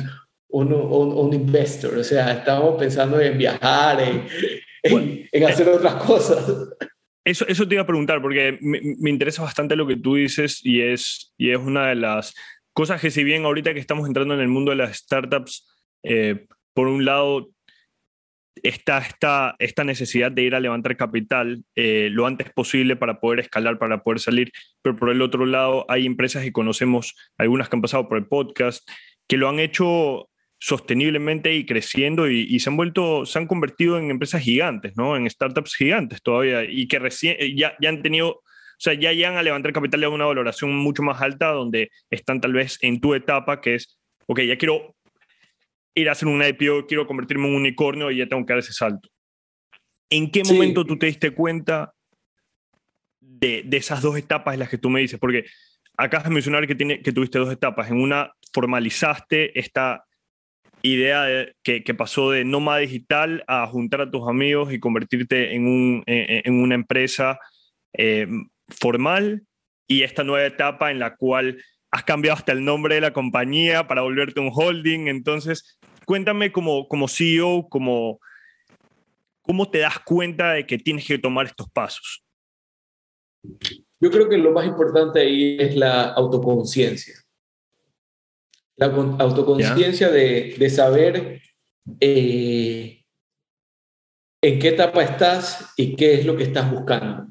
un, 0.48 0.72
un, 0.72 1.34
investor. 1.34 1.98
O 1.98 2.04
sea, 2.04 2.32
estábamos 2.32 2.78
pensando 2.78 3.20
en 3.20 3.36
viajar, 3.36 4.00
en, 4.00 4.26
en, 5.32 5.44
hacer 5.44 5.68
otras 5.68 5.94
cosas. 5.94 6.46
Eso, 7.24 7.46
eso 7.46 7.68
te 7.68 7.74
iba 7.74 7.82
a 7.82 7.86
preguntar, 7.86 8.22
porque 8.22 8.58
me, 8.60 8.80
me, 8.98 9.10
interesa 9.10 9.42
bastante 9.42 9.76
lo 9.76 9.86
que 9.86 9.96
tú 9.96 10.14
dices 10.14 10.60
y 10.64 10.80
es, 10.80 11.34
y 11.36 11.50
es 11.50 11.58
una 11.58 11.88
de 11.88 11.96
las 11.96 12.34
cosas 12.72 13.00
que 13.00 13.10
si 13.10 13.24
bien 13.24 13.44
ahorita 13.44 13.74
que 13.74 13.80
estamos 13.80 14.06
entrando 14.06 14.34
en 14.34 14.40
el 14.40 14.48
mundo 14.48 14.70
de 14.70 14.76
las 14.76 14.96
startups, 14.96 15.68
eh, 16.04 16.46
por 16.72 16.86
un 16.86 17.04
lado 17.04 17.50
está 18.62 18.98
esta, 18.98 19.56
esta 19.58 19.84
necesidad 19.84 20.32
de 20.32 20.42
ir 20.42 20.54
a 20.54 20.60
levantar 20.60 20.96
capital 20.96 21.64
eh, 21.74 22.08
lo 22.10 22.26
antes 22.26 22.50
posible 22.50 22.96
para 22.96 23.20
poder 23.20 23.40
escalar, 23.40 23.78
para 23.78 24.02
poder 24.02 24.20
salir, 24.20 24.52
pero 24.82 24.96
por 24.96 25.10
el 25.10 25.22
otro 25.22 25.46
lado 25.46 25.86
hay 25.88 26.06
empresas 26.06 26.44
y 26.44 26.52
conocemos 26.52 27.14
algunas 27.36 27.68
que 27.68 27.76
han 27.76 27.82
pasado 27.82 28.08
por 28.08 28.18
el 28.18 28.26
podcast, 28.26 28.88
que 29.26 29.36
lo 29.36 29.48
han 29.48 29.60
hecho 29.60 30.28
sosteniblemente 30.58 31.54
y 31.54 31.64
creciendo 31.64 32.28
y, 32.28 32.58
se 32.58 32.68
han 32.68 32.76
vuelto, 32.76 33.24
se 33.24 33.38
han 33.38 33.46
convertido 33.46 33.98
en 33.98 34.10
empresas 34.10 34.42
gigantes, 34.42 34.96
¿no? 34.96 35.16
En 35.16 35.28
startups 35.30 35.76
gigantes 35.76 36.20
todavía 36.20 36.64
y 36.64 36.88
que 36.88 36.98
recién 36.98 37.36
eh, 37.38 37.54
ya, 37.54 37.76
ya 37.80 37.88
han 37.88 38.02
tenido, 38.02 38.28
o 38.30 38.42
sea, 38.78 38.94
ya 38.94 39.12
llegan 39.12 39.36
a 39.36 39.42
levantar 39.42 39.72
capital 39.72 40.02
a 40.04 40.08
una 40.08 40.26
valoración 40.26 40.74
mucho 40.74 41.02
más 41.02 41.22
alta 41.22 41.48
donde 41.48 41.90
están 42.10 42.40
tal 42.40 42.52
vez 42.52 42.78
en 42.82 43.00
tu 43.00 43.14
etapa 43.14 43.60
que 43.60 43.76
es, 43.76 43.98
ok, 44.26 44.40
ya 44.40 44.58
quiero 44.58 44.96
ir 45.94 46.08
a 46.08 46.12
hacer 46.12 46.28
un 46.28 46.42
IPO, 46.42 46.86
quiero 46.86 47.06
convertirme 47.06 47.46
en 47.46 47.54
un 47.54 47.60
unicornio 47.60 48.10
y 48.10 48.18
ya 48.18 48.26
tengo 48.26 48.44
que 48.44 48.52
dar 48.52 48.60
ese 48.60 48.72
salto. 48.72 49.08
¿En 50.10 50.30
qué 50.30 50.42
momento 50.42 50.84
tú 50.84 50.98
te 50.98 51.06
diste 51.06 51.30
cuenta 51.32 51.92
de, 53.20 53.62
de, 53.64 53.76
esas 53.76 54.00
dos 54.00 54.16
etapas 54.16 54.54
en 54.54 54.60
las 54.60 54.70
que 54.70 54.78
tú 54.78 54.90
me 54.90 55.00
dices? 55.00 55.20
Porque 55.20 55.44
acabas 55.96 56.24
de 56.24 56.34
mencionar 56.34 56.66
que, 56.66 56.74
tiene, 56.74 57.02
que 57.02 57.12
tuviste 57.12 57.38
dos 57.38 57.52
etapas. 57.52 57.90
En 57.90 58.00
una 58.00 58.32
formalizaste 58.52 59.58
esta 59.58 60.04
idea 60.82 61.24
de, 61.24 61.54
que, 61.62 61.82
que, 61.82 61.94
pasó 61.94 62.30
de 62.30 62.44
nómada 62.44 62.78
digital 62.78 63.44
a 63.46 63.66
juntar 63.66 64.02
a 64.02 64.10
tus 64.10 64.28
amigos 64.28 64.72
y 64.72 64.80
convertirte 64.80 65.54
en, 65.54 65.66
un, 65.66 66.02
en, 66.06 66.54
una 66.54 66.74
empresa 66.74 67.38
eh, 67.92 68.28
formal 68.68 69.44
y 69.86 70.02
esta 70.02 70.24
nueva 70.24 70.46
etapa 70.46 70.90
en 70.90 70.98
la 70.98 71.16
cual 71.16 71.62
has 71.90 72.04
cambiado 72.04 72.36
hasta 72.36 72.52
el 72.52 72.64
nombre 72.64 72.96
de 72.96 73.00
la 73.00 73.12
compañía 73.12 73.88
para 73.88 74.02
volverte 74.02 74.40
un 74.40 74.50
holding. 74.52 75.08
Entonces, 75.08 75.78
cuéntame 76.04 76.52
como, 76.52 76.86
como 76.86 77.08
CEO, 77.08 77.68
como, 77.68 78.20
¿cómo 79.42 79.70
te 79.70 79.78
das 79.78 79.98
cuenta 80.00 80.52
de 80.52 80.66
que 80.66 80.78
tienes 80.78 81.06
que 81.06 81.18
tomar 81.18 81.46
estos 81.46 81.68
pasos? 81.70 82.22
Yo 84.00 84.10
creo 84.10 84.28
que 84.28 84.38
lo 84.38 84.52
más 84.52 84.66
importante 84.66 85.20
ahí 85.20 85.56
es 85.58 85.74
la 85.74 86.12
autoconciencia. 86.12 87.14
La 88.78 88.86
autoconciencia 88.86 90.08
de, 90.08 90.54
de, 90.58 90.70
saber 90.70 91.42
eh, 92.00 93.04
en 94.40 94.58
qué 94.58 94.68
etapa 94.68 95.02
estás 95.02 95.72
y 95.76 95.96
qué 95.96 96.14
es 96.14 96.24
lo 96.24 96.36
que 96.36 96.44
estás 96.44 96.70
buscando 96.70 97.26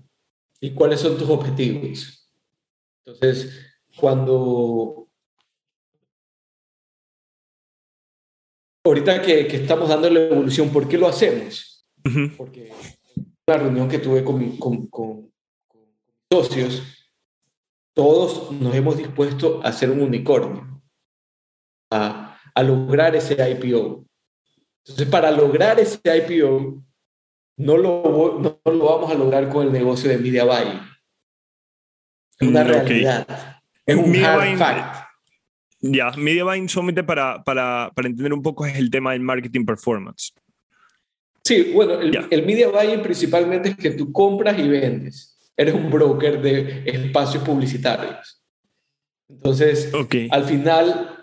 y 0.60 0.74
cuáles 0.74 1.00
son 1.00 1.18
tus 1.18 1.30
objetivos. 1.30 2.30
Entonces, 3.06 3.80
cuando 3.96 5.08
ahorita 8.84 9.22
que, 9.22 9.48
que, 9.48 9.58
estamos 9.58 9.90
dando 9.90 10.10
la 10.10 10.22
evolución, 10.22 10.70
¿por 10.70 10.88
qué 10.88 10.98
lo 10.98 11.08
hacemos? 11.08 11.88
Porque 12.38 12.72
la 13.48 13.58
reunión 13.58 13.88
que 13.90 14.00
tuve 14.00 14.24
con, 14.24 14.58
con, 14.58 14.88
con, 14.88 15.32
socios, 16.32 16.84
todos 17.94 18.52
nos 18.52 18.76
hemos 18.76 18.98
dispuesto 18.98 19.62
a 19.64 19.70
hacer 19.70 19.90
un 19.90 20.02
unicornio, 20.02 20.77
a, 21.90 22.38
a, 22.54 22.64
lograr 22.64 23.16
ese 23.16 23.34
IPO. 23.34 24.06
Entonces, 24.86 25.08
para 25.10 25.32
lograr 25.32 25.80
ese 25.80 26.00
IPO, 26.04 26.84
no 27.58 27.78
lo, 27.78 28.40
no, 28.40 28.72
lo 28.72 28.86
vamos 28.86 29.12
a 29.12 29.16
lograr 29.16 29.50
con 29.50 29.66
el 29.68 29.74
negocio 29.74 30.10
de 30.10 30.18
Media 30.18 30.44
Buy. 30.44 30.80
Es 32.40 32.48
una 32.48 32.64
mm, 32.64 32.68
realidad. 32.68 33.62
Es 33.86 33.96
un 33.96 34.16
hard 34.16 34.58
fact. 34.58 35.08
Ya, 35.80 36.12
Media 36.12 36.44
Buying 36.44 36.70
solamente 36.70 37.04
para, 37.04 37.44
para, 37.44 37.92
para, 37.96 38.08
entender 38.08 38.34
un 38.34 38.42
poco 38.42 38.66
es 38.66 38.78
el 38.78 38.90
tema 38.90 39.12
del 39.14 39.22
marketing 39.22 39.66
performance. 39.66 40.34
Sí, 41.44 41.72
bueno, 41.74 41.94
el, 42.02 42.28
el, 42.30 42.46
media 42.46 42.68
buying 42.68 43.02
principalmente 43.02 43.70
es 43.70 43.78
que 43.78 43.92
tú 43.92 44.12
compras 44.12 44.60
y 44.60 44.68
vendes. 44.68 45.38
Eres 45.56 45.74
un 45.74 45.90
broker 45.90 46.42
de 46.42 46.84
espacios 46.86 47.42
publicitarios. 47.42 48.44
Entonces, 49.30 49.94
okay. 49.94 50.28
al 50.30 50.44
final, 50.44 51.17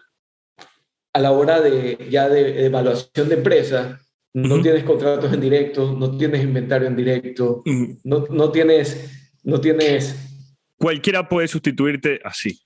a 1.15 1.21
la 1.21 1.31
hora 1.31 1.61
de 1.61 2.09
ya 2.11 2.29
de, 2.29 2.67
evaluación 2.67 3.29
de 3.29 3.37
empresa, 3.37 4.01
no 4.35 4.57
uh 4.57 4.59
-huh. 4.59 4.63
tienes 4.63 4.85
contratos 4.85 5.33
en 5.33 5.41
directo, 5.41 5.97
no 5.97 6.17
tienes 6.19 6.43
inventario 6.43 6.89
en 6.89 6.97
directo, 6.97 7.63
uh 7.65 7.71
-huh. 7.71 8.01
no, 8.05 8.27
no, 8.31 8.51
tienes, 8.51 9.39
no 9.45 9.61
tienes... 9.61 10.17
Cualquiera 10.77 11.29
puede 11.29 11.47
sustituirte 11.49 12.21
así 12.25 12.65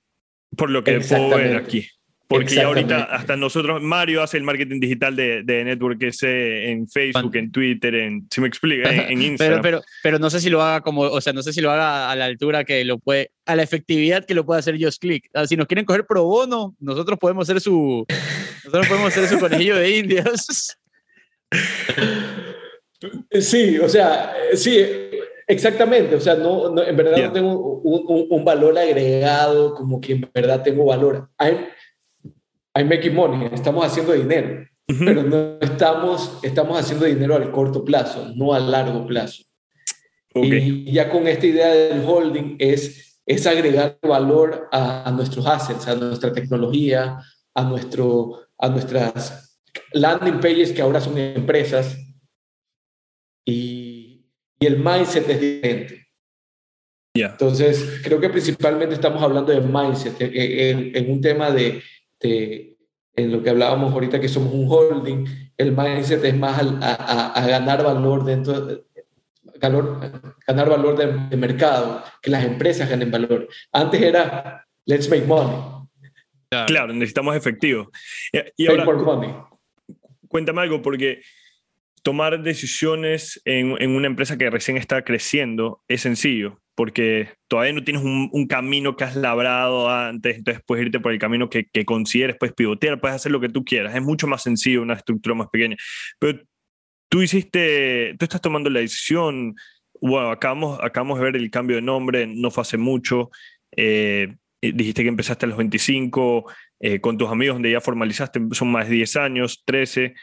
por 0.56 0.70
lo 0.70 0.82
que 0.82 1.00
puedo 1.00 1.28
ver 1.30 1.56
aquí. 1.56 1.88
Porque 2.28 2.56
ya 2.56 2.66
ahorita 2.66 3.04
hasta 3.04 3.36
nosotros, 3.36 3.82
Mario 3.82 4.22
hace 4.22 4.36
el 4.36 4.42
marketing 4.42 4.80
digital 4.80 5.16
de, 5.16 5.42
de 5.44 5.64
Network 5.64 6.02
ese 6.02 6.70
en 6.70 6.86
Facebook, 6.86 7.34
en 7.36 7.50
Twitter, 7.50 7.94
en, 7.94 8.28
si 8.30 8.42
me 8.42 8.48
explica, 8.48 8.90
en, 8.90 9.22
Instagram. 9.22 9.62
Pero, 9.62 9.78
pero, 9.80 9.92
pero 10.02 10.18
no 10.18 10.28
sé 10.28 10.40
si 10.40 10.50
lo 10.50 10.60
haga 10.60 10.82
como, 10.82 11.00
o 11.00 11.20
sea, 11.22 11.32
no 11.32 11.42
sé 11.42 11.54
si 11.54 11.62
lo 11.62 11.70
haga 11.70 12.10
a 12.10 12.16
la 12.16 12.26
altura 12.26 12.64
que 12.64 12.84
lo 12.84 12.98
puede, 12.98 13.30
a 13.46 13.56
la 13.56 13.62
efectividad 13.62 14.26
que 14.26 14.34
lo 14.34 14.44
puede 14.44 14.58
hacer 14.58 14.76
Just 14.78 15.00
Click. 15.00 15.30
Si 15.46 15.56
nos 15.56 15.66
quieren 15.66 15.86
coger 15.86 16.04
pro 16.04 16.24
bono, 16.24 16.76
nosotros 16.80 17.18
podemos 17.18 17.46
ser 17.46 17.62
su, 17.62 18.06
nosotros 18.64 18.88
podemos 18.88 19.14
ser 19.14 19.26
su 19.26 19.38
conejillo 19.38 19.76
de 19.76 19.98
indias. 19.98 20.76
Sí, 23.30 23.78
o 23.78 23.88
sea, 23.88 24.34
sí, 24.54 24.84
exactamente. 25.46 26.16
O 26.16 26.20
sea, 26.20 26.34
no, 26.34 26.82
en 26.82 26.96
verdad 26.96 27.26
no 27.26 27.32
tengo 27.32 27.80
un, 27.80 28.26
un, 28.28 28.44
valor 28.44 28.76
agregado, 28.76 29.74
como 29.74 30.00
que 30.00 30.14
en 30.14 30.28
verdad 30.34 30.64
tengo 30.64 30.84
valor. 30.84 31.30
I'm, 31.38 31.58
I'm 32.74 32.88
making 32.88 33.14
money, 33.14 33.48
estamos 33.52 33.84
haciendo 33.84 34.12
dinero, 34.12 34.66
pero 34.86 35.22
no 35.22 35.58
estamos, 35.60 36.38
estamos 36.42 36.78
haciendo 36.78 37.06
dinero 37.06 37.34
al 37.34 37.50
corto 37.50 37.84
plazo, 37.84 38.32
no 38.34 38.54
a 38.54 38.60
largo 38.60 39.06
plazo. 39.06 39.42
Y 40.34 40.92
ya 40.92 41.10
con 41.10 41.26
esta 41.26 41.46
idea 41.46 41.68
del 41.68 42.04
holding 42.04 42.56
es, 42.58 43.20
es 43.26 43.46
agregar 43.46 43.98
valor 44.02 44.68
a, 44.70 45.08
a 45.08 45.10
nuestros 45.10 45.46
assets, 45.46 45.88
a 45.88 45.94
nuestra 45.96 46.32
tecnología, 46.32 47.18
a, 47.54 47.64
nuestro, 47.64 48.46
a 48.56 48.68
nuestras 48.68 49.60
landing 49.92 50.40
pages 50.40 50.72
que 50.72 50.82
ahora 50.82 51.00
son 51.00 51.18
empresas 51.18 51.96
y, 53.44 54.26
y 54.60 54.66
el 54.66 54.78
mindset 54.78 55.28
es 55.28 55.40
diferente. 55.40 56.06
Entonces, 57.14 58.00
creo 58.04 58.20
que 58.20 58.28
principalmente 58.28 58.94
estamos 58.94 59.20
hablando 59.22 59.50
de 59.50 59.60
mindset, 59.60 60.20
en, 60.20 60.94
en 60.94 61.10
un 61.10 61.20
tema 61.20 61.50
de, 61.50 61.82
de, 62.20 62.76
en 63.14 63.32
lo 63.32 63.42
que 63.42 63.50
hablábamos 63.50 63.92
ahorita, 63.92 64.20
que 64.20 64.28
somos 64.28 64.52
un 64.52 64.66
holding, 64.68 65.26
el 65.56 65.72
mindset 65.72 66.24
es 66.24 66.36
más 66.36 66.60
a, 66.80 67.32
a, 67.32 67.46
ganar 67.46 67.82
valor 67.82 68.24
dentro 68.24 68.60
de, 68.60 68.84
ganar 69.60 70.68
valor 70.68 70.96
de, 70.96 71.36
mercado, 71.36 72.02
que 72.22 72.30
las 72.30 72.44
empresas 72.44 72.88
ganen 72.88 73.10
valor. 73.10 73.48
Antes 73.72 74.00
era, 74.00 74.64
let's 74.86 75.08
make 75.10 75.26
money. 75.26 75.56
Claro, 76.66 76.92
necesitamos 76.92 77.36
efectivo. 77.36 77.90
Y, 78.56 78.66
ahora, 78.66 78.86
cuéntame 80.28 80.60
algo, 80.62 80.80
porque 80.80 81.20
tomar 82.08 82.42
decisiones 82.42 83.38
en, 83.44 83.74
en, 83.82 83.90
una 83.90 84.06
empresa 84.06 84.38
que 84.38 84.48
recién 84.48 84.78
está 84.78 85.04
creciendo 85.04 85.82
es 85.88 86.00
sencillo, 86.00 86.58
porque 86.74 87.34
todavía 87.48 87.74
no 87.74 87.84
tienes 87.84 88.02
un, 88.02 88.30
un, 88.32 88.46
camino 88.46 88.96
que 88.96 89.04
has 89.04 89.14
labrado 89.14 89.90
antes, 89.90 90.38
entonces 90.38 90.62
puedes 90.66 90.86
irte 90.86 91.00
por 91.00 91.12
el 91.12 91.18
camino 91.18 91.50
que, 91.50 91.66
que, 91.70 91.84
consideres, 91.84 92.36
puedes 92.40 92.54
pivotear, 92.54 92.98
puedes 92.98 93.16
hacer 93.16 93.30
lo 93.30 93.40
que 93.40 93.50
tú 93.50 93.62
quieras. 93.62 93.94
Es 93.94 94.00
mucho 94.00 94.26
más 94.26 94.42
sencillo 94.42 94.80
una 94.80 94.94
estructura 94.94 95.34
más 95.34 95.48
pequeña. 95.52 95.76
Pero 96.18 96.40
tú 97.10 97.20
hiciste, 97.20 98.16
tú 98.18 98.24
estás 98.24 98.40
tomando 98.40 98.70
la 98.70 98.80
decisión, 98.80 99.54
bueno, 100.00 100.30
acabamos, 100.30 100.80
acabamos 100.82 101.18
de 101.18 101.24
ver 101.26 101.36
el 101.36 101.50
cambio 101.50 101.76
de 101.76 101.82
nombre, 101.82 102.26
no 102.26 102.50
fue 102.50 102.62
hace 102.62 102.78
mucho, 102.78 103.28
eh, 103.76 104.34
dijiste 104.62 105.02
que 105.02 105.10
empezaste 105.10 105.44
a 105.44 105.50
los 105.50 105.58
25, 105.58 106.50
eh, 106.80 107.02
con 107.02 107.18
tus 107.18 107.28
amigos 107.28 107.56
donde 107.56 107.70
ya 107.70 107.82
formalizaste, 107.82 108.40
son 108.52 108.72
más 108.72 108.88
de 108.88 108.94
10 108.94 109.16
años, 109.16 109.62
13. 109.66 110.14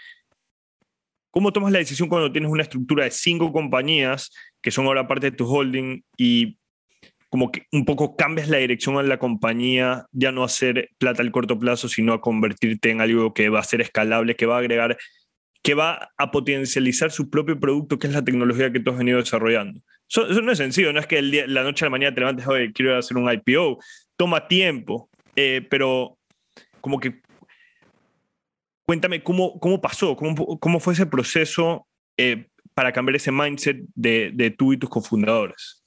¿Cómo 1.35 1.51
tomas 1.51 1.73
la 1.73 1.79
decisión 1.79 2.07
cuando 2.07 2.31
tienes 2.31 2.49
una 2.49 2.63
estructura 2.63 3.03
de 3.03 3.11
cinco 3.11 3.51
compañías 3.51 4.31
que 4.61 4.71
son 4.71 4.85
ahora 4.85 5.05
parte 5.05 5.31
de 5.31 5.35
tu 5.35 5.45
holding 5.45 6.01
y 6.15 6.57
como 7.27 7.51
que 7.51 7.63
un 7.73 7.83
poco 7.83 8.15
cambias 8.15 8.47
la 8.47 8.55
dirección 8.55 8.97
a 8.97 9.03
la 9.03 9.19
compañía, 9.19 10.05
ya 10.13 10.31
no 10.31 10.45
hacer 10.45 10.91
plata 10.97 11.21
al 11.21 11.33
corto 11.33 11.59
plazo, 11.59 11.89
sino 11.89 12.13
a 12.13 12.21
convertirte 12.21 12.89
en 12.89 13.01
algo 13.01 13.33
que 13.33 13.49
va 13.49 13.59
a 13.59 13.65
ser 13.65 13.81
escalable, 13.81 14.37
que 14.37 14.45
va 14.45 14.55
a 14.55 14.59
agregar 14.59 14.97
que 15.61 15.73
va 15.73 16.09
a 16.17 16.31
potencializar 16.31 17.11
su 17.11 17.29
propio 17.29 17.59
producto, 17.59 17.99
que 17.99 18.07
es 18.07 18.13
la 18.13 18.23
tecnología 18.23 18.71
que 18.71 18.79
tú 18.79 18.91
has 18.91 18.97
venido 18.97 19.17
desarrollando. 19.17 19.81
Eso, 20.07 20.27
no 20.41 20.53
es 20.53 20.57
sencillo, 20.57 20.93
no 20.93 21.01
es 21.01 21.07
que 21.07 21.17
el 21.17 21.31
día, 21.31 21.47
la 21.47 21.63
noche 21.63 21.83
a 21.83 21.87
la 21.87 21.89
mañana 21.89 22.15
te 22.15 22.21
levantes, 22.21 22.47
oye, 22.47 22.71
quiero 22.71 22.97
hacer 22.97 23.17
un 23.17 23.29
IPO, 23.29 23.79
toma 24.15 24.47
tiempo, 24.47 25.09
eh, 25.35 25.67
pero 25.69 26.17
como 26.79 26.97
que 26.97 27.19
cuéntame 28.85 29.23
cómo, 29.23 29.59
cómo 29.59 29.81
pasó, 29.81 30.15
cómo, 30.15 30.59
cómo 30.59 30.79
fue 30.79 30.93
ese 30.93 31.05
proceso 31.05 31.87
eh, 32.17 32.47
para 32.73 32.91
cambiar 32.91 33.15
ese 33.15 33.31
mindset 33.31 33.77
de, 33.95 34.31
de 34.33 34.51
tú 34.51 34.73
y 34.73 34.77
tus 34.77 34.89
cofundadores. 34.89 35.83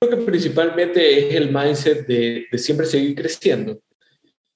Creo 0.00 0.18
que 0.18 0.24
principalmente 0.24 1.28
es 1.28 1.34
el 1.34 1.52
mindset 1.52 2.06
de, 2.06 2.46
de 2.50 2.58
siempre 2.58 2.86
seguir 2.86 3.14
creciendo. 3.14 3.80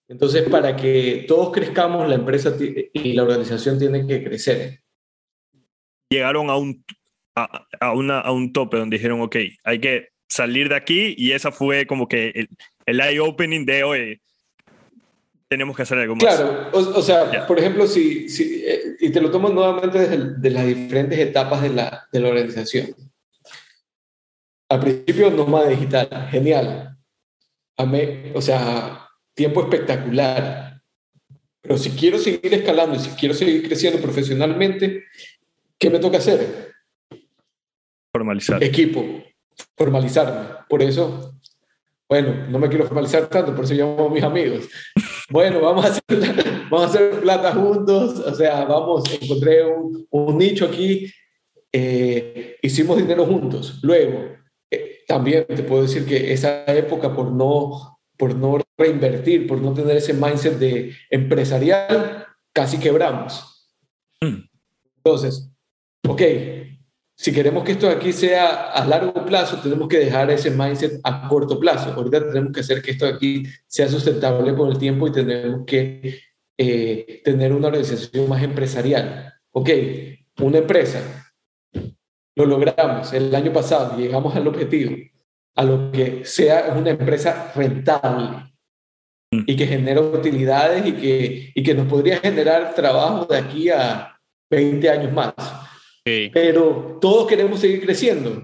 Entonces, 0.09 0.49
para 0.49 0.75
que 0.75 1.25
todos 1.29 1.53
crezcamos, 1.53 2.09
la 2.09 2.17
empresa 2.17 2.55
y 2.59 3.13
la 3.13 3.23
organización 3.23 3.79
tienen 3.79 4.09
que 4.09 4.23
crecer. 4.25 4.81
Llegaron 6.13 6.51
a 6.51 6.57
un, 6.57 6.85
a, 7.37 7.93
una, 7.95 8.19
a 8.19 8.33
un 8.33 8.53
tope 8.53 8.77
donde 8.77 8.97
dijeron, 8.97 9.21
ok, 9.21 9.37
hay 9.63 9.81
que 9.81 10.09
salir 10.29 10.69
de 10.69 10.75
aquí 10.75 11.15
y 11.17 11.33
esa 11.33 11.53
fue 11.53 11.87
como 11.87 12.09
que 12.09 12.31
el, 12.31 12.49
el 12.87 13.01
eye-opening 13.01 13.65
de, 13.65 13.85
hoy 13.85 14.21
tenemos 15.51 15.77
que 15.77 15.83
hacer 15.83 15.99
algo 15.99 16.15
más. 16.15 16.23
Claro, 16.23 16.71
o, 16.73 17.03
sea, 17.03 17.45
por 17.45 17.59
ejemplo, 17.59 17.85
si, 17.89 18.29
si 18.29 18.63
eh, 18.65 18.97
y 19.01 19.11
te 19.11 19.21
lo 19.21 19.33
tomo 19.33 19.49
nuevamente 19.49 19.99
desde 19.99 20.35
de 20.39 20.51
las 20.51 20.65
diferentes 20.65 21.19
etapas 21.19 21.61
de 21.61 21.71
la, 21.71 22.07
de 22.13 22.21
la 22.21 22.29
organización. 22.29 22.95
Al 24.69 24.79
principio, 24.79 25.29
nómada 25.33 25.69
digital, 25.69 26.29
genial. 26.31 26.97
A 27.77 27.85
mí, 27.85 28.31
o 28.33 28.41
sea, 28.41 29.09
tiempo 29.35 29.61
espectacular. 29.63 30.81
Pero 31.61 31.77
si 31.77 31.91
quiero 31.91 32.19
seguir 32.19 32.55
escalando 32.55 32.95
y 32.95 33.01
si 33.01 33.11
quiero 33.11 33.35
seguir 33.35 33.67
creciendo 33.67 34.01
profesionalmente, 34.01 35.05
¿qué 35.77 35.91
me 35.91 35.99
toca 35.99 36.19
hacer? 36.19 36.73
Formalizar. 38.13 38.63
Equipo, 38.63 39.25
formalizarme. 39.77 40.59
Por 40.69 40.81
eso, 40.81 41.30
bueno, 42.11 42.35
no 42.49 42.59
me 42.59 42.69
quiero 42.69 42.85
formalizar 42.85 43.29
tanto, 43.29 43.55
por 43.55 43.65
eso 43.65 43.75
llamo 43.75 44.07
a 44.07 44.11
mis 44.11 44.25
amigos. 44.25 44.69
Bueno, 45.31 45.61
vamos 45.61 45.85
a 45.85 45.89
hacer, 45.89 46.03
vamos 46.69 46.83
a 46.83 46.87
hacer 46.87 47.21
plata 47.21 47.53
juntos, 47.53 48.19
o 48.19 48.35
sea, 48.35 48.65
vamos, 48.65 49.05
encontré 49.23 49.65
un, 49.65 50.07
un 50.11 50.37
nicho 50.37 50.67
aquí, 50.67 51.07
eh, 51.73 52.57
hicimos 52.63 52.99
dinero 52.99 53.25
juntos. 53.25 53.79
Luego, 53.83 54.25
eh, 54.69 55.05
también 55.07 55.47
te 55.47 55.63
puedo 55.63 55.83
decir 55.83 56.05
que 56.05 56.33
esa 56.33 56.65
época 56.65 57.15
por 57.15 57.31
no 57.31 58.01
por 58.17 58.35
no 58.35 58.61
reinvertir, 58.77 59.47
por 59.47 59.63
no 59.63 59.73
tener 59.73 59.97
ese 59.97 60.13
mindset 60.13 60.59
de 60.59 60.95
empresarial, 61.09 62.27
casi 62.53 62.79
quebramos. 62.79 63.71
Hmm. 64.21 64.43
Entonces, 64.97 65.51
ok, 66.07 66.21
si 67.21 67.35
queremos 67.35 67.65
que 67.65 67.73
esto 67.73 67.87
aquí 67.91 68.15
sea 68.15 68.71
a 68.71 68.83
largo 68.87 69.13
plazo, 69.27 69.61
tenemos 69.61 69.89
que 69.89 69.99
dejar 69.99 70.31
ese 70.31 70.51
mindset 70.53 71.01
a 71.05 71.29
corto 71.29 71.61
plazo. 71.61 71.93
Ahorita 71.93 72.27
tenemos 72.27 72.51
que 72.51 72.61
hacer 72.61 72.81
que 72.81 72.93
esto 72.93 73.05
aquí 73.05 73.43
sea 73.67 73.89
sustentable 73.91 74.55
con 74.55 74.71
el 74.71 74.79
tiempo 74.79 75.07
y 75.07 75.13
tenemos 75.13 75.67
que 75.67 76.19
eh, 76.57 77.21
tener 77.23 77.53
una 77.53 77.67
organización 77.69 78.27
más 78.27 78.43
empresarial. 78.43 79.35
Ok, 79.51 79.69
una 80.41 80.59
empresa, 80.59 81.35
lo 82.37 82.47
logramos 82.47 83.13
el 83.13 83.35
año 83.35 83.53
pasado, 83.53 83.99
llegamos 83.99 84.35
al 84.35 84.49
objetivo 84.49 84.97
a 85.57 85.65
lo 85.65 85.93
que 85.93 86.25
sea 86.25 86.75
una 86.75 86.89
empresa 86.89 87.53
rentable 87.55 88.51
mm. 89.31 89.43
y 89.47 89.57
que 89.57 89.67
genere 89.67 90.01
utilidades 90.01 90.87
y 90.87 90.93
que, 90.93 91.53
y 91.55 91.63
que 91.63 91.75
nos 91.75 91.87
podría 91.87 92.17
generar 92.17 92.75
trabajo 92.75 93.27
de 93.27 93.37
aquí 93.37 93.69
a 93.69 94.19
20 94.49 94.89
años 94.89 95.13
más. 95.13 95.35
Pero 96.05 96.99
todos 97.01 97.27
queremos 97.27 97.61
seguir 97.61 97.81
creciendo. 97.81 98.43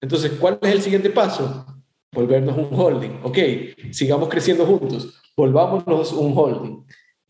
Entonces, 0.00 0.32
¿cuál 0.32 0.58
es 0.62 0.72
el 0.72 0.82
siguiente 0.82 1.10
paso? 1.10 1.66
Volvernos 2.12 2.56
un 2.56 2.68
holding. 2.72 3.20
Ok, 3.22 3.38
sigamos 3.90 4.28
creciendo 4.28 4.66
juntos, 4.66 5.20
volvámonos 5.36 6.12
un 6.12 6.32
holding. 6.36 6.84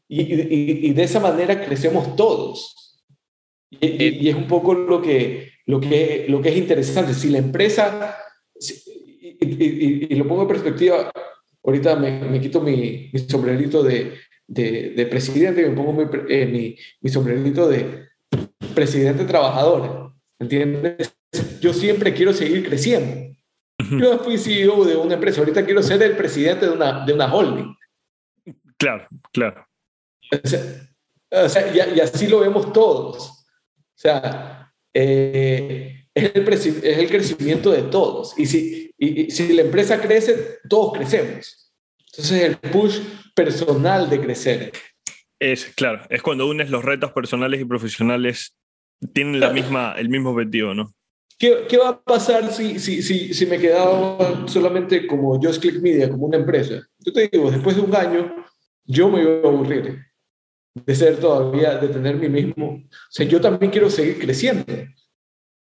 Y, 0.09 0.21
y, 0.23 0.87
y 0.89 0.93
de 0.93 1.03
esa 1.03 1.21
manera 1.21 1.65
crecemos 1.65 2.15
todos. 2.17 3.03
Y, 3.71 4.27
y, 4.27 4.29
es 4.29 4.37
un 4.37 4.47
poco 4.47 4.75
lo 4.75 5.01
que, 5.01 5.53
lo, 5.67 5.81
que, 5.81 6.27
lo 6.29 6.41
que 6.41 6.51
es 6.51 6.57
interesante. 6.57 7.15
Si 7.15 7.31
la 7.31 7.39
empresa 7.39 8.17
y, 9.41 10.15
lo 10.15 10.27
pongo 10.27 10.43
en 10.43 10.49
perspectiva, 10.49 11.11
ahorita 11.63 11.97
me, 11.97 12.41
quito 12.41 12.61
mi, 12.61 13.11
sombrerito 13.29 13.83
de, 13.83 14.15
de, 14.47 15.07
presidente 15.07 15.63
y 15.63 15.69
me 15.69 15.77
pongo 15.77 15.93
mi, 15.93 16.05
eh, 16.29 16.77
mi, 17.01 17.11
sombrerito 17.11 17.69
de 17.69 18.09
presidente 18.75 19.25
trabajador. 19.25 20.13
¿Entiendes? 20.39 21.17
Yo 21.61 21.73
siempre 21.73 22.13
quiero 22.13 22.33
seguir 22.33 22.67
creciendo. 22.67 23.35
Yo 23.91 24.19
fui 24.19 24.39
CEO 24.39 24.85
de 24.85 24.97
una 24.97 25.15
empresa, 25.15 25.41
ahorita 25.41 25.65
quiero 25.65 25.83
ser 25.83 26.03
el 26.03 26.17
presidente 26.17 26.67
de 26.67 26.73
una, 26.73 27.05
de 27.05 27.13
una 27.13 27.33
holding. 27.33 27.75
Claro, 28.79 29.07
claro. 29.33 29.67
O 31.31 31.49
sea, 31.49 31.75
y, 31.75 32.01
así 32.01 32.27
lo 32.29 32.41
vemos 32.41 32.73
todos. 32.73 33.29
O 33.29 33.97
sea, 33.97 34.73
eh, 34.93 36.07
es, 36.15 36.35
el 36.35 36.49
es 36.49 36.99
el 36.99 37.09
crecimiento 37.09 37.71
de 37.71 37.83
todos. 37.83 38.39
Y 38.39 38.47
si, 38.47 38.95
y, 38.99 39.31
si 39.31 39.53
la 39.53 39.63
empresa 39.63 40.01
crece, 40.01 40.59
todos 40.69 40.93
crecemos. 40.93 41.73
Entonces 42.13 42.43
el 42.43 42.57
push 42.57 43.01
personal 43.35 44.09
de 44.09 44.21
crecer. 44.21 44.73
Es, 45.41 45.67
claro, 45.75 46.03
es 46.11 46.23
cuando 46.23 46.47
unes 46.47 46.71
los 46.71 46.85
retos 46.85 47.13
personales 47.13 47.61
y 47.61 47.65
profesionales, 47.65 48.57
tienen 49.13 49.41
la 49.41 49.51
misma, 49.51 49.95
el 49.99 50.09
mismo 50.09 50.31
objetivo, 50.31 50.75
¿no? 50.75 50.93
¿Qué, 51.39 51.67
¿Qué, 51.69 51.77
va 51.79 51.89
a 51.91 52.03
pasar 52.03 52.53
si, 52.53 52.79
si, 52.79 53.03
si, 53.03 53.35
si 53.35 53.47
me 53.47 53.59
quedaba 53.59 54.47
solamente 54.47 55.07
como 55.07 55.39
Just 55.41 55.61
Click 55.61 55.81
Media, 55.81 56.09
como 56.09 56.27
una 56.27 56.37
empresa? 56.37 56.87
Yo 56.99 57.13
te 57.13 57.29
digo, 57.29 57.51
después 57.51 57.77
de 57.77 57.83
un 57.83 57.95
año, 57.95 58.35
yo 58.85 59.11
me 59.11 59.23
iba 59.23 59.33
a 59.43 59.49
aburrir 59.49 59.99
de 60.75 60.95
ser 60.95 61.19
todavía, 61.19 61.77
de 61.79 61.89
tener 61.89 62.17
mi 62.17 62.29
mismo. 62.29 62.83
O 62.85 63.11
sea, 63.11 63.27
yo 63.27 63.41
también 63.41 63.71
quiero 63.71 63.91
seguir 63.91 64.19
creciendo. 64.19 64.65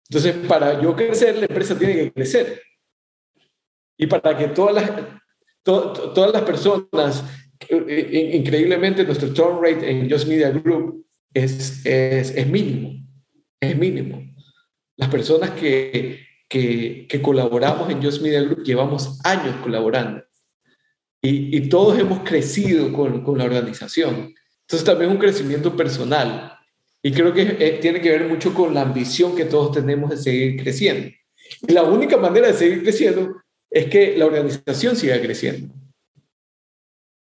Entonces, 0.09 0.37
para 0.47 0.81
yo 0.81 0.95
crecer, 0.95 1.37
la 1.37 1.47
empresa 1.47 1.79
tiene 1.79 1.95
que 1.95 2.12
crecer. 2.12 2.62
Y 3.97 4.07
para 4.07 4.37
que 4.37 4.49
todas 4.49 4.75
las, 4.75 4.91
todas 5.62 6.33
las 6.33 6.43
personas, 6.43 7.25
increíblemente 7.69 9.05
nuestro 9.05 9.33
turn 9.33 9.62
rate 9.62 9.89
en 9.89 10.11
Just 10.11 10.29
Media 10.29 10.51
Group 10.51 11.07
es, 11.33 11.85
es, 11.85 12.31
es 12.31 12.47
mínimo, 12.47 13.06
es 13.61 13.77
mínimo. 13.77 14.23
Las 14.97 15.09
personas 15.09 15.51
que, 15.51 16.27
que, 16.49 17.07
que, 17.09 17.23
colaboramos 17.23 17.90
en 17.90 18.03
Just 18.03 18.23
Media 18.23 18.42
Group 18.42 18.64
llevamos 18.64 19.21
años 19.25 19.57
colaborando 19.62 20.23
y, 21.23 21.57
y 21.57 21.69
todos 21.69 21.99
hemos 21.99 22.21
crecido 22.21 22.92
con, 22.92 23.23
con, 23.23 23.38
la 23.38 23.45
organización. 23.45 24.35
Entonces 24.62 24.85
también 24.85 25.11
es 25.11 25.14
un 25.16 25.21
crecimiento 25.21 25.77
personal 25.77 26.59
y 27.03 27.12
creo 27.12 27.33
que 27.33 27.57
eh, 27.59 27.79
tiene 27.81 28.01
que 28.01 28.11
ver 28.11 28.29
mucho 28.29 28.53
con 28.55 28.75
la 28.75 28.83
ambición 28.83 29.37
que 29.37 29.45
todos 29.45 29.73
tenemos 29.73 30.11
de 30.11 30.16
seguir 30.16 30.62
creciendo. 30.62 31.11
Y 31.66 31.73
la 31.73 31.85
única 31.85 32.16
manera 32.16 32.49
de 32.49 32.55
seguir 32.55 32.83
creciendo 32.83 33.42
es 33.71 33.87
que 33.87 34.16
la 34.16 34.27
organización 34.27 34.97
siga 34.97 35.21
creciendo. 35.21 35.75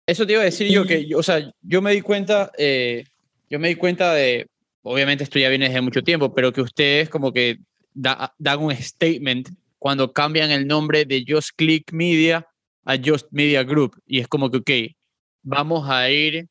Eso 0.05 0.25
te 0.25 0.33
iba 0.33 0.41
a 0.41 0.45
decir 0.45 0.71
yo 0.71 0.85
que, 0.85 1.09
o 1.15 1.21
sea, 1.21 1.51
yo 1.61 1.81
me 1.81 1.91
di 1.91 2.01
cuenta, 2.01 2.51
eh, 2.57 3.03
yo 3.49 3.59
me 3.59 3.67
di 3.67 3.75
cuenta 3.75 4.13
de, 4.13 4.47
obviamente 4.87 5.23
esto 5.23 5.39
ya 5.39 5.49
viene 5.49 5.67
desde 5.67 5.81
mucho 5.81 6.03
tiempo, 6.03 6.33
pero 6.33 6.51
que 6.51 6.61
ustedes 6.61 7.09
como 7.09 7.31
que 7.31 7.57
da, 7.93 8.33
dan 8.37 8.59
un 8.59 8.75
statement 8.75 9.49
cuando 9.77 10.11
cambian 10.11 10.51
el 10.51 10.67
nombre 10.67 11.05
de 11.05 11.23
Just 11.27 11.51
Click 11.55 11.91
Media 11.91 12.45
a 12.85 12.97
Just 12.97 13.27
Media 13.31 13.63
Group. 13.63 13.95
Y 14.05 14.19
es 14.19 14.27
como 14.27 14.49
que, 14.49 14.57
ok, 14.57 14.95
vamos 15.43 15.89
a 15.89 16.09
ir 16.09 16.47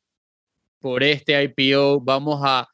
por 0.79 1.03
este 1.03 1.41
IPO, 1.43 1.99
vamos 2.01 2.39
a, 2.43 2.67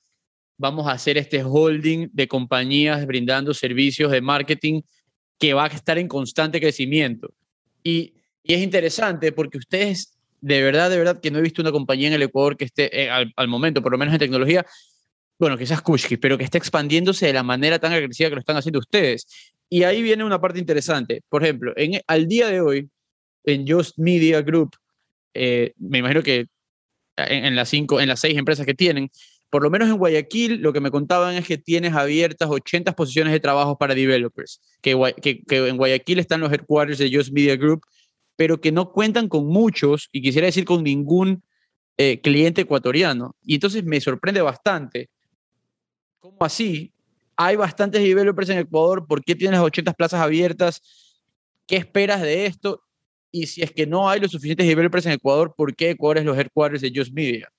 vamos 0.58 0.88
a 0.88 0.92
hacer 0.92 1.18
este 1.18 1.44
holding 1.44 2.10
de 2.12 2.28
compañías 2.28 3.06
brindando 3.08 3.54
servicios 3.54 4.12
de 4.12 4.22
marketing 4.22 4.82
que 5.40 5.54
va 5.54 5.66
a 5.66 5.68
estar 5.68 5.98
en 5.98 6.08
constante 6.08 6.60
crecimiento. 6.60 7.34
Y, 7.84 8.14
y 8.44 8.54
es 8.54 8.62
interesante 8.62 9.32
porque 9.32 9.58
ustedes, 9.58 10.18
de 10.42 10.62
verdad, 10.62 10.90
de 10.90 10.98
verdad, 10.98 11.22
que 11.22 11.32
no 11.32 11.40
he 11.40 11.42
visto 11.42 11.62
una 11.62 11.72
compañía 11.72 12.10
en 12.10 12.14
el 12.14 12.22
Ecuador 12.22 12.58
que 12.58 12.66
esté, 12.66 13.04
eh, 13.04 13.10
al, 13.10 13.48
momento, 13.48 13.82
por 13.82 13.92
lo 13.92 13.98
menos 13.98 14.14
en 14.14 14.20
tecnología, 14.20 14.66
bueno, 15.40 15.58
quizás 15.58 15.82
Kushki, 15.82 16.18
pero 16.18 16.38
que 16.38 16.44
esté 16.44 16.58
expandiéndose 16.58 17.28
de 17.28 17.34
la 17.34 17.44
manera 17.44 17.80
tan 17.80 17.92
agresiva 17.92 18.30
que 18.30 18.36
lo 18.36 18.40
están 18.40 18.58
haciendo 18.58 18.80
ustedes. 18.80 19.26
Y 19.70 19.84
ahí 19.84 20.02
viene 20.02 20.24
una 20.24 20.40
parte 20.40 20.60
interesante. 20.60 21.22
Por 21.30 21.44
ejemplo, 21.44 21.74
en, 21.76 22.02
al 22.08 22.28
día 22.28 22.48
de 22.48 22.62
hoy, 22.62 22.90
en 23.44 23.68
Just 23.68 23.98
Media 23.98 24.42
Group, 24.42 24.76
eh, 25.34 25.74
me 25.78 25.98
imagino 26.00 26.22
que 26.22 26.46
en, 27.18 27.46
en, 27.46 27.56
las 27.56 27.70
cinco, 27.70 28.00
en 28.00 28.08
las 28.08 28.20
seis 28.20 28.38
empresas 28.38 28.66
que 28.66 28.74
tienen, 28.74 29.10
por 29.50 29.62
lo 29.62 29.70
menos 29.70 29.88
en 29.88 29.98
Guayaquil, 29.98 30.62
lo 30.62 30.74
que 30.74 30.80
me 30.80 30.90
contaban 30.90 31.36
es 31.36 31.46
que 31.46 31.60
tienes 31.60 31.94
abiertas 31.94 32.50
80 32.50 32.94
posiciones 32.94 33.34
de 33.34 33.40
trabajo 33.40 33.78
para 33.78 33.94
developers, 33.94 34.60
que, 34.82 34.98
que, 35.22 35.44
que, 35.44 35.68
en 35.68 35.78
Guayaquil 35.78 36.18
están 36.20 36.42
los 36.42 36.52
headquarters 36.52 36.98
de 36.98 37.16
Just 37.16 37.32
Media 37.32 37.56
Group, 37.56 37.82
pero 38.36 38.60
que 38.60 38.72
no 38.72 38.92
cuentan 38.92 39.28
con 39.28 39.46
muchos, 39.46 40.10
y 40.12 40.24
quisiera 40.24 40.48
decir 40.48 40.66
con 40.66 40.84
ningún 40.84 41.44
eh, 41.98 42.20
cliente 42.22 42.62
ecuatoriano. 42.62 43.36
Y 43.44 43.54
entonces 43.54 43.84
me 43.84 44.02
sorprende 44.02 44.42
bastante 44.42 45.10
cómo 46.24 46.38
así 46.40 46.94
hay 47.36 47.58
bastantes 47.58 48.02
developers 48.02 48.48
en 48.50 48.60
Ecuador, 48.60 49.06
¿por 49.06 49.22
qué 49.22 49.36
tienes 49.36 49.60
las 49.60 49.66
80 49.66 49.92
plazas 49.92 50.22
abiertas? 50.22 50.82
¿Qué 51.68 51.76
esperas 51.76 52.22
de 52.22 52.46
esto? 52.46 52.82
Y 53.30 53.48
si 53.48 53.62
es 53.62 53.72
que 53.72 53.86
no 53.86 54.10
hay 54.10 54.22
los 54.22 54.32
suficientes 54.32 54.66
developers 54.66 55.06
en 55.06 55.12
Ecuador, 55.14 55.54
¿por 55.58 55.76
qué 55.76 55.90
Ecuador 55.90 56.20
es 56.20 56.26
los 56.26 56.38
headquarters 56.38 56.82
de 56.82 56.94
Just 56.96 57.12
Media? 57.12 57.50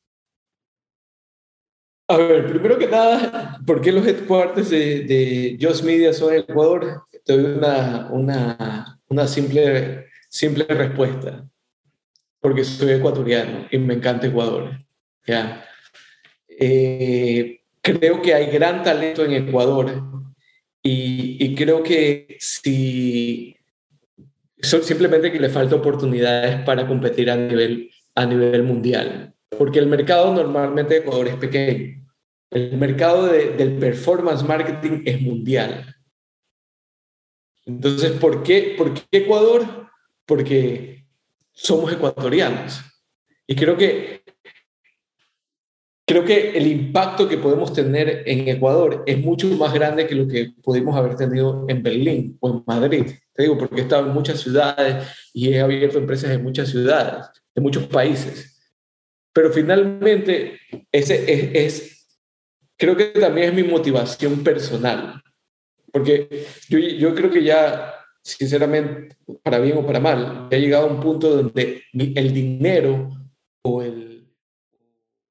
A 2.09 2.17
ver, 2.17 2.47
primero 2.47 2.79
que 2.79 2.87
nada, 2.87 3.61
¿por 3.67 3.83
qué 3.83 3.93
los 3.93 4.07
headquarters 4.07 4.71
de, 4.71 5.01
de 5.03 5.59
Just 5.61 5.85
Media 5.85 6.15
son 6.15 6.33
Ecuador? 6.33 7.03
Te 7.23 7.37
doy 7.37 7.57
una, 7.57 8.09
una, 8.13 8.99
una 9.09 9.27
simple, 9.27 10.07
simple 10.31 10.65
respuesta. 10.65 11.47
Porque 12.41 12.65
soy 12.65 12.93
ecuatoriano 12.93 13.67
y 13.71 13.77
me 13.77 13.95
encanta 13.95 14.27
Ecuador. 14.27 14.71
¿ya? 15.27 15.67
Eh, 16.49 17.64
creo 17.85 18.21
que 18.21 18.35
hay 18.35 18.47
gran 18.47 18.83
talento 18.83 19.25
en 19.25 19.35
Ecuador 19.35 20.03
y, 20.83 21.37
y 21.45 21.55
creo 21.55 21.83
que 21.83 22.37
si 22.41 23.57
simplemente 24.61 25.31
que 25.31 25.39
le 25.39 25.51
falta 25.51 25.77
oportunidades 25.77 26.65
para 26.65 26.87
competir 26.87 27.31
a 27.31 27.37
nivel, 27.37 27.91
a 28.15 28.27
nivel 28.27 28.63
mundial 28.63 29.35
porque 29.57 29.79
el 29.79 29.87
mercado 29.87 30.33
normalmente 30.33 30.95
de 30.95 31.01
Ecuador 31.01 31.29
es 31.29 31.37
pequeño. 31.37 32.05
El 32.51 32.77
mercado 32.77 33.27
de, 33.27 33.51
del 33.51 33.79
performance 33.79 34.43
marketing 34.45 35.03
es 35.05 35.21
mundial. 35.21 35.97
Entonces, 37.67 38.13
¿por 38.13 38.43
qué, 38.43 38.75
¿por 38.77 38.95
qué 38.95 39.05
Ecuador? 39.11 39.91
Porque 40.27 41.07
somos 41.53 41.93
ecuatorianos. 41.93 42.81
Y 43.47 43.57
creo 43.57 43.77
que, 43.77 44.24
creo 46.07 46.25
que 46.25 46.51
el 46.57 46.67
impacto 46.67 47.29
que 47.29 47.39
podemos 47.39 47.73
tener 47.73 48.23
en 48.27 48.49
Ecuador 48.49 49.03
es 49.07 49.19
mucho 49.19 49.49
más 49.49 49.73
grande 49.73 50.07
que 50.07 50.15
lo 50.15 50.29
que 50.29 50.53
pudimos 50.63 50.97
haber 50.97 51.17
tenido 51.17 51.65
en 51.69 51.83
Berlín 51.83 52.37
o 52.41 52.51
en 52.51 52.65
Madrid. 52.67 53.07
Te 53.33 53.43
digo, 53.43 53.59
porque 53.59 53.81
he 53.81 53.85
estado 53.85 54.07
en 54.07 54.13
muchas 54.13 54.41
ciudades 54.41 55.09
y 55.33 55.53
he 55.53 55.61
abierto 55.61 55.99
empresas 55.99 56.31
en 56.31 56.43
muchas 56.43 56.69
ciudades, 56.69 57.27
en 57.55 57.63
muchos 57.63 57.87
países. 57.87 58.51
Pero 59.33 59.53
finalmente, 59.53 60.61
ese 60.93 61.25
es, 61.33 61.51
es, 61.55 62.09
creo 62.77 62.97
que 62.97 63.07
también 63.07 63.49
es 63.49 63.55
mi 63.55 63.65
motivación 63.65 64.45
personal. 64.45 65.23
Porque 65.91 66.47
yo, 66.69 66.79
yo 66.79 67.15
creo 67.15 67.31
que 67.31 67.43
ya, 67.43 67.95
sinceramente, 68.23 69.17
para 69.43 69.59
bien 69.59 69.79
o 69.79 69.87
para 69.87 70.01
mal, 70.01 70.49
he 70.51 70.61
llegado 70.61 70.87
a 70.87 70.93
un 70.93 71.01
punto 71.01 71.35
donde 71.35 71.83
el 71.93 72.35
dinero 72.35 73.11
o 73.63 73.83
el, 73.83 74.14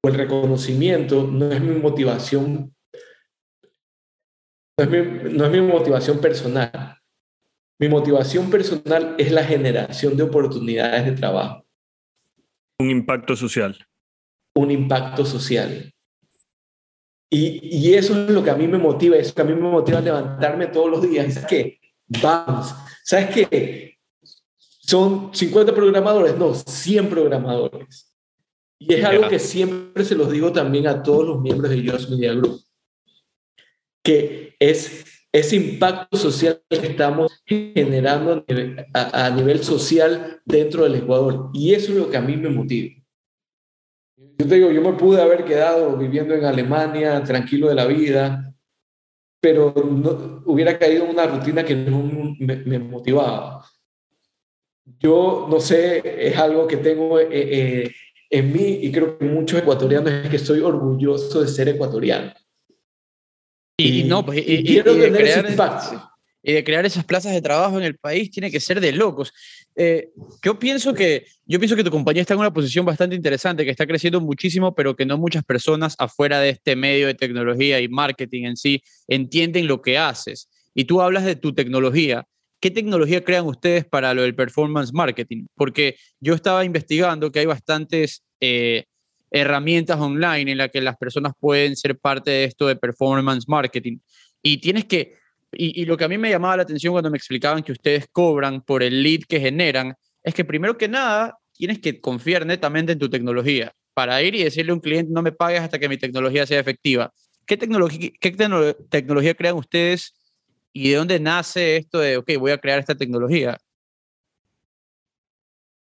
o 0.04 0.10
el 0.10 0.16
reconocimiento 0.16 1.24
no 1.24 1.52
es 1.52 1.62
mi 1.62 1.80
motivación, 1.80 2.76
no 4.78 4.84
es 4.84 4.90
mi, 4.90 5.32
no 5.32 5.46
es 5.46 5.52
mi 5.52 5.62
motivación 5.62 6.20
personal. 6.20 6.98
Mi 7.80 7.88
motivación 7.90 8.50
personal 8.50 9.16
es 9.18 9.32
la 9.32 9.44
generación 9.44 10.16
de 10.16 10.24
oportunidades 10.24 11.06
de 11.06 11.12
trabajo. 11.14 11.66
Un 12.80 12.92
impacto 12.92 13.36
social 13.36 13.78
un 14.56 14.72
impacto 14.72 15.26
social. 15.26 15.92
Y, 17.30 17.78
y, 17.78 17.96
eso 17.96 18.14
es 18.14 18.30
lo 18.30 18.44
que 18.44 18.52
a 18.52 18.56
mí 18.56 18.68
me 18.68 18.78
motiva, 18.78 19.16
eso 19.16 19.34
que 19.34 19.42
a 19.42 19.46
mí 19.46 19.56
me 19.56 19.62
motiva 19.62 19.98
a 19.98 20.02
levantarme 20.02 20.68
todos 20.68 20.92
los 20.92 21.02
días. 21.02 21.34
¿Sabes 21.34 21.50
qué? 21.50 21.80
Vamos. 22.22 22.76
¿Sabes 23.04 23.30
qué? 23.34 23.98
Son 24.60 25.34
50 25.34 25.74
programadores, 25.74 26.38
no, 26.38 26.54
100 26.54 27.10
programadores. 27.10 28.13
Y 28.80 28.94
es 28.94 29.06
algo 29.06 29.30
que 29.30 29.40
siempre 29.40 30.04
se 30.04 30.16
los 30.16 30.32
digo 30.32 30.52
también 30.52 30.88
a 30.88 31.02
todos 31.02 31.26
los 31.26 31.42
miembros 31.42 31.70
de 31.70 31.90
Just 31.90 32.10
Media 32.10 32.34
Group, 32.34 32.62
que 34.04 34.56
es 34.60 35.06
ese 35.32 35.56
impacto 35.56 36.18
social 36.18 36.62
que 36.70 36.88
estamos 36.88 37.44
generando 37.46 38.46
a, 38.94 39.26
a 39.26 39.30
nivel 39.30 39.64
social 39.64 40.42
dentro 40.46 40.84
del 40.84 40.96
Ecuador. 40.96 41.50
Y 41.54 41.74
eso 41.74 41.92
es 41.92 41.98
lo 41.98 42.10
que 42.10 42.18
a 42.18 42.22
mí 42.22 42.36
me 42.38 42.50
motiva. 42.50 42.94
Yo 44.38 44.48
te 44.48 44.56
digo, 44.56 44.72
yo 44.72 44.82
me 44.82 44.94
pude 44.94 45.22
haber 45.22 45.46
quedado 45.46 45.96
viviendo 45.96 46.34
en 46.34 46.46
Alemania, 46.46 47.24
tranquilo 47.24 47.70
de 47.70 47.76
la 47.76 47.86
vida, 47.86 48.54
pero 49.40 49.74
no, 49.76 50.42
hubiera 50.46 50.80
caído 50.80 51.04
en 51.04 51.12
una 51.12 51.26
rutina 51.28 51.64
que 51.64 51.76
no 51.76 52.02
me, 52.40 52.56
me, 52.58 52.80
motivaba. 52.80 53.66
Yo, 55.00 55.48
no 55.50 55.60
sé, 55.60 56.02
es 56.28 56.38
algo 56.38 56.68
que 56.68 56.78
tengo 56.78 57.20
eh, 57.20 57.28
eh, 57.32 57.92
en 58.34 58.52
mí 58.52 58.80
y 58.82 58.92
creo 58.92 59.18
que 59.18 59.26
muchos 59.26 59.60
ecuatorianos 59.60 60.12
es 60.12 60.30
que 60.30 60.36
estoy 60.38 60.60
orgulloso 60.60 61.42
de 61.42 61.48
ser 61.48 61.70
ecuatoriano. 61.70 62.34
Y, 63.78 64.02
y 64.02 64.04
no, 64.04 64.26
pues, 64.26 64.40
y, 64.40 64.54
y 64.56 64.64
quiero 64.64 64.94
tener 64.94 65.22
ese 65.22 65.40
impacto 65.50 66.14
y 66.44 66.52
de 66.52 66.64
crear 66.64 66.86
esas 66.86 67.06
plazas 67.06 67.32
de 67.32 67.42
trabajo 67.42 67.78
en 67.78 67.86
el 67.86 67.98
país 67.98 68.30
tiene 68.30 68.52
que 68.52 68.60
ser 68.60 68.82
de 68.82 68.92
locos. 68.92 69.32
Eh, 69.76 70.10
yo, 70.44 70.60
pienso 70.60 70.94
que, 70.94 71.26
yo 71.46 71.58
pienso 71.58 71.76
que 71.78 71.86
tu 71.86 71.90
compañía 71.90 72.22
está 72.22 72.34
en 72.34 72.42
una 72.42 72.52
posición 72.52 72.86
bastante 72.86 73.16
interesante, 73.16 73.64
que 73.64 73.72
está 73.72 73.88
creciendo 73.88 74.20
muchísimo, 74.20 74.76
pero 74.76 74.94
que 74.96 75.06
no 75.06 75.18
muchas 75.18 75.46
personas 75.46 75.96
afuera 75.98 76.42
de 76.42 76.50
este 76.50 76.76
medio 76.76 77.08
de 77.08 77.14
tecnología 77.14 77.80
y 77.80 77.88
marketing 77.88 78.44
en 78.44 78.58
sí 78.58 78.84
entienden 79.08 79.68
lo 79.68 79.82
que 79.82 79.98
haces. 79.98 80.50
Y 80.76 80.84
tú 80.84 81.02
hablas 81.02 81.24
de 81.24 81.38
tu 81.38 81.54
tecnología, 81.54 82.28
¿qué 82.64 82.72
tecnología 82.72 83.22
crean 83.26 83.46
ustedes 83.46 83.84
para 83.84 84.14
lo 84.14 84.22
del 84.22 84.36
performance 84.36 84.94
marketing? 84.94 85.48
Porque 85.54 85.98
yo 86.22 86.34
estaba 86.34 86.64
investigando 86.64 87.30
que 87.30 87.40
hay 87.40 87.46
bastantes 87.46 88.24
eh, 88.40 88.86
herramientas 89.30 90.00
online 90.00 90.50
en 90.50 90.58
las 90.58 90.70
que 90.72 90.80
las 90.80 90.96
personas 90.96 91.34
pueden 91.38 91.76
ser 91.76 92.00
parte 92.00 92.32
de 92.32 92.46
esto 92.46 92.66
de 92.68 92.78
performance 92.78 93.50
marketing. 93.50 93.98
Y 94.42 94.60
tienes 94.62 94.86
que, 94.86 95.18
y, 95.52 95.84
lo 95.84 95.98
que 95.98 96.06
a 96.06 96.08
mí 96.08 96.18
me 96.18 96.30
llamaba 96.30 96.56
la 96.56 96.64
atención 96.64 96.94
cuando 96.94 97.12
me 97.12 97.18
explicaban 97.18 97.64
que 97.64 97.74
ustedes 97.74 98.08
cobran 98.10 98.62
por 98.62 98.82
el 98.82 99.04
lead 99.04 99.24
que 99.28 99.42
generan, 99.42 99.96
es 100.24 100.34
que 100.34 100.46
primero 100.46 100.78
que 100.78 100.88
nada 100.88 101.38
tienes 101.52 101.80
que 101.80 102.00
confiar 102.00 102.46
netamente 102.46 102.94
en 102.94 103.00
tu 103.00 103.10
tecnología 103.10 103.74
para 103.94 104.22
ir 104.24 104.36
y 104.36 104.44
decirle 104.46 104.72
a 104.72 104.76
un 104.76 104.80
cliente 104.80 105.12
no 105.12 105.22
me 105.22 105.34
pagues 105.34 105.60
hasta 105.60 105.80
que 105.80 105.90
mi 105.90 105.98
tecnología 105.98 106.46
sea 106.46 106.62
efectiva. 106.62 107.12
¿Qué 107.46 107.58
tecnología, 107.58 108.10
qué 108.22 108.32
tecnología 108.90 109.34
crean 109.34 109.58
ustedes 109.58 110.14
y 110.74 110.90
de 110.90 110.98
dónde 110.98 111.20
nace 111.20 111.78
esto 111.78 112.00
de, 112.00 112.18
ok, 112.18 112.32
voy 112.40 112.52
a 112.52 112.58
crear 112.58 112.80
esta 112.80 112.96
tecnología? 112.96 113.58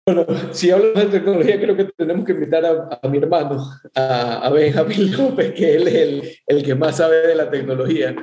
Bueno, 0.06 0.24
si 0.52 0.70
hablamos 0.70 1.10
de 1.10 1.18
tecnología, 1.18 1.60
creo 1.60 1.76
que 1.76 1.84
tenemos 1.96 2.24
que 2.24 2.32
invitar 2.32 2.64
a, 2.64 3.08
mi 3.08 3.18
hermano, 3.18 3.60
a, 3.92 4.46
a, 4.46 4.50
Benjamín 4.50 5.10
López, 5.16 5.52
que 5.52 5.74
él 5.74 5.88
es 5.88 5.94
el, 5.94 6.22
el, 6.46 6.62
que 6.62 6.76
más 6.76 6.98
sabe 6.98 7.26
de 7.26 7.34
la 7.34 7.50
tecnología 7.50 8.14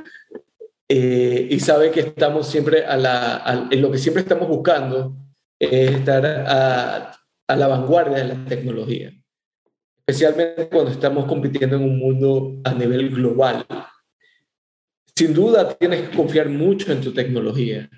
eh, 0.88 1.48
y 1.50 1.60
sabe 1.60 1.90
que 1.90 2.00
estamos 2.00 2.48
siempre 2.48 2.86
a 2.86 2.96
la, 2.96 3.68
en 3.70 3.82
lo 3.82 3.90
que 3.90 3.98
siempre 3.98 4.22
estamos 4.22 4.48
buscando 4.48 5.14
es 5.58 5.90
estar 5.90 6.24
a, 6.24 7.12
a 7.48 7.56
la 7.56 7.66
vanguardia 7.66 8.18
de 8.18 8.28
la 8.28 8.44
tecnología, 8.46 9.12
especialmente 9.98 10.68
cuando 10.68 10.90
estamos 10.90 11.26
compitiendo 11.26 11.76
en 11.76 11.82
un 11.82 11.98
mundo 11.98 12.60
a 12.64 12.72
nivel 12.72 13.10
global. 13.10 13.66
Sin 15.16 15.32
duda 15.32 15.76
tienes 15.76 16.08
que 16.08 16.16
confiar 16.16 16.48
mucho 16.48 16.92
en 16.92 17.00
tu 17.00 17.12
tecnología. 17.12 17.88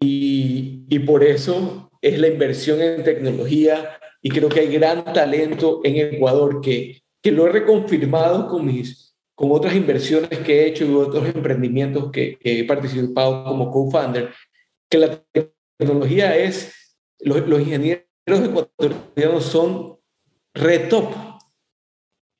Y, 0.00 0.84
y 0.88 0.98
por 1.00 1.22
eso 1.22 1.90
es 2.00 2.18
la 2.18 2.28
inversión 2.28 2.80
en 2.80 3.04
tecnología 3.04 3.98
y 4.22 4.30
creo 4.30 4.48
que 4.48 4.60
hay 4.60 4.68
gran 4.68 5.04
talento 5.12 5.80
en 5.84 6.14
Ecuador 6.14 6.60
que, 6.60 7.02
que 7.22 7.32
lo 7.32 7.46
he 7.46 7.52
reconfirmado 7.52 8.48
con, 8.48 8.66
mis, 8.66 9.14
con 9.34 9.52
otras 9.52 9.74
inversiones 9.74 10.38
que 10.40 10.60
he 10.60 10.66
hecho 10.68 10.84
y 10.84 10.94
otros 10.94 11.26
emprendimientos 11.34 12.10
que, 12.10 12.38
he 12.42 12.64
participado 12.64 13.44
como 13.44 13.70
co-founder, 13.70 14.32
que 14.88 14.98
la 14.98 15.22
tecnología 15.78 16.36
es, 16.36 16.98
los, 17.20 17.38
ingenieros 17.60 18.04
ecuatorianos 18.26 19.44
son 19.44 19.98
red 20.54 20.88
top, 20.88 21.14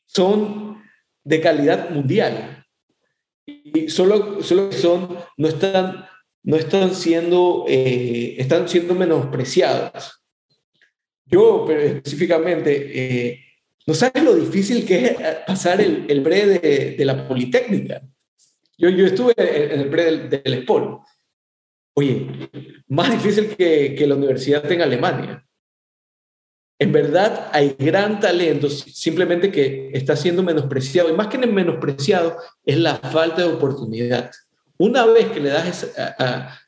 son 0.07 0.83
de 1.25 1.41
calidad 1.41 1.91
mundial 1.91 2.60
y 3.64 3.88
solo, 3.88 4.42
solo 4.42 4.72
son, 4.72 5.18
no 5.36 5.48
están 5.48 6.07
no 6.42 6.57
están 6.57 6.94
siendo, 6.94 7.64
eh, 7.68 8.36
están 8.38 8.68
siendo 8.68 8.94
menospreciadas. 8.94 10.22
Yo, 11.26 11.64
pero 11.66 11.80
específicamente, 11.80 12.90
eh, 12.92 13.40
no 13.86 13.94
sabes 13.94 14.22
lo 14.22 14.34
difícil 14.34 14.84
que 14.86 15.05
es 15.05 15.16
pasar 15.46 15.80
el, 15.80 16.07
el 16.09 16.22
pre 16.22 16.46
de, 16.46 17.05
la 17.05 17.26
Politécnica. 17.28 18.03
Yo, 18.76 18.88
yo 18.88 19.07
estuve 19.07 19.34
en 19.36 19.80
el 19.80 19.90
pre 19.90 20.05
del, 20.05 20.30
del 20.30 20.66
Oye, 21.94 22.26
más 22.88 23.11
difícil 23.11 23.55
que, 23.57 23.94
que 23.94 24.07
la 24.07 24.14
universidad 24.14 24.70
en 24.70 24.82
Alemania. 24.82 25.46
En 26.81 26.93
verdad 26.93 27.51
hay 27.53 27.76
gran 27.78 28.20
talento, 28.20 28.70
simplemente 28.70 29.53
que 29.53 29.91
está 29.93 30.16
siendo 30.16 30.43
menospreciado. 30.43 31.11
Y 31.11 31.12
más 31.12 31.26
que 31.26 31.37
menospreciado, 31.37 32.39
es 32.64 32.78
la 32.78 32.97
falta 32.97 33.43
de 33.43 33.53
oportunidad. 33.53 34.31
Una 34.78 35.05
vez 35.05 35.26
que 35.26 35.41
le 35.41 35.51
das 35.51 35.93
a, 35.99 36.59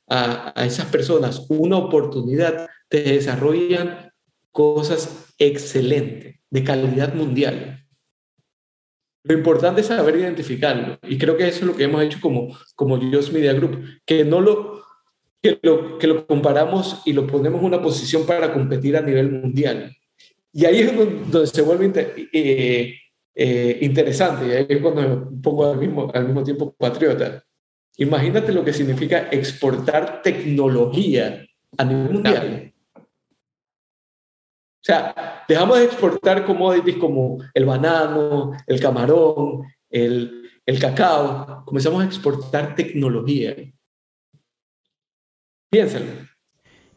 esas 0.66 0.84
personas 0.88 1.46
una 1.48 1.78
oportunidad, 1.78 2.68
te 2.88 3.02
desarrollan 3.02 4.12
cosas 4.50 5.32
excelentes, 5.38 6.36
de 6.50 6.62
calidad 6.62 7.14
mundial. 7.14 7.82
Lo 9.22 9.32
importante 9.32 9.80
es 9.80 9.86
saber 9.86 10.16
identificarlo. 10.16 10.98
Y 11.08 11.16
creo 11.16 11.38
que 11.38 11.48
eso 11.48 11.60
es 11.60 11.66
lo 11.66 11.74
que 11.74 11.84
hemos 11.84 12.02
hecho 12.02 12.18
como, 12.20 12.54
como 12.74 12.98
Dios 12.98 13.32
Media 13.32 13.54
Group, 13.54 13.82
que 14.04 14.26
no 14.26 14.42
lo 14.42 14.82
que, 15.40 15.58
lo, 15.62 15.96
que 15.96 16.06
lo 16.06 16.26
comparamos 16.26 17.00
y 17.06 17.14
lo 17.14 17.26
ponemos 17.26 17.60
en 17.60 17.66
una 17.66 17.80
posición 17.80 18.26
para 18.26 18.52
competir 18.52 18.94
a 18.98 19.00
nivel 19.00 19.30
mundial. 19.30 19.96
Y 20.52 20.64
ahí 20.66 20.80
es 20.80 20.96
donde 20.96 21.46
se 21.46 21.62
vuelve 21.62 21.90
eh, 22.32 22.94
eh, 23.34 23.78
interesante, 23.80 24.46
y 24.46 24.50
ahí 24.50 24.66
es 24.68 24.82
cuando 24.82 25.02
me 25.02 25.40
pongo 25.42 25.70
al 25.70 25.78
mismo, 25.78 26.10
al 26.12 26.26
mismo 26.26 26.44
tiempo 26.44 26.74
patriota. 26.74 27.42
Imagínate 27.96 28.52
lo 28.52 28.64
que 28.64 28.72
significa 28.72 29.28
exportar 29.30 30.22
tecnología 30.22 31.46
a 31.78 31.84
nivel 31.84 32.10
mundial. 32.10 32.74
O 32.94 34.84
sea, 34.84 35.44
dejamos 35.48 35.78
de 35.78 35.84
exportar 35.84 36.44
commodities 36.44 36.96
como 36.96 37.38
el 37.54 37.64
banano, 37.64 38.52
el 38.66 38.80
camarón, 38.80 39.62
el, 39.88 40.50
el 40.66 40.78
cacao, 40.78 41.64
comenzamos 41.64 42.02
a 42.02 42.06
exportar 42.06 42.74
tecnología. 42.74 43.54
Piénsalo. 45.70 46.31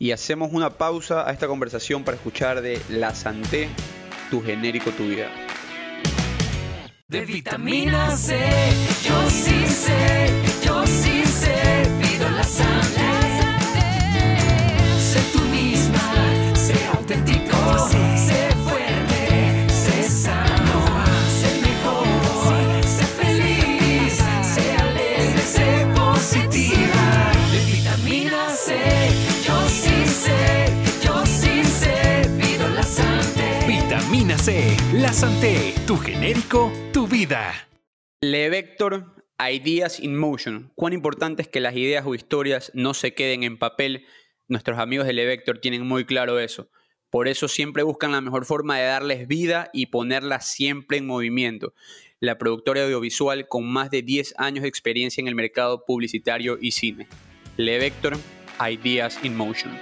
Y 0.05 0.11
hacemos 0.11 0.53
una 0.53 0.69
pausa 0.69 1.27
a 1.27 1.31
esta 1.31 1.47
conversación 1.47 2.03
para 2.03 2.15
escuchar 2.15 2.61
de 2.61 2.79
La 2.89 3.15
Santé, 3.15 3.69
tu 4.29 4.39
genérico, 4.39 4.91
tu 4.91 5.07
vida. 5.07 5.31
De 7.07 7.25
vitamina 7.25 8.15
C, 8.15 8.37
yo 9.03 9.29
sí 9.31 9.65
sé, 9.65 10.29
yo 10.63 10.85
sí 10.85 11.25
sé, 11.25 11.89
pido 11.99 12.29
la 12.29 12.43
sangre. 12.43 13.04
C, 34.45 34.77
la 34.93 35.11
Santé, 35.11 35.73
tu 35.87 35.97
genérico 35.97 36.71
vida. 37.09 37.67
Vector 38.21 39.15
Ideas 39.39 39.99
in 39.99 40.15
Motion. 40.15 40.71
Cuán 40.75 40.93
importante 40.93 41.41
es 41.41 41.47
que 41.47 41.59
las 41.59 41.75
ideas 41.75 42.05
o 42.05 42.13
historias 42.13 42.69
no 42.75 42.93
se 42.93 43.15
queden 43.15 43.41
en 43.41 43.57
papel. 43.57 44.05
Nuestros 44.47 44.77
amigos 44.77 45.07
de 45.07 45.13
Vector 45.25 45.57
tienen 45.57 45.87
muy 45.87 46.05
claro 46.05 46.37
eso. 46.37 46.69
Por 47.09 47.27
eso 47.27 47.47
siempre 47.47 47.81
buscan 47.81 48.11
la 48.11 48.21
mejor 48.21 48.45
forma 48.45 48.77
de 48.77 48.85
darles 48.85 49.27
vida 49.27 49.71
y 49.73 49.87
ponerlas 49.87 50.47
siempre 50.47 50.99
en 50.99 51.07
movimiento. 51.07 51.73
La 52.19 52.37
productora 52.37 52.83
audiovisual 52.83 53.47
con 53.47 53.67
más 53.67 53.89
de 53.89 54.03
10 54.03 54.35
años 54.37 54.61
de 54.61 54.69
experiencia 54.69 55.21
en 55.21 55.27
el 55.27 55.33
mercado 55.33 55.85
publicitario 55.85 56.59
y 56.61 56.69
cine. 56.69 57.07
Vector 57.57 58.15
Ideas 58.59 59.17
in 59.23 59.35
Motion. 59.35 59.75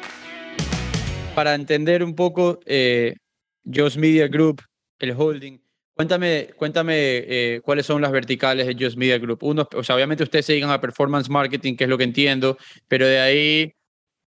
Para 1.36 1.53
entender 1.53 2.01
un 2.01 2.16
poco, 2.16 2.61
eh, 2.66 3.18
Joss 3.66 3.97
Media 3.97 4.28
Group, 4.28 4.61
el 4.99 5.11
holding, 5.11 5.59
Cuéntame, 5.95 6.49
cuéntame 6.57 6.93
eh, 6.95 7.61
cuáles 7.64 7.86
son 7.86 8.01
las 8.01 8.11
verticales 8.11 8.66
de 8.66 8.76
Just 8.84 8.97
Media 8.97 9.20
Group. 9.20 9.43
Obviamente 9.43 10.24
ustedes 10.24 10.47
se 10.47 10.53
dedican 10.53 10.72
a 10.72 10.82
performance 10.82 11.30
marketing, 11.30 11.76
que 11.76 11.84
es 11.84 11.89
lo 11.89 11.99
que 11.99 12.03
entiendo, 12.03 12.57
pero 12.88 13.05
de 13.05 13.20
ahí 13.20 13.76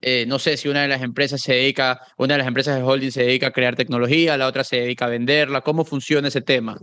eh, 0.00 0.26
no 0.28 0.38
sé 0.38 0.56
si 0.56 0.68
una 0.68 0.82
de 0.82 0.88
las 0.88 1.02
empresas 1.02 1.40
se 1.40 1.54
dedica, 1.54 2.00
una 2.18 2.34
de 2.34 2.38
las 2.38 2.46
empresas 2.46 2.76
de 2.76 2.82
holding 2.84 3.10
se 3.10 3.24
dedica 3.24 3.48
a 3.48 3.50
crear 3.50 3.74
tecnología, 3.74 4.36
la 4.36 4.46
otra 4.46 4.62
se 4.62 4.76
dedica 4.76 5.06
a 5.06 5.08
venderla. 5.08 5.62
¿Cómo 5.62 5.84
funciona 5.84 6.28
ese 6.28 6.40
tema? 6.40 6.78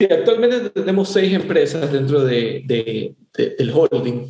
Sí, 0.00 0.08
actualmente 0.10 0.70
tenemos 0.70 1.12
seis 1.12 1.34
empresas 1.34 1.92
dentro 1.92 2.24
de, 2.24 3.14
del 3.34 3.70
holding. 3.70 4.28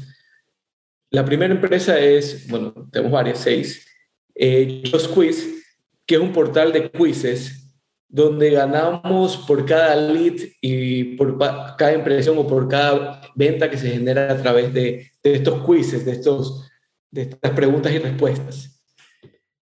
La 1.11 1.25
primera 1.25 1.55
empresa 1.55 1.97
es, 2.01 2.49
bueno, 2.49 2.89
tenemos 2.91 3.13
varias, 3.13 3.39
seis. 3.39 3.87
Eh, 4.35 4.83
Just 4.91 5.15
Quiz, 5.15 5.62
que 6.07 6.17
es 6.17 6.21
un 6.21 6.33
portal 6.33 6.73
de 6.73 6.91
quizzes 6.91 7.63
donde 8.09 8.51
ganamos 8.51 9.39
por 9.39 9.65
cada 9.65 9.97
lead 9.97 10.35
y 10.61 11.17
por 11.17 11.39
cada 11.77 11.95
impresión 11.95 12.37
o 12.37 12.47
por 12.47 12.69
cada 12.69 13.23
venta 13.35 13.71
que 13.71 13.79
se 13.79 13.91
genera 13.91 14.31
a 14.31 14.37
través 14.37 14.73
de, 14.75 15.11
estos 15.23 15.67
quizzes, 15.67 16.05
de, 16.05 16.13
estos, 16.13 16.71
de 17.11 17.23
estas 17.23 17.53
preguntas 17.53 17.91
y 17.93 17.99
respuestas. 17.99 18.83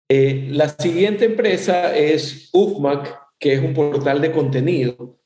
Eh, 0.10 0.48
la 0.52 0.70
siguiente 0.70 1.26
empresa 1.26 1.96
es 1.96 2.50
UFMAC, 2.54 3.16
que 3.38 3.54
es 3.54 3.60
un 3.62 3.74
portal 3.74 4.20
de 4.20 4.32
contenido, 4.32 5.20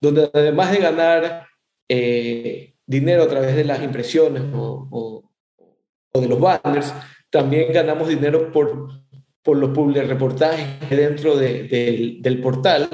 donde 0.00 0.30
además 0.32 0.70
de 0.72 0.78
ganar 0.78 1.46
eh, 1.88 2.76
dinero 2.86 3.24
a 3.24 3.28
través 3.28 3.56
de 3.56 3.64
las 3.64 3.82
impresiones 3.82 4.42
o, 4.54 4.88
o 6.12 6.20
de 6.20 6.28
los 6.28 6.40
banners, 6.40 6.94
también 7.28 7.72
ganamos 7.72 8.08
dinero 8.08 8.52
por 8.52 9.03
por 9.44 9.58
los 9.58 9.70
public 9.70 10.06
reportajes 10.08 10.66
dentro 10.90 11.36
del 11.36 12.40
portal 12.42 12.88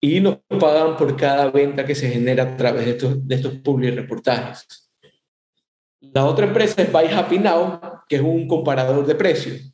y 0.00 0.20
nos 0.20 0.36
pagan 0.60 0.96
por 0.96 1.16
cada 1.16 1.50
venta 1.50 1.84
que 1.86 1.94
se 1.94 2.10
genera 2.10 2.42
a 2.44 2.56
través 2.56 2.84
de 2.84 2.90
estos, 2.92 3.26
de 3.26 3.34
estos 3.34 3.54
public 3.54 3.94
reportajes. 3.94 4.90
La 6.00 6.26
otra 6.26 6.46
empresa 6.46 6.82
es 6.82 6.92
Buy 6.92 7.06
Happy 7.06 7.38
Now, 7.38 7.80
que 8.08 8.16
es 8.16 8.22
un 8.22 8.46
comparador 8.46 9.06
de 9.06 9.14
precios. 9.14 9.72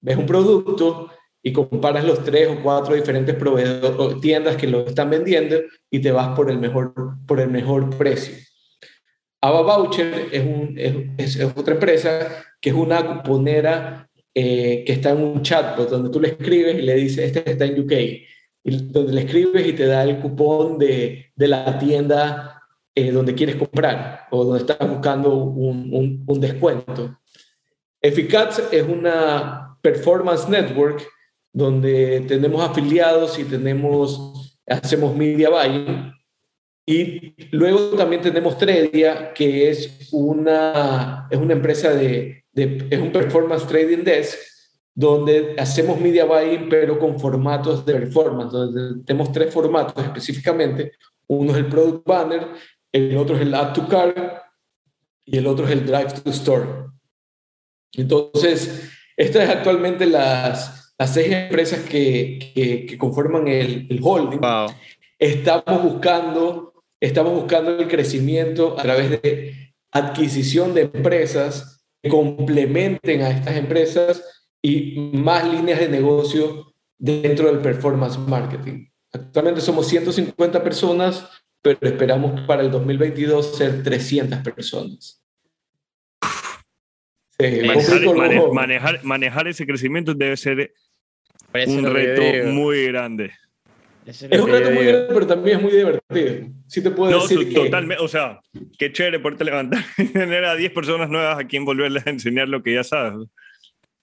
Ves 0.00 0.16
un 0.16 0.24
producto 0.26 1.10
y 1.42 1.52
comparas 1.52 2.04
los 2.04 2.22
tres 2.24 2.48
o 2.48 2.62
cuatro 2.62 2.94
diferentes 2.94 3.34
proveedores 3.34 4.20
tiendas 4.20 4.56
que 4.56 4.68
lo 4.68 4.86
están 4.86 5.10
vendiendo 5.10 5.56
y 5.90 6.00
te 6.00 6.12
vas 6.12 6.28
por 6.36 6.50
el 6.50 6.58
mejor, 6.58 6.94
por 7.26 7.40
el 7.40 7.50
mejor 7.50 7.90
precio. 7.96 8.36
Ava 9.42 9.62
Voucher 9.62 10.28
es, 10.32 10.44
un- 10.44 10.74
es- 11.18 11.36
es 11.36 11.52
otra 11.56 11.74
empresa 11.74 12.44
que 12.60 12.70
es 12.70 12.76
una 12.76 13.04
cuponera 13.04 14.08
eh, 14.38 14.84
que 14.84 14.92
está 14.92 15.12
en 15.12 15.22
un 15.22 15.40
chatbot 15.40 15.88
donde 15.88 16.10
tú 16.10 16.20
le 16.20 16.28
escribes 16.28 16.78
y 16.78 16.82
le 16.82 16.94
dices, 16.94 17.24
este 17.24 17.50
está 17.52 17.64
en 17.64 17.80
UK, 17.80 17.92
y 18.64 18.76
donde 18.92 19.14
le 19.14 19.22
escribes 19.22 19.66
y 19.66 19.72
te 19.72 19.86
da 19.86 20.02
el 20.04 20.18
cupón 20.18 20.76
de, 20.78 21.32
de 21.34 21.48
la 21.48 21.78
tienda 21.78 22.62
eh, 22.94 23.10
donde 23.12 23.34
quieres 23.34 23.56
comprar 23.56 24.26
o 24.30 24.44
donde 24.44 24.60
estás 24.60 24.86
buscando 24.86 25.34
un, 25.34 26.22
un- 26.26 26.40
descuento. 26.40 27.18
Efficaz 28.02 28.62
es 28.70 28.82
una 28.86 29.78
performance 29.80 30.46
network 30.50 31.02
donde 31.50 32.20
tenemos 32.28 32.62
afiliados 32.62 33.38
y 33.38 33.44
tenemos, 33.44 34.58
hacemos 34.66 35.16
media 35.16 35.48
buying. 35.48 36.12
Y 36.84 37.34
luego 37.52 37.96
también 37.96 38.20
tenemos 38.20 38.58
Tredia, 38.58 39.32
que 39.32 39.70
es 39.70 40.10
una, 40.12 41.26
es 41.30 41.38
una 41.38 41.54
empresa 41.54 41.94
de, 41.94 42.44
de- 42.56 42.88
es 42.90 43.00
un 43.00 43.12
performance 43.12 43.66
trading 43.66 44.02
desk, 44.02 44.38
donde 44.94 45.54
hacemos 45.58 46.00
media 46.00 46.24
buying, 46.24 46.68
pero 46.68 46.98
con 46.98 47.20
formatos 47.20 47.84
de 47.84 47.92
performance. 47.92 48.50
Donde 48.50 49.04
tenemos 49.04 49.30
tres 49.30 49.52
formatos 49.52 50.02
específicamente. 50.02 50.92
Uno 51.28 51.52
es 51.52 51.58
el 51.58 51.66
product 51.66 52.06
banner, 52.06 52.48
el 52.92 53.16
otro 53.16 53.36
es 53.36 53.42
el 53.42 53.54
add 53.54 53.74
to 53.74 53.86
cart 53.88 54.42
y 55.24 55.36
el 55.36 55.46
otro 55.46 55.66
es 55.66 55.72
el 55.72 55.84
drive 55.84 56.12
to 56.22 56.30
store. 56.30 56.66
Entonces, 57.92 58.90
estas 59.16 59.44
es 59.44 59.50
actualmente 59.50 60.06
las, 60.06 60.94
las 60.98 61.12
seis 61.12 61.32
empresas 61.32 61.80
que, 61.80 62.38
que, 62.54 62.86
que 62.86 62.98
conforman 62.98 63.48
el, 63.48 63.86
el 63.90 64.00
holding. 64.02 64.40
Wow. 64.40 64.68
Estamos 65.18 65.82
buscando, 65.82 66.74
estamos 67.00 67.32
buscando 67.34 67.78
el 67.78 67.88
crecimiento 67.88 68.78
a 68.78 68.82
través 68.82 69.10
de 69.10 69.74
adquisición 69.90 70.74
de 70.74 70.82
empresas 70.82 71.75
complementen 72.08 73.22
a 73.22 73.30
estas 73.30 73.56
empresas 73.56 74.24
y 74.62 75.10
más 75.14 75.50
líneas 75.50 75.80
de 75.80 75.88
negocio 75.88 76.74
dentro 76.98 77.46
del 77.46 77.58
performance 77.60 78.18
marketing. 78.18 78.86
Actualmente 79.12 79.60
somos 79.60 79.86
150 79.88 80.62
personas, 80.62 81.28
pero 81.62 81.78
esperamos 81.82 82.40
para 82.46 82.62
el 82.62 82.70
2022 82.70 83.56
ser 83.56 83.82
300 83.82 84.40
personas. 84.40 85.22
Sí, 87.38 87.60
Manejar, 87.66 88.02
poco 88.04 88.14
mane- 88.18 88.34
loco. 88.36 88.54
manejar, 88.54 89.04
manejar 89.04 89.48
ese 89.48 89.66
crecimiento 89.66 90.14
debe 90.14 90.36
ser 90.36 90.72
un 91.66 91.84
reto 91.84 92.48
muy 92.50 92.86
grande. 92.86 93.32
Es 94.06 94.30
lo 94.30 94.44
un 94.44 94.50
reto 94.50 94.70
muy 94.70 94.84
grande, 94.84 95.06
pero 95.08 95.26
también 95.26 95.56
es 95.56 95.62
muy 95.62 95.72
divertido. 95.72 96.48
Sí 96.68 96.82
te 96.82 96.90
puedo 96.90 97.10
No, 97.10 97.22
decir 97.22 97.48
que... 97.48 97.54
totalmente, 97.54 98.02
o 98.02 98.08
sea, 98.08 98.40
qué 98.78 98.92
chévere 98.92 99.18
poderte 99.18 99.44
levantar 99.44 99.84
y 99.98 100.06
tener 100.06 100.44
a 100.44 100.54
10 100.54 100.72
personas 100.72 101.08
nuevas 101.10 101.38
a 101.38 101.44
quien 101.44 101.64
volverles 101.64 102.06
a 102.06 102.10
enseñar 102.10 102.48
lo 102.48 102.62
que 102.62 102.74
ya 102.74 102.84
sabes. 102.84 103.26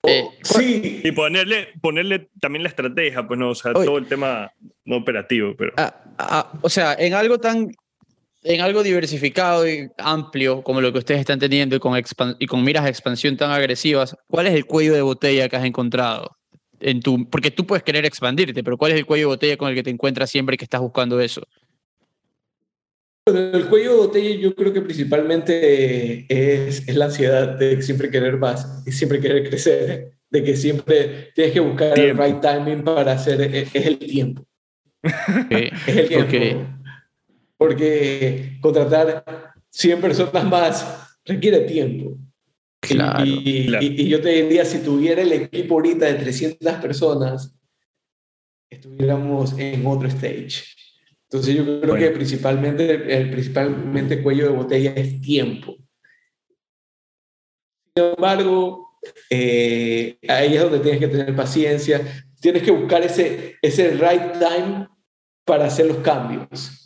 Eh, 0.05 0.25
Sí, 0.41 1.01
Y 1.03 1.11
ponerle, 1.13 1.69
ponerle 1.81 2.27
también 2.41 2.63
la 2.63 2.69
estrategia, 2.69 3.25
pues 3.25 3.39
no, 3.39 3.51
o 3.51 3.55
sea, 3.55 3.71
Oye. 3.73 3.85
todo 3.85 3.97
el 3.97 4.07
tema 4.07 4.51
no 4.83 4.97
operativo, 4.97 5.55
pero 5.57 5.71
Ah, 5.77 5.95
ah, 6.17 6.51
o 6.61 6.69
sea, 6.69 6.93
en 6.99 7.13
algo 7.13 7.39
tan, 7.39 7.71
en 8.43 8.59
algo 8.59 8.83
diversificado 8.83 9.65
y 9.65 9.89
amplio 9.97 10.61
como 10.61 10.81
lo 10.81 10.91
que 10.91 10.99
ustedes 10.99 11.21
están 11.21 11.39
teniendo 11.39 11.77
y 11.77 11.79
con, 11.79 11.97
y 12.39 12.45
con 12.47 12.63
miras 12.65 12.83
de 12.83 12.89
expansión 12.89 13.37
tan 13.37 13.51
agresivas, 13.51 14.17
¿cuál 14.27 14.47
es 14.47 14.53
el 14.53 14.65
cuello 14.65 14.93
de 14.93 15.01
botella 15.01 15.47
que 15.47 15.55
has 15.55 15.63
encontrado? 15.63 16.35
En 16.86 16.99
tu, 17.01 17.29
porque 17.29 17.49
tú 17.49 17.65
puedes 17.65 17.81
querer 17.84 18.05
expandirte, 18.05 18.63
pero 18.63 18.77
¿cuál 18.77 18.91
es 18.91 18.97
el 18.97 19.05
cuello 19.05 19.23
de 19.23 19.36
botella 19.36 19.57
con 19.57 19.69
el 19.69 19.75
que 19.75 19.84
te 19.84 19.89
encuentras 19.89 20.29
siempre 20.29 20.57
que 20.57 20.65
estás 20.65 20.81
buscando 20.81 21.19
eso? 21.21 21.41
Bueno, 23.25 23.57
el 23.57 23.67
cuello 23.69 23.91
de 23.91 23.97
botella 23.97 24.36
yo 24.41 24.53
creo 24.53 24.73
que 24.73 24.81
principalmente 24.81 26.25
es, 26.27 26.88
es 26.88 26.95
la 26.95 27.05
ansiedad 27.05 27.57
de 27.57 27.81
siempre 27.81 28.09
querer 28.11 28.38
más 28.38 28.84
y 28.86 28.91
siempre 28.91 29.21
querer 29.21 29.47
crecer, 29.47 30.11
de 30.29 30.43
que 30.43 30.57
siempre 30.57 31.31
tienes 31.34 31.53
que 31.53 31.61
buscar 31.61 31.93
Tiempo. 31.93 32.21
el 32.21 32.31
right 32.34 32.41
timing 32.41 32.84
para 32.84 33.13
hacer, 33.13 33.39
es, 33.41 33.73
es 33.73 33.86
el 33.86 33.97
tiempo, 33.97 34.45
Ok, 35.03 35.51
es 35.88 35.97
el 35.97 36.07
tiempo. 36.09 36.59
ok. 36.59 36.67
Porque 37.57 38.57
contratar 38.61 39.23
100 39.69 40.01
personas 40.01 40.43
más 40.43 41.17
requiere 41.23 41.61
tiempo. 41.61 42.17
Y- 42.84 42.88
Claro, 42.95 43.23
y, 43.25 43.65
claro. 43.67 43.86
y- 43.86 44.01
y 44.01 44.07
yo 44.09 44.21
te 44.21 44.29
diría, 44.43 44.65
si 44.65 44.79
tuviera 44.79 45.21
el 45.21 45.31
equipo 45.31 45.75
ahorita 45.75 46.05
de 46.05 46.15
300 46.15 46.73
personas, 46.75 47.55
estuviéramos 48.69 49.57
en 49.57 49.86
otro 49.86 50.07
stage. 50.07 50.63
Entonces 51.29 51.55
yo 51.55 51.63
creo 51.63 51.79
Bueno. 51.93 51.95
que 51.95 52.11
principalmente 52.11 53.15
el 53.17 53.29
principalmente 53.31 54.21
cuello 54.21 54.43
de 54.45 54.49
botella 54.57 54.93
es 54.95 55.21
tiempo. 55.21 55.75
Sin 57.95 58.05
embargo, 58.17 58.99
eh, 59.29 60.17
ahí 60.27 60.55
es 60.55 60.61
donde 60.61 60.79
tienes 60.79 60.99
que 60.99 61.07
tener 61.07 61.36
paciencia, 61.36 62.01
tienes 62.41 62.63
que 62.63 62.71
buscar 62.71 63.01
ese, 63.03 63.55
ese 63.61 63.91
right 63.91 64.34
time 64.34 64.88
para 65.45 65.65
hacer 65.65 65.86
los 65.86 65.97
cambios. 65.97 66.82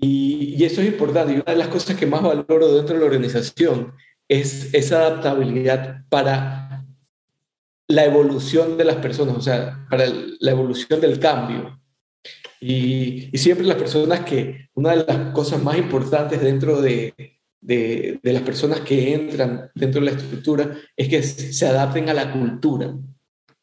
Y, 0.00 0.62
eso 0.64 0.80
es 0.80 0.88
importante. 0.88 1.32
Y 1.32 1.36
una 1.36 1.52
de 1.52 1.56
las 1.56 1.68
cosas 1.68 1.96
que 1.96 2.06
más 2.06 2.22
valoro 2.22 2.74
dentro 2.74 2.94
de 2.94 3.00
la 3.00 3.06
organización 3.06 3.94
es 4.28 4.72
esa 4.74 5.06
adaptabilidad 5.06 6.04
para 6.08 6.86
la 7.88 8.04
evolución 8.04 8.76
de 8.76 8.84
las 8.84 8.96
personas, 8.96 9.36
o 9.36 9.40
sea, 9.40 9.86
para 9.88 10.04
la 10.40 10.50
evolución 10.50 11.00
del 11.00 11.18
cambio. 11.18 11.80
Y, 12.60 13.30
siempre 13.34 13.66
las 13.66 13.78
personas 13.78 14.20
que, 14.20 14.68
una 14.74 14.90
de 14.94 15.04
las 15.06 15.32
cosas 15.32 15.62
más 15.62 15.78
importantes 15.78 16.40
dentro 16.40 16.80
de, 16.82 17.14
de, 17.60 18.20
las 18.22 18.42
personas 18.42 18.80
que 18.80 19.14
entran 19.14 19.70
dentro 19.74 20.00
de 20.00 20.10
la 20.10 20.16
estructura 20.16 20.76
es 20.96 21.08
que 21.08 21.22
se 21.22 21.66
adapten 21.66 22.08
a 22.08 22.14
la 22.14 22.32
cultura. 22.32 22.94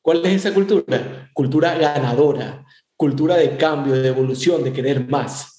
¿Cuál 0.02 0.26
es 0.26 0.34
esa 0.34 0.54
cultura? 0.54 1.30
Cultura 1.34 1.78
ganadora, 1.78 2.66
cultura 2.96 3.36
de 3.36 3.58
cambio, 3.58 3.94
de 3.94 4.08
evolución, 4.08 4.64
de 4.64 4.74
querer 4.74 5.08
más. 5.08 5.55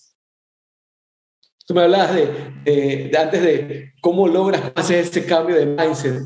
Tú 1.67 1.75
me 1.75 1.83
hablabas 1.83 2.15
de, 2.15 2.27
de- 2.65 3.09
de 3.11 3.19
antes 3.19 3.43
de 3.43 3.93
cómo 4.01 4.29
logras 4.29 4.73
hacer 4.75 5.01
ese 5.01 5.25
cambio 5.27 5.57
de 5.57 5.67
mindset. 5.67 6.23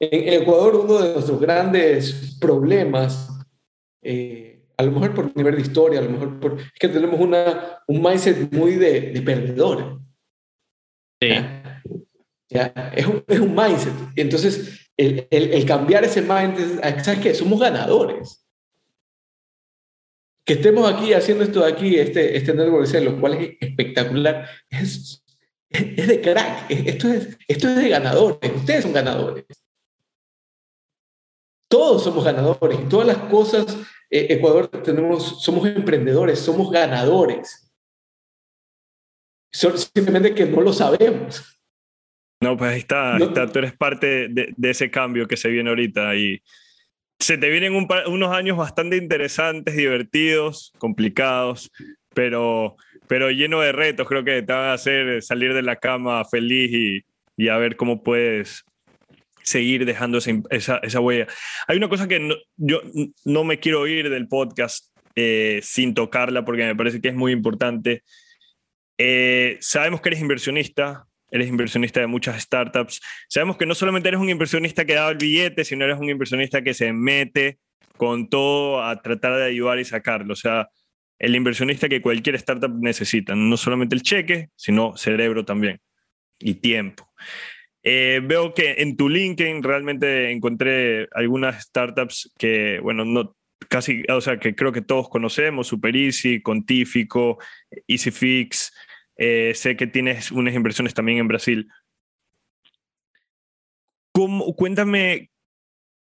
En 0.00 0.42
Ecuador, 0.42 0.76
uno 0.76 0.98
de 1.00 1.12
nuestros 1.14 1.40
grandes 1.40 2.36
problemas, 2.40 3.28
eh, 4.02 4.66
a 4.76 4.82
lo 4.82 4.92
mejor 4.92 5.14
por 5.14 5.36
nivel 5.36 5.56
de 5.56 5.62
historia, 5.62 6.00
a 6.00 6.02
lo 6.02 6.10
mejor 6.10 6.40
por, 6.40 6.60
es 6.60 6.72
que 6.78 6.88
tenemos 6.88 7.18
una, 7.20 7.78
un 7.86 8.02
mindset 8.02 8.52
muy 8.52 8.72
de, 8.74 9.12
de 9.12 9.22
perdedor. 9.22 10.00
sí. 11.20 11.28
Ya, 12.50 12.66
es, 12.94 13.06
un, 13.06 13.24
es 13.26 13.40
un 13.40 13.52
mindset. 13.54 13.92
Entonces, 14.14 14.88
el, 14.96 15.26
el, 15.30 15.54
el 15.54 15.66
cambiar 15.66 16.04
ese 16.04 16.20
mindset, 16.22 17.02
¿sabes 17.02 17.20
qué? 17.20 17.34
Somos 17.34 17.58
ganadores. 17.58 18.43
Que 20.44 20.54
estemos 20.54 20.92
aquí 20.92 21.14
haciendo 21.14 21.44
esto 21.44 21.64
de 21.64 21.72
aquí, 21.72 21.96
este, 21.96 22.36
este 22.36 22.52
network, 22.52 22.92
lo 23.02 23.18
cual 23.18 23.34
es 23.34 23.56
espectacular, 23.60 24.48
es, 24.68 25.24
es 25.70 26.06
de 26.06 26.20
crack. 26.20 26.70
Esto 26.70 27.08
es, 27.08 27.38
esto 27.48 27.68
es 27.68 27.76
de 27.76 27.88
ganadores. 27.88 28.52
Ustedes 28.54 28.82
son 28.82 28.92
ganadores. 28.92 29.44
Todos 31.68 32.04
somos 32.04 32.24
ganadores. 32.24 32.88
Todas 32.88 33.06
las 33.06 33.16
cosas, 33.30 33.76
eh, 34.10 34.26
Ecuador, 34.30 34.68
tenemos, 34.82 35.42
somos 35.42 35.66
emprendedores, 35.66 36.38
somos 36.38 36.70
ganadores. 36.70 37.72
Simplemente 39.50 40.34
que 40.34 40.44
no 40.44 40.60
lo 40.60 40.72
sabemos. 40.72 41.58
no, 42.42 42.56
pues 42.56 42.72
ahí 42.72 42.80
está, 42.80 43.16
ahí 43.16 43.22
está, 43.22 43.50
tú 43.50 43.60
eres 43.60 43.72
parte 43.72 44.28
de, 44.28 44.52
de 44.54 44.70
ese 44.70 44.90
cambio 44.90 45.26
que 45.26 45.36
se 45.36 45.48
viene 45.48 45.70
ahorita 45.70 46.14
y 46.16 46.42
se 47.18 47.38
te 47.38 47.48
vienen 47.48 47.72
unos 48.06 48.32
años 48.34 48.56
bastante 48.56 48.96
interesantes, 48.96 49.76
divertidos, 49.76 50.72
complicados, 50.78 51.70
pero, 52.14 52.76
pero 53.08 53.30
lleno 53.30 53.60
de 53.60 53.72
retos, 53.72 54.06
creo 54.08 54.24
que 54.24 54.42
te 54.42 54.52
van 54.52 54.66
a 54.68 54.72
hacer 54.74 55.22
salir 55.22 55.54
de 55.54 55.62
la 55.62 55.76
cama 55.76 56.24
feliz 56.24 56.70
y, 56.72 57.04
y 57.36 57.48
a 57.48 57.56
ver 57.56 57.76
cómo 57.76 58.02
puedes 58.02 58.64
seguir 59.42 59.84
dejando 59.84 60.18
esa, 60.18 60.32
esa, 60.50 60.78
esa 60.78 61.00
huella. 61.00 61.26
Hay 61.66 61.76
una 61.76 61.88
cosa 61.88 62.08
que 62.08 62.18
no- 62.20 62.36
yo 62.56 62.80
no 63.24 63.44
me 63.44 63.58
quiero 63.58 63.86
ir 63.86 64.10
del 64.10 64.28
podcast 64.28 64.90
eh, 65.16 65.60
sin 65.62 65.94
tocarla 65.94 66.44
porque 66.44 66.64
me 66.64 66.74
parece 66.76 67.00
que 67.00 67.08
es 67.08 67.14
muy 67.14 67.32
importante. 67.32 68.02
Eh, 68.98 69.58
sabemos 69.60 70.00
que 70.00 70.08
eres 70.10 70.20
inversionista, 70.20 71.06
eres 71.34 71.48
inversionista 71.48 71.98
de 71.98 72.06
muchas 72.06 72.40
startups. 72.40 73.00
Sabemos 73.28 73.56
que 73.56 73.66
no 73.66 73.74
solamente 73.74 74.08
eres 74.08 74.20
un 74.20 74.30
inversionista 74.30 74.84
que 74.84 74.94
da 74.94 75.10
el 75.10 75.16
billete, 75.16 75.64
sino 75.64 75.84
eres 75.84 75.98
un 75.98 76.08
inversionista 76.08 76.62
que 76.62 76.74
se 76.74 76.92
mete 76.92 77.58
con 77.96 78.28
todo 78.28 78.84
a 78.84 79.02
tratar 79.02 79.36
de 79.36 79.44
ayudar 79.46 79.80
y 79.80 79.84
sacarlo. 79.84 80.32
O 80.32 80.36
sea, 80.36 80.68
el 81.18 81.34
inversionista 81.34 81.88
que 81.88 82.00
cualquier 82.00 82.36
startup 82.36 82.72
necesita, 82.80 83.34
no 83.34 83.56
solamente 83.56 83.96
el 83.96 84.02
cheque, 84.02 84.50
sino 84.54 84.96
cerebro 84.96 85.44
también. 85.44 85.80
y 86.38 86.54
tiempo. 86.54 87.08
Eh, 87.82 88.20
veo 88.24 88.54
que 88.54 88.76
en 88.78 88.96
tu 88.96 89.08
LinkedIn 89.08 89.62
realmente 89.62 90.30
encontré 90.30 91.08
algunas 91.12 91.64
startups 91.64 92.32
que, 92.38 92.80
bueno, 92.80 93.04
no 93.04 93.36
casi, 93.68 94.02
o 94.08 94.20
sea, 94.20 94.38
que 94.38 94.54
creo 94.54 94.72
que 94.72 94.82
todos 94.82 95.08
conocemos, 95.08 95.68
Super 95.68 95.96
Easy, 95.96 96.42
Contífico, 96.42 97.38
EasyFix. 97.88 98.72
Eh, 99.16 99.52
sé 99.54 99.76
que 99.76 99.86
tienes 99.86 100.30
unas 100.32 100.54
inversiones 100.54 100.94
también 100.94 101.18
en 101.18 101.28
Brasil. 101.28 101.68
¿Cómo, 104.12 104.54
cuéntame, 104.54 105.30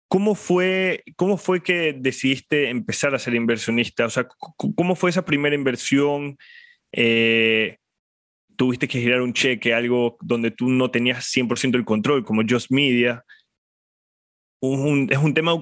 ¿cómo 0.09 0.35
fue, 0.35 1.03
¿cómo 1.15 1.37
fue 1.37 1.63
que 1.63 1.93
decidiste 1.97 2.69
empezar 2.69 3.15
a 3.15 3.19
ser 3.19 3.35
inversionista? 3.35 4.05
O 4.05 4.09
sea, 4.09 4.27
¿cómo 4.75 4.95
fue 4.95 5.09
esa 5.09 5.23
primera 5.23 5.55
inversión? 5.55 6.37
Eh, 6.91 7.77
tuviste 8.57 8.87
que 8.87 8.99
girar 8.99 9.21
un 9.21 9.33
cheque, 9.33 9.73
algo 9.73 10.17
donde 10.21 10.51
tú 10.51 10.69
no 10.69 10.91
tenías 10.91 11.25
100% 11.25 11.77
el 11.77 11.85
control, 11.85 12.23
como 12.25 12.43
Just 12.47 12.69
Media. 12.71 13.23
Un- 14.59 15.07
es 15.09 15.17
un 15.17 15.33
tema 15.33 15.53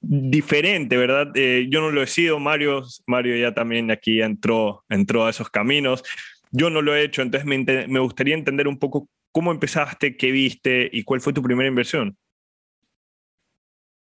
diferente, 0.00 0.96
¿verdad? 0.96 1.30
Eh, 1.36 1.68
yo 1.70 1.80
no 1.80 1.90
lo 1.92 2.02
he 2.02 2.06
sido, 2.06 2.40
Mario, 2.40 2.82
Mario 3.06 3.36
ya 3.36 3.54
también 3.54 3.90
aquí 3.90 4.20
entró, 4.22 4.84
entró 4.88 5.26
a 5.26 5.30
esos 5.30 5.50
caminos. 5.50 6.02
Yo 6.50 6.70
no 6.70 6.82
lo 6.82 6.94
he 6.94 7.02
hecho, 7.02 7.22
entonces 7.22 7.46
me, 7.46 8.00
gustaría 8.00 8.34
entender 8.34 8.68
un 8.68 8.78
poco 8.78 9.08
cómo 9.32 9.52
empezaste, 9.52 10.16
qué 10.16 10.32
viste 10.32 10.88
y 10.92 11.04
cuál 11.04 11.20
fue 11.20 11.32
tu 11.32 11.42
primera 11.42 11.68
inversión. 11.68 12.16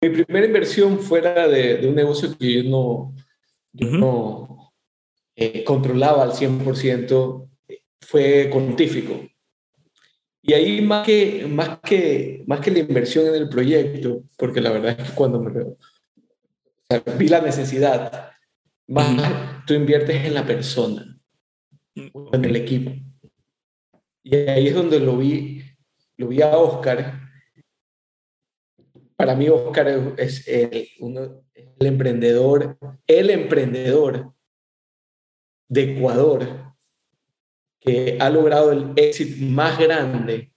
Mi 0.00 0.10
primera 0.10 0.46
inversión 0.46 0.98
fuera 0.98 1.46
de, 1.46 1.76
de 1.76 1.88
un 1.88 1.94
negocio 1.94 2.36
que 2.36 2.62
yo 2.64 2.70
no, 2.70 3.14
yo 3.72 3.88
Ujú. 3.88 3.98
no 3.98 4.72
eh, 5.36 5.64
controlaba 5.64 6.24
al 6.24 6.32
100% 6.32 7.48
fue 8.00 8.50
Contífico. 8.50 9.26
Y 10.42 10.54
ahí 10.54 10.80
más 10.80 11.06
que, 11.06 11.46
más, 11.48 11.78
que, 11.78 12.42
más 12.46 12.60
que 12.60 12.72
la 12.72 12.80
inversión 12.80 13.26
en 13.28 13.36
el 13.36 13.48
proyecto, 13.48 14.24
porque 14.36 14.60
la 14.60 14.72
verdad 14.72 14.98
es 14.98 15.10
que 15.10 15.14
cuando 15.14 15.40
me, 15.40 15.62
o 15.62 15.76
sea, 16.88 17.00
vi 17.16 17.28
la 17.28 17.40
necesidad, 17.40 18.32
más 18.88 19.64
tú 19.66 19.74
inviertes 19.74 20.24
en 20.24 20.34
la 20.34 20.44
persona, 20.44 21.11
en 21.94 22.44
el 22.44 22.56
equipo. 22.56 22.92
Y 24.22 24.36
ahí 24.36 24.68
es 24.68 24.74
donde 24.74 25.00
lo 25.00 25.16
vi, 25.16 25.62
lo 26.16 26.28
vi 26.28 26.42
a 26.42 26.56
Oscar. 26.56 27.20
Para 29.16 29.34
mí 29.34 29.48
Oscar 29.48 30.14
es 30.16 30.46
el, 30.48 30.88
emprendedor, 31.80 32.78
el 33.06 33.30
emprendedor 33.30 34.34
de 35.68 35.96
Ecuador 35.96 36.74
que 37.80 38.16
ha 38.20 38.30
logrado 38.30 38.70
el 38.72 38.92
éxito 38.96 39.44
más 39.44 39.78
grande 39.78 40.52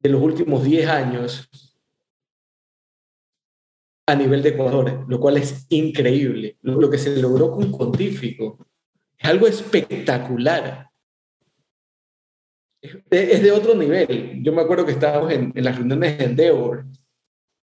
de 0.00 0.10
los 0.10 0.20
últimos 0.20 0.62
10 0.62 0.86
años 0.86 1.74
a 4.06 4.14
nivel 4.14 4.42
de 4.42 4.50
Ecuador, 4.50 5.06
lo 5.08 5.18
cual 5.18 5.38
es 5.38 5.66
increíble. 5.70 6.58
Lo, 6.60 6.78
lo 6.78 6.90
que 6.90 6.98
se 6.98 7.16
logró 7.16 7.52
con 7.52 7.72
Contífico 7.72 8.58
es 9.18 9.28
algo 9.30 9.46
espectacular. 9.46 10.88
Es 12.82 12.96
de, 13.08 13.32
es 13.32 13.42
de 13.42 13.52
otro 13.52 13.74
nivel. 13.74 14.42
Yo 14.42 14.52
me 14.52 14.62
acuerdo 14.62 14.84
que 14.84 14.92
estábamos 14.92 15.32
en, 15.32 15.52
en 15.54 15.64
las 15.64 15.76
reuniones 15.76 16.18
de 16.18 16.24
Endeavor 16.24 16.84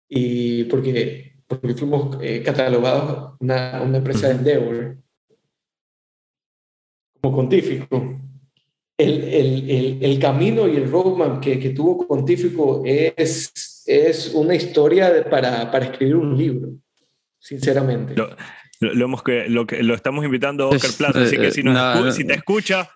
y 0.10 0.64
porque, 0.66 1.36
porque 1.48 1.76
fuimos 1.76 2.18
eh, 2.22 2.42
catalogados 2.44 3.36
una, 3.40 3.82
una 3.84 3.98
empresa 3.98 4.28
de 4.30 4.34
Endeavor 4.36 4.98
como 7.22 7.36
Contífico. 7.36 8.20
El, 8.98 9.24
el, 9.24 9.70
el, 9.70 10.04
el 10.04 10.20
camino 10.20 10.68
y 10.68 10.76
el 10.78 10.90
roadmap 10.90 11.40
que, 11.42 11.60
que 11.60 11.72
tuvo 11.72 12.08
Contífico 12.08 12.84
es, 12.86 13.84
es 13.88 14.34
una 14.34 14.54
historia 14.56 15.12
de- 15.12 15.24
para, 15.24 15.70
para 15.72 15.86
escribir 15.86 16.16
un 16.16 16.38
libro, 16.38 16.70
sinceramente. 17.40 18.16
Lo, 18.16 18.30
lo, 18.80 18.94
lo 18.94 19.06
hemos 19.06 19.24
que, 19.24 19.48
lo, 19.50 19.66
que, 19.66 19.82
lo 19.84 19.94
estamos 19.96 20.24
invitando 20.26 20.66
a 20.66 20.68
Oscar 20.70 20.92
Plaza, 20.98 21.22
así 21.22 21.38
que 21.38 21.52
si, 21.52 21.64
nos 21.64 21.74
no, 21.74 21.80
escu- 21.94 22.06
no. 22.06 22.12
si 22.12 22.24
te 22.26 22.34
escucha, 22.34 22.90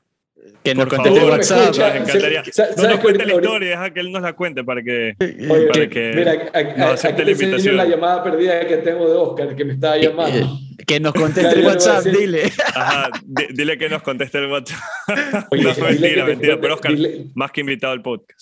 Que 0.63 0.73
nos 0.75 0.85
Por 0.85 0.95
conteste 0.95 1.19
el 1.19 1.29
WhatsApp. 1.29 1.61
escucha. 1.61 1.87
nos 1.99 2.09
encantaría. 2.09 2.41
No 2.45 2.51
¿sabes 2.53 2.77
nos 2.89 2.99
cuente 2.99 3.25
la 3.25 3.33
historia, 3.33 3.69
deja 3.71 3.93
que 3.93 3.99
él 3.99 4.11
nos 4.11 4.21
la 4.21 4.33
cuente 4.33 4.63
para 4.63 4.81
que... 4.81 5.13
Oye, 5.19 5.67
para 5.67 5.89
que 5.89 6.11
mira, 6.15 6.31
a- 6.53 6.57
a- 6.59 6.63
nos 6.77 6.91
acepte 6.93 7.25
la 7.25 7.31
invitación. 7.31 7.77
la 7.77 7.85
llamada 7.85 8.23
perdida 8.23 8.65
que 8.67 8.77
tengo 8.77 9.09
de 9.09 9.15
Oscar, 9.15 9.55
que 9.55 9.65
me 9.65 9.73
estaba 9.73 9.97
llamando. 9.97 10.57
Que 10.85 10.99
nos 10.99 11.13
conteste 11.13 11.59
el 11.59 11.65
WhatsApp, 11.65 12.03
decir- 12.03 12.19
dile. 12.19 12.51
Ajá, 12.75 13.09
di- 13.25 13.47
dile 13.53 13.77
que 13.77 13.89
nos 13.89 14.01
conteste 14.03 14.37
el 14.37 14.45
WhatsApp. 14.49 14.79
Oye, 15.51 15.63
no, 15.63 15.69
mentira, 15.75 16.25
mentira, 16.25 16.25
cuente- 16.25 16.57
pero 16.61 16.75
Oscar, 16.75 16.91
dile- 16.93 17.31
más 17.35 17.51
que 17.51 17.61
invitado 17.61 17.93
al 17.93 18.01
podcast. 18.01 18.41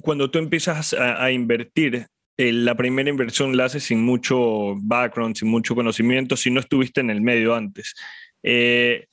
Cuando 0.00 0.30
tú 0.30 0.38
empiezas 0.38 0.94
a, 0.94 1.22
a 1.24 1.30
invertir, 1.30 2.06
eh, 2.38 2.52
la 2.52 2.76
primera 2.76 3.08
inversión 3.08 3.56
la 3.56 3.64
haces 3.66 3.84
sin 3.84 4.02
mucho 4.02 4.74
background, 4.76 5.36
sin 5.36 5.48
mucho 5.48 5.74
conocimiento, 5.74 6.36
si 6.36 6.50
no 6.50 6.60
estuviste 6.60 7.00
en 7.00 7.10
el 7.10 7.20
medio 7.20 7.54
antes. 7.54 7.94
Eh, 8.42 9.06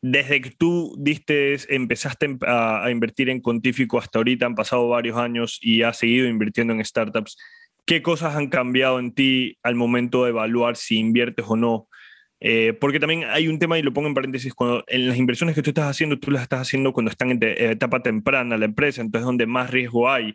desde 0.00 0.40
que 0.40 0.50
tú 0.50 0.96
diste, 0.98 1.56
empezaste 1.74 2.26
em- 2.26 2.38
a, 2.46 2.84
a 2.84 2.90
invertir 2.90 3.30
en 3.30 3.40
Contífico 3.40 3.98
hasta 3.98 4.18
ahorita, 4.18 4.46
han 4.46 4.54
pasado 4.54 4.88
varios 4.88 5.16
años 5.16 5.58
y 5.60 5.82
has 5.82 5.98
seguido 5.98 6.26
invirtiendo 6.26 6.72
en 6.72 6.84
startups. 6.84 7.36
¿Qué 7.84 8.00
cosas 8.02 8.36
han 8.36 8.48
cambiado 8.48 8.98
en 8.98 9.12
ti 9.12 9.58
al 9.62 9.74
momento 9.74 10.24
de 10.24 10.30
evaluar 10.30 10.76
si 10.76 10.98
inviertes 10.98 11.44
o 11.48 11.56
no? 11.56 11.88
Eh, 12.44 12.76
porque 12.80 12.98
también 12.98 13.24
hay 13.24 13.46
un 13.46 13.60
tema, 13.60 13.78
y 13.78 13.82
lo 13.82 13.92
pongo 13.92 14.08
en 14.08 14.14
paréntesis, 14.14 14.52
cuando 14.52 14.84
en 14.88 15.08
las 15.08 15.16
inversiones 15.16 15.54
que 15.54 15.62
tú 15.62 15.70
estás 15.70 15.88
haciendo, 15.88 16.18
tú 16.18 16.32
las 16.32 16.42
estás 16.42 16.62
haciendo 16.62 16.92
cuando 16.92 17.10
están 17.12 17.30
en 17.30 17.38
etapa 17.40 18.02
temprana 18.02 18.56
la 18.56 18.64
empresa, 18.64 19.00
entonces 19.00 19.22
es 19.22 19.26
donde 19.26 19.46
más 19.46 19.70
riesgo 19.70 20.10
hay. 20.10 20.34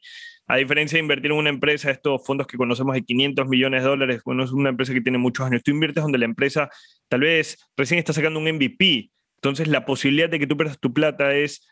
A 0.50 0.56
diferencia 0.56 0.96
de 0.96 1.02
invertir 1.02 1.32
en 1.32 1.38
una 1.38 1.50
empresa, 1.50 1.92
estos 1.92 2.26
fondos 2.26 2.48
que 2.48 2.56
conocemos 2.56 2.96
de 2.96 3.04
500 3.04 3.48
millones 3.48 3.84
de 3.84 3.90
dólares, 3.90 4.22
bueno, 4.24 4.46
es 4.46 4.52
una 4.52 4.70
empresa 4.70 4.94
que 4.94 5.02
tiene 5.02 5.18
muchos 5.18 5.46
años. 5.46 5.62
Tú 5.62 5.72
inviertes 5.72 6.02
donde 6.02 6.18
la 6.18 6.26
empresa 6.26 6.70
tal 7.10 7.22
vez 7.22 7.58
recién 7.76 8.00
está 8.00 8.14
sacando 8.14 8.40
un 8.40 8.48
MVP, 8.48 9.12
entonces 9.36 9.68
la 9.68 9.86
posibilidad 9.86 10.30
de 10.30 10.40
que 10.40 10.48
tú 10.48 10.56
pierdas 10.56 10.80
tu 10.80 10.94
plata 10.94 11.36
es 11.36 11.68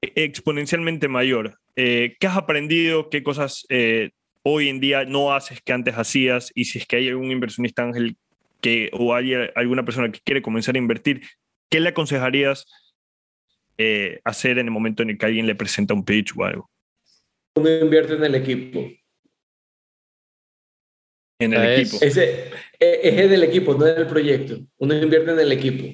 e- 0.00 0.12
exponencialmente 0.16 1.08
mayor. 1.08 1.58
Eh, 1.76 2.16
¿Qué 2.18 2.26
has 2.26 2.38
aprendido? 2.38 3.10
¿Qué 3.10 3.22
cosas 3.22 3.66
eh, 3.68 4.10
hoy 4.42 4.70
en 4.70 4.80
día 4.80 5.04
no 5.04 5.34
haces 5.34 5.60
que 5.60 5.74
antes 5.74 5.96
hacías? 5.96 6.52
Y 6.54 6.64
si 6.64 6.78
es 6.78 6.86
que 6.86 6.96
hay 6.96 7.08
algún 7.08 7.30
inversionista 7.30 7.82
ángel 7.82 8.16
que, 8.62 8.88
o 8.94 9.14
hay 9.14 9.34
alguna 9.54 9.84
persona 9.84 10.10
que 10.10 10.20
quiere 10.24 10.40
comenzar 10.40 10.76
a 10.76 10.78
invertir, 10.78 11.26
¿qué 11.68 11.80
le 11.80 11.90
aconsejarías 11.90 12.64
eh, 13.76 14.20
hacer 14.24 14.58
en 14.58 14.68
el 14.68 14.72
momento 14.72 15.02
en 15.02 15.10
el 15.10 15.18
que 15.18 15.26
alguien 15.26 15.46
le 15.46 15.54
presenta 15.54 15.92
un 15.92 16.06
pitch 16.06 16.32
o 16.36 16.44
algo? 16.44 16.70
Uno 17.56 17.68
invierte 17.70 18.14
en 18.14 18.24
el 18.24 18.34
equipo. 18.34 18.86
En 21.38 21.52
el 21.52 21.64
Es- 21.64 21.80
equipo. 21.94 22.04
Ese 22.04 22.50
es 22.78 23.18
en 23.18 23.32
el 23.32 23.42
equipo, 23.42 23.74
no 23.74 23.86
en 23.86 23.98
el 23.98 24.06
proyecto. 24.06 24.58
Uno 24.78 24.94
invierte 24.94 25.32
en 25.32 25.40
el 25.40 25.52
equipo. 25.52 25.84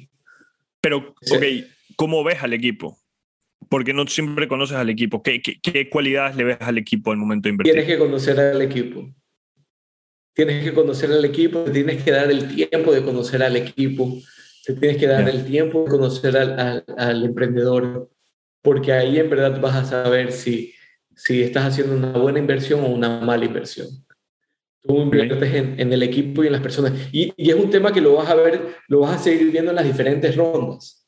Pero, 0.80 1.14
Sí. 1.20 1.34
ok, 1.36 1.42
¿cómo 1.96 2.22
ves 2.24 2.42
al 2.42 2.52
equipo? 2.52 2.98
Porque 3.68 3.92
no 3.92 4.06
siempre 4.06 4.48
conoces 4.48 4.76
al 4.76 4.90
equipo. 4.90 5.22
¿Qué, 5.22 5.40
qué, 5.40 5.60
qué 5.60 5.88
cualidades 5.88 6.36
le 6.36 6.44
ves 6.44 6.58
al 6.60 6.78
equipo 6.78 7.10
al 7.12 7.16
momento 7.18 7.44
de 7.48 7.50
invertir? 7.50 7.72
Tienes 7.74 7.90
que 7.90 7.98
conocer 7.98 8.38
al 8.38 8.60
equipo. 8.62 9.08
Tienes 10.34 10.64
que 10.64 10.72
conocer 10.72 11.12
al 11.12 11.24
equipo, 11.24 11.62
te 11.64 11.70
tienes 11.72 12.02
que 12.02 12.10
dar 12.10 12.30
el 12.30 12.54
tiempo 12.54 12.92
de 12.92 13.02
conocer 13.02 13.42
al 13.42 13.54
equipo, 13.54 14.18
te 14.64 14.72
tienes 14.74 14.96
que 14.96 15.06
dar 15.06 15.28
el 15.28 15.44
tiempo 15.44 15.84
de 15.84 15.90
conocer 15.90 16.36
al, 16.38 16.58
al- 16.58 16.84
al 16.96 17.24
emprendedor, 17.24 18.10
porque 18.62 18.92
ahí 18.92 19.18
en 19.18 19.28
verdad 19.28 19.60
vas 19.60 19.76
a 19.76 19.84
saber 19.84 20.32
si, 20.32 20.72
si 21.16 21.42
estás 21.42 21.64
haciendo 21.66 21.96
una 21.96 22.12
buena 22.12 22.38
inversión 22.38 22.80
o 22.80 22.88
una 22.88 23.20
mala 23.20 23.44
inversión. 23.44 23.88
Tú 24.82 24.96
inviertes 25.00 25.54
en, 25.54 25.78
en 25.78 25.92
el 25.92 26.02
equipo 26.02 26.42
y 26.42 26.46
en 26.46 26.52
las 26.52 26.62
personas. 26.62 26.92
Y, 27.12 27.32
y 27.36 27.50
es 27.50 27.56
un 27.56 27.70
tema 27.70 27.92
que 27.92 28.00
lo 28.00 28.14
vas 28.14 28.28
a 28.28 28.34
ver, 28.34 28.76
lo 28.88 29.00
vas 29.00 29.20
a 29.20 29.22
seguir 29.22 29.50
viendo 29.52 29.70
en 29.70 29.76
las 29.76 29.84
diferentes 29.84 30.34
rondas. 30.34 31.06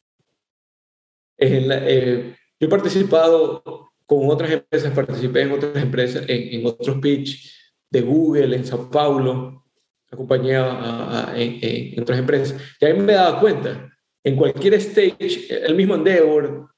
En 1.36 1.68
la- 1.68 1.88
eh, 1.88 2.36
yo 2.60 2.66
he 2.66 2.70
participado 2.70 3.90
con 4.06 4.28
otras 4.30 4.50
empresas, 4.52 4.92
participé 4.94 5.42
en 5.42 5.52
otras 5.52 5.76
empresas, 5.82 6.24
en, 6.28 6.60
en 6.60 6.66
otros 6.66 6.98
pitch 6.98 7.52
de 7.90 8.00
Google 8.02 8.54
en 8.56 8.64
Sao 8.64 8.90
Paulo, 8.90 9.64
acompañé 10.10 10.54
a, 10.56 10.70
a- 10.70 11.30
a- 11.32 11.40
en, 11.40 11.58
en 11.94 12.00
otras 12.00 12.18
empresas, 12.18 12.60
y 12.80 12.84
ahí 12.84 12.94
me 12.94 13.14
dado 13.14 13.40
cuenta, 13.40 13.90
en 14.22 14.36
cualquier 14.36 14.74
stage, 14.74 15.48
el 15.50 15.74
mismo 15.74 15.96
Endeavor, 15.96 16.68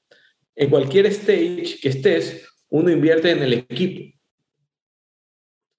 en 0.55 0.69
cualquier 0.69 1.05
stage 1.07 1.79
que 1.81 1.89
estés, 1.89 2.46
uno 2.69 2.91
invierte 2.91 3.31
en 3.31 3.43
el 3.43 3.53
equipo. 3.53 4.13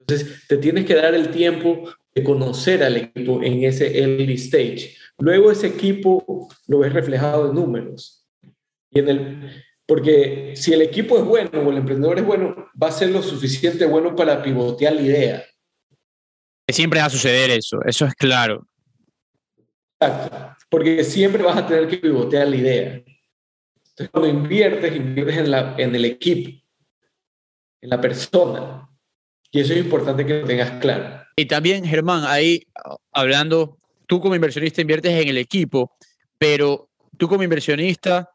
Entonces, 0.01 0.47
te 0.49 0.57
tienes 0.57 0.87
que 0.87 0.95
dar 0.95 1.15
el 1.15 1.31
tiempo 1.31 1.89
de 2.15 2.25
conocer 2.25 2.83
al 2.83 2.97
equipo 2.97 3.43
en 3.43 3.65
ese 3.65 3.99
early 3.99 4.35
stage. 4.35 4.97
Luego 5.19 5.51
ese 5.51 5.67
equipo 5.67 6.49
lo 6.67 6.79
ves 6.79 6.93
reflejado 6.93 7.49
en 7.49 7.55
números. 7.55 8.27
Y 8.91 9.01
en 9.01 9.09
el, 9.09 9.65
porque 9.87 10.53
si 10.55 10.73
el 10.73 10.83
equipo 10.83 11.19
es 11.19 11.25
bueno 11.25 11.51
o 11.61 11.71
el 11.71 11.79
emprendedor 11.79 12.19
es 12.19 12.25
bueno, 12.25 12.71
va 12.81 12.89
a 12.89 12.93
ser 12.93 13.11
lo 13.11 13.23
suficiente 13.23 13.85
bueno 13.87 14.15
para 14.17 14.43
pivotear 14.43 14.95
la 14.95 15.03
idea. 15.03 15.45
Siempre 16.71 17.01
va 17.01 17.07
a 17.07 17.11
suceder 17.11 17.51
eso, 17.51 17.79
eso 17.87 18.07
es 18.07 18.15
claro. 18.15 18.67
Exacto. 20.01 20.57
Porque 20.71 21.03
siempre 21.05 21.43
vas 21.43 21.57
a 21.57 21.67
tener 21.67 21.89
que 21.89 21.97
pivotear 21.97 22.49
la 22.49 22.57
idea. 22.57 22.85
Entonces, 22.95 24.11
cuando 24.11 24.29
inviertes, 24.29 24.95
inviertes 24.95 25.39
en, 25.39 25.51
la, 25.51 25.75
en 25.79 25.95
el 25.95 26.05
equipo, 26.05 26.63
en 27.81 27.91
la 27.91 28.01
persona. 28.01 28.89
Y 29.51 29.61
eso 29.61 29.73
es 29.73 29.81
importante 29.81 30.27
que 30.27 30.41
lo 30.41 30.47
tengas 30.47 30.73
claro. 30.81 31.25
Y 31.37 31.47
también, 31.47 31.85
Germán, 31.85 32.25
ahí 32.27 32.63
hablando, 33.13 33.79
tú 34.07 34.21
como 34.21 34.35
inversionista 34.35 34.81
inviertes 34.81 35.13
en 35.13 35.29
el 35.29 35.39
equipo, 35.39 35.97
pero 36.37 36.91
tú 37.17 37.29
como 37.29 37.43
inversionista 37.43 38.31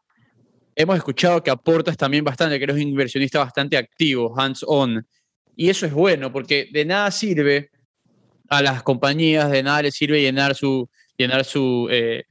hemos 0.74 0.96
escuchado 0.96 1.42
que 1.42 1.50
aportas 1.50 1.96
también 1.96 2.24
bastante, 2.24 2.58
que 2.58 2.64
eres 2.64 2.76
un 2.76 2.82
inversionista 2.82 3.38
bastante 3.38 3.76
activo, 3.76 4.34
hands-on. 4.36 5.06
Y 5.56 5.68
eso 5.70 5.86
es 5.86 5.92
bueno, 5.92 6.32
porque 6.32 6.68
de 6.72 6.84
nada 6.84 7.10
sirve 7.10 7.70
a 8.48 8.62
las 8.62 8.82
compañías, 8.82 9.50
de 9.50 9.62
nada 9.62 9.82
les 9.82 9.94
sirve 9.94 10.20
llenar 10.20 10.54
su, 10.54 10.88
llenar 11.16 11.44
su, 11.44 11.88
eh, 11.90 12.24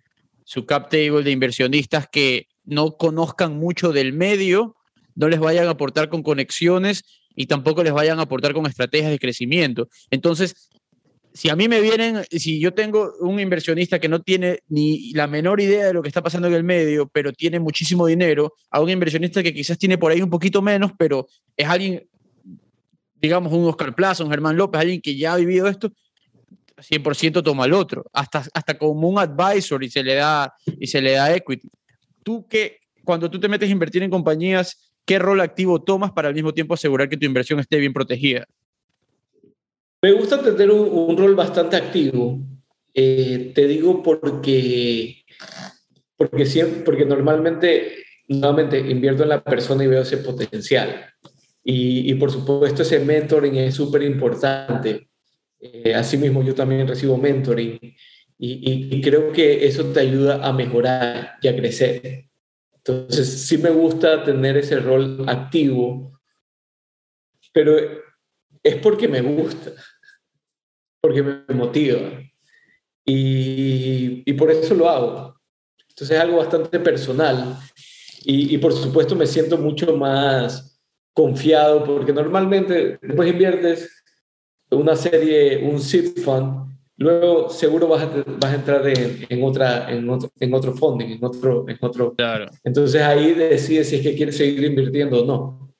su 0.44 0.66
cap 0.66 0.90
table 0.90 1.24
de 1.24 1.32
inversionistas 1.32 2.08
que 2.12 2.48
no 2.66 2.98
conozcan 2.98 3.58
mucho 3.58 3.92
del 3.92 4.14
medio, 4.14 4.76
no 5.16 5.28
les 5.28 5.40
vayan 5.40 5.68
a 5.68 5.72
aportar 5.72 6.10
con 6.10 6.24
conexiones 6.24 7.04
y 7.36 7.48
tampoco 7.48 7.84
les 7.84 7.94
vayan 7.94 8.20
a 8.20 8.24
aportar 8.24 8.54
con 8.54 8.66
estrategias 8.66 9.12
de 9.12 9.20
crecimiento. 9.20 9.90
Entonces, 10.12 10.70
si 11.34 11.50
a 11.50 11.56
mí 11.56 11.68
me 11.68 11.82
vienen, 11.82 12.24
si 12.30 12.60
yo 12.60 12.74
tengo 12.74 13.14
un 13.20 13.40
inversionista 13.40 14.00
que 14.00 14.08
no 14.08 14.22
tiene 14.22 14.60
ni 14.68 15.12
la 15.14 15.26
menor 15.28 15.60
idea 15.62 15.88
de 15.88 15.94
lo 15.94 16.02
que 16.02 16.08
está 16.08 16.22
pasando 16.22 16.48
en 16.48 16.54
el 16.54 16.64
medio, 16.64 17.08
pero 17.08 17.34
tiene 17.34 17.60
muchísimo 17.60 18.06
dinero, 18.06 18.54
a 18.70 18.80
un 18.80 18.90
inversionista 18.90 19.42
que 19.42 19.54
quizás 19.54 19.78
tiene 19.78 19.98
por 19.98 20.12
ahí 20.12 20.22
un 20.22 20.30
poquito 20.30 20.62
menos, 20.62 20.92
pero 20.98 21.28
es 21.58 21.68
alguien, 21.68 22.08
digamos, 23.16 23.52
un 23.52 23.66
Oscar 23.66 23.96
Plaza, 23.96 24.24
un 24.24 24.30
Germán 24.30 24.58
López, 24.58 24.82
alguien 24.82 25.02
que 25.02 25.16
ya 25.16 25.34
ha 25.34 25.38
vivido 25.38 25.68
esto, 25.68 25.92
100% 26.78 27.44
toma 27.44 27.66
el 27.66 27.74
otro, 27.74 28.06
hasta, 28.14 28.44
hasta 28.54 28.78
como 28.78 29.10
un 29.10 29.18
advisor 29.18 29.84
y 29.84 29.90
se 29.90 30.04
le 30.04 30.16
da, 30.16 30.54
y 30.80 30.86
se 30.86 31.02
le 31.02 31.14
da 31.14 31.36
equity. 31.36 31.68
Tú 32.22 32.48
que, 32.48 32.78
cuando 33.04 33.30
tú 33.30 33.40
te 33.40 33.50
metes 33.50 33.70
a 33.70 33.72
invertir 33.72 34.04
en 34.04 34.12
compañías, 34.12 34.93
¿qué 35.06 35.20
rol 35.20 35.42
activo 35.42 35.82
tomas 35.82 36.12
para 36.12 36.30
al 36.30 36.34
mismo 36.34 36.54
tiempo 36.54 36.74
asegurar 36.74 37.10
que 37.10 37.18
tu 37.18 37.26
inversión 37.26 37.60
esté 37.60 37.78
bien 37.78 37.94
protegida? 37.94 38.46
Me 40.02 40.12
gusta 40.12 40.42
tener 40.42 40.70
un, 40.70 41.18
rol 41.18 41.36
bastante 41.36 41.78
activo. 41.78 42.40
Eh, 42.94 43.52
te 43.56 43.68
digo 43.68 44.04
porque, 44.04 45.24
porque, 46.18 46.46
siempre, 46.46 46.82
porque 46.82 47.06
normalmente, 47.06 47.94
nuevamente, 48.28 48.80
invierto 48.80 49.24
en 49.24 49.30
la 49.30 49.44
persona 49.44 49.84
y 49.84 49.88
veo 49.88 50.02
ese 50.02 50.18
potencial. 50.18 51.06
Y, 51.64 52.14
por 52.16 52.30
supuesto, 52.30 52.82
ese 52.82 53.00
mentoring 53.00 53.56
es 53.56 53.76
súper 53.76 54.04
importante. 54.04 55.08
Eh, 55.62 55.96
asimismo, 55.96 56.44
yo 56.44 56.54
también 56.54 56.86
recibo 56.86 57.18
mentoring 57.18 57.80
y 58.38 59.00
creo 59.02 59.32
que 59.32 59.66
eso 59.66 59.86
te 59.86 60.02
ayuda 60.02 60.46
a 60.46 60.52
mejorar 60.52 61.38
y 61.42 61.48
a 61.48 61.56
crecer. 61.56 62.26
Entonces, 62.86 63.48
sí 63.48 63.58
me 63.58 63.70
gusta 63.70 64.24
tener 64.24 64.58
ese 64.58 64.80
rol 64.80 65.24
activo, 65.28 66.20
pero 67.54 67.78
es 68.62 68.76
porque 68.78 69.08
me 69.08 69.22
gusta, 69.22 69.72
porque 71.00 71.24
me 71.24 71.56
motiva. 71.56 72.12
Y, 73.06 74.32
por 74.34 74.52
eso 74.52 74.74
lo 74.74 74.90
hago. 74.90 75.40
Entonces 75.90 76.18
es 76.18 76.22
algo 76.22 76.38
bastante 76.38 76.80
personal. 76.80 77.58
Y, 78.26 78.56
y, 78.56 78.58
por 78.58 78.74
supuesto 78.74 79.16
me 79.16 79.28
siento 79.28 79.58
mucho 79.58 79.96
más 79.96 80.82
confiado 81.14 81.84
porque 81.84 82.12
normalmente 82.12 82.98
después 83.02 83.30
inviertes 83.30 84.04
una 84.72 84.96
serie, 84.96 85.64
un 85.64 85.80
seed 85.80 86.18
fund, 86.24 86.73
luego 86.98 87.50
seguro 87.50 87.88
vas 87.88 88.04
a, 88.04 88.24
vas 88.40 88.52
a 88.52 88.56
entrar 88.56 88.88
en, 88.88 89.26
en, 89.28 89.44
otra, 89.44 89.90
en, 89.92 90.10
otro, 90.10 90.32
en 90.40 90.54
otro 90.54 90.74
funding, 90.74 91.08
en 91.08 91.24
otro, 91.24 91.66
en 91.68 91.78
otro. 91.82 92.14
Claro. 92.16 92.52
Entonces 92.64 93.02
ahí 93.02 93.34
decides 93.34 93.90
si 93.90 93.96
es 93.98 94.02
que 94.02 94.16
quieres 94.16 94.38
seguir 94.38 94.64
invirtiendo 94.64 95.24
o 95.24 95.26
no. 95.26 95.76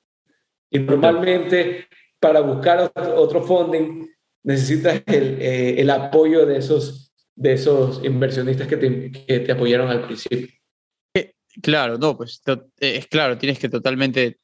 Y 0.70 0.78
normalmente 0.80 1.86
para 2.18 2.40
buscar 2.40 2.90
otro, 3.16 3.42
funding 3.42 4.08
necesitas 4.42 5.02
el, 5.06 5.40
eh, 5.40 5.80
el, 5.80 5.90
apoyo 5.90 6.46
de 6.46 6.58
esos, 6.58 7.12
de 7.34 7.52
esos 7.52 8.02
inversionistas 8.04 8.66
que 8.66 8.76
te, 8.76 9.12
que 9.12 9.40
te 9.40 9.52
apoyaron 9.52 9.88
al 9.88 10.06
principio. 10.06 10.48
Claro, 11.62 11.98
no, 11.98 12.16
pues 12.16 12.42
es 12.80 13.06
claro, 13.06 13.38
tienes 13.38 13.58
que 13.58 13.68
totalmente 13.68 14.38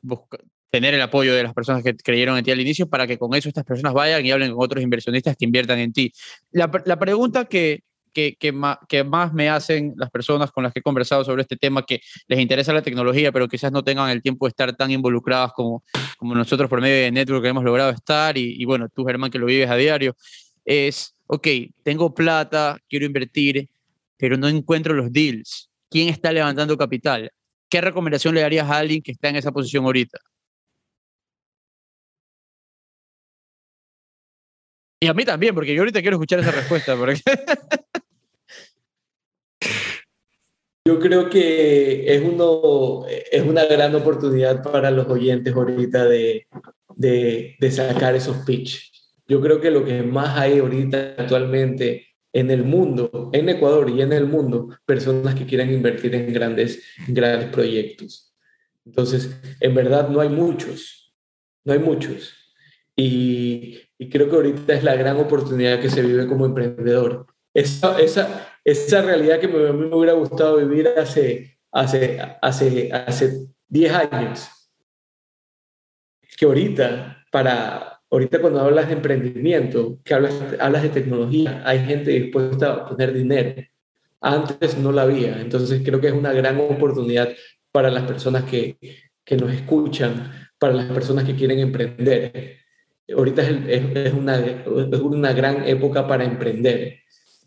buscar, 0.00 0.40
tener 0.74 0.92
el 0.92 1.02
apoyo 1.02 1.32
de 1.36 1.44
las 1.44 1.54
personas 1.54 1.84
que 1.84 1.94
creyeron 1.94 2.36
en 2.36 2.42
ti 2.42 2.50
al 2.50 2.60
inicio 2.60 2.88
para 2.88 3.06
que 3.06 3.16
con 3.16 3.32
eso 3.32 3.48
estas 3.48 3.62
personas 3.62 3.94
vayan 3.94 4.26
y 4.26 4.32
hablen 4.32 4.52
con 4.52 4.64
otros 4.64 4.82
inversionistas 4.82 5.36
que 5.36 5.44
inviertan 5.44 5.78
en 5.78 5.92
ti. 5.92 6.12
La, 6.50 6.68
la 6.84 6.98
pregunta 6.98 7.44
que, 7.44 7.84
que, 8.12 8.34
que, 8.34 8.50
más, 8.50 8.78
que, 8.88 9.04
más, 9.04 9.32
me 9.32 9.48
hacen 9.48 9.94
las 9.96 10.10
personas 10.10 10.50
con 10.50 10.64
las 10.64 10.72
que 10.72 10.80
he 10.80 10.82
conversado 10.82 11.22
sobre 11.22 11.42
este 11.42 11.56
tema, 11.56 11.84
que 11.86 12.00
les 12.26 12.40
interesa 12.40 12.72
la 12.72 12.82
tecnología, 12.82 13.30
pero 13.30 13.46
quizás 13.46 13.70
no 13.70 13.84
tengan 13.84 14.10
el 14.10 14.20
tiempo 14.20 14.46
de 14.46 14.48
estar 14.48 14.74
tan 14.74 14.90
involucradas 14.90 15.52
como, 15.52 15.84
como 16.18 16.34
nosotros 16.34 16.68
por 16.68 16.80
medio 16.80 17.04
de 17.04 17.12
Network 17.12 17.46
hemos 17.46 17.62
logrado 17.62 17.90
estar, 17.90 18.36
y, 18.36 18.60
y 18.60 18.64
bueno, 18.64 18.88
tú 18.92 19.04
Germán 19.04 19.30
que 19.30 19.38
lo 19.38 19.46
vives 19.46 19.70
a 19.70 19.76
diario, 19.76 20.16
es, 20.64 21.14
ok, 21.28 21.46
tengo 21.84 22.12
plata, 22.12 22.80
quiero 22.88 23.06
invertir, 23.06 23.68
pero 24.16 24.36
no 24.36 24.48
encuentro 24.48 24.92
los 24.92 25.12
deals. 25.12 25.70
¿Quién 25.88 26.08
está 26.08 26.32
levantando 26.32 26.76
capital? 26.76 27.30
¿Qué 27.68 27.80
recomendación 27.80 28.34
le 28.34 28.40
darías 28.40 28.68
a 28.68 28.78
alguien 28.78 29.02
que 29.02 29.12
está 29.12 29.28
en 29.28 29.36
esa 29.36 29.52
posición 29.52 29.84
ahorita? 29.84 30.18
Y 35.04 35.06
a 35.06 35.12
mí 35.12 35.22
también, 35.26 35.54
porque 35.54 35.74
yo 35.74 35.82
ahorita 35.82 36.00
quiero 36.00 36.16
escuchar 36.16 36.40
esa 36.40 36.50
respuesta. 36.50 36.96
Porque... 36.96 37.20
Yo 40.86 40.98
creo 40.98 41.28
que 41.28 42.14
es, 42.14 42.22
uno, 42.22 43.04
es 43.06 43.42
una 43.42 43.66
gran 43.66 43.94
oportunidad 43.94 44.62
para 44.62 44.90
los 44.90 45.06
oyentes 45.08 45.54
ahorita 45.54 46.06
de, 46.06 46.46
de, 46.96 47.56
de 47.58 47.70
sacar 47.70 48.14
esos 48.14 48.38
pitch. 48.46 48.90
Yo 49.26 49.42
creo 49.42 49.60
que 49.60 49.70
lo 49.70 49.84
que 49.84 50.02
más 50.02 50.38
hay 50.38 50.58
ahorita 50.58 51.16
actualmente 51.18 52.06
en 52.32 52.50
el 52.50 52.64
mundo, 52.64 53.30
en 53.34 53.50
Ecuador 53.50 53.90
y 53.90 54.00
en 54.00 54.14
el 54.14 54.26
mundo, 54.26 54.78
personas 54.86 55.34
que 55.34 55.44
quieran 55.44 55.70
invertir 55.70 56.14
en 56.14 56.32
grandes, 56.32 56.82
grandes 57.08 57.50
proyectos. 57.50 58.34
Entonces, 58.86 59.38
en 59.60 59.74
verdad 59.74 60.08
no 60.08 60.20
hay 60.20 60.30
muchos, 60.30 61.14
no 61.62 61.74
hay 61.74 61.78
muchos. 61.78 62.43
Y, 62.96 63.80
y, 63.98 64.08
creo 64.08 64.28
que 64.30 64.36
ahorita 64.36 64.74
es 64.74 64.84
la 64.84 64.94
gran 64.94 65.16
oportunidad 65.16 65.80
que 65.80 65.90
se 65.90 66.02
vive 66.02 66.28
como 66.28 66.46
emprendedor. 66.46 67.26
Esa, 67.52 68.00
esa, 68.00 68.56
esa 68.64 69.02
realidad 69.02 69.40
que 69.40 69.48
me, 69.48 69.72
me 69.72 69.94
hubiera 69.94 70.12
gustado 70.12 70.58
vivir 70.58 70.88
hace, 70.88 71.58
hace, 71.72 72.20
hace, 72.40 72.92
hace 72.92 73.46
10 73.68 73.92
años. 73.92 74.48
Que 76.36 76.46
ahorita, 76.46 77.24
para, 77.30 78.00
ahorita 78.10 78.40
cuando 78.40 78.60
hablas 78.60 78.86
de 78.88 78.94
emprendimiento, 78.94 79.98
que 80.04 80.14
hablas, 80.14 80.34
hablas 80.60 80.82
de 80.84 80.88
tecnología, 80.90 81.62
hay 81.64 81.84
gente 81.84 82.10
dispuesta 82.12 82.72
a 82.72 82.88
poner 82.88 83.12
dinero. 83.12 83.62
Antes 84.20 84.78
no 84.78 84.92
la 84.92 85.02
había. 85.02 85.40
Entonces 85.40 85.82
creo 85.84 86.00
que 86.00 86.08
es 86.08 86.12
una 86.12 86.32
gran 86.32 86.58
oportunidad 86.60 87.28
para 87.72 87.90
las 87.90 88.04
personas 88.04 88.44
que, 88.44 88.78
que 89.24 89.36
nos 89.36 89.52
escuchan, 89.52 90.48
para 90.58 90.74
las 90.74 90.86
personas 90.92 91.24
que 91.24 91.34
quieren 91.34 91.58
emprender 91.58 92.63
ahorita 93.12 93.42
es, 93.42 93.96
es, 93.96 94.12
una, 94.12 94.38
es, 94.38 95.00
una, 95.00 95.32
gran 95.32 95.66
época 95.66 96.06
para 96.06 96.24
emprender. 96.24 97.00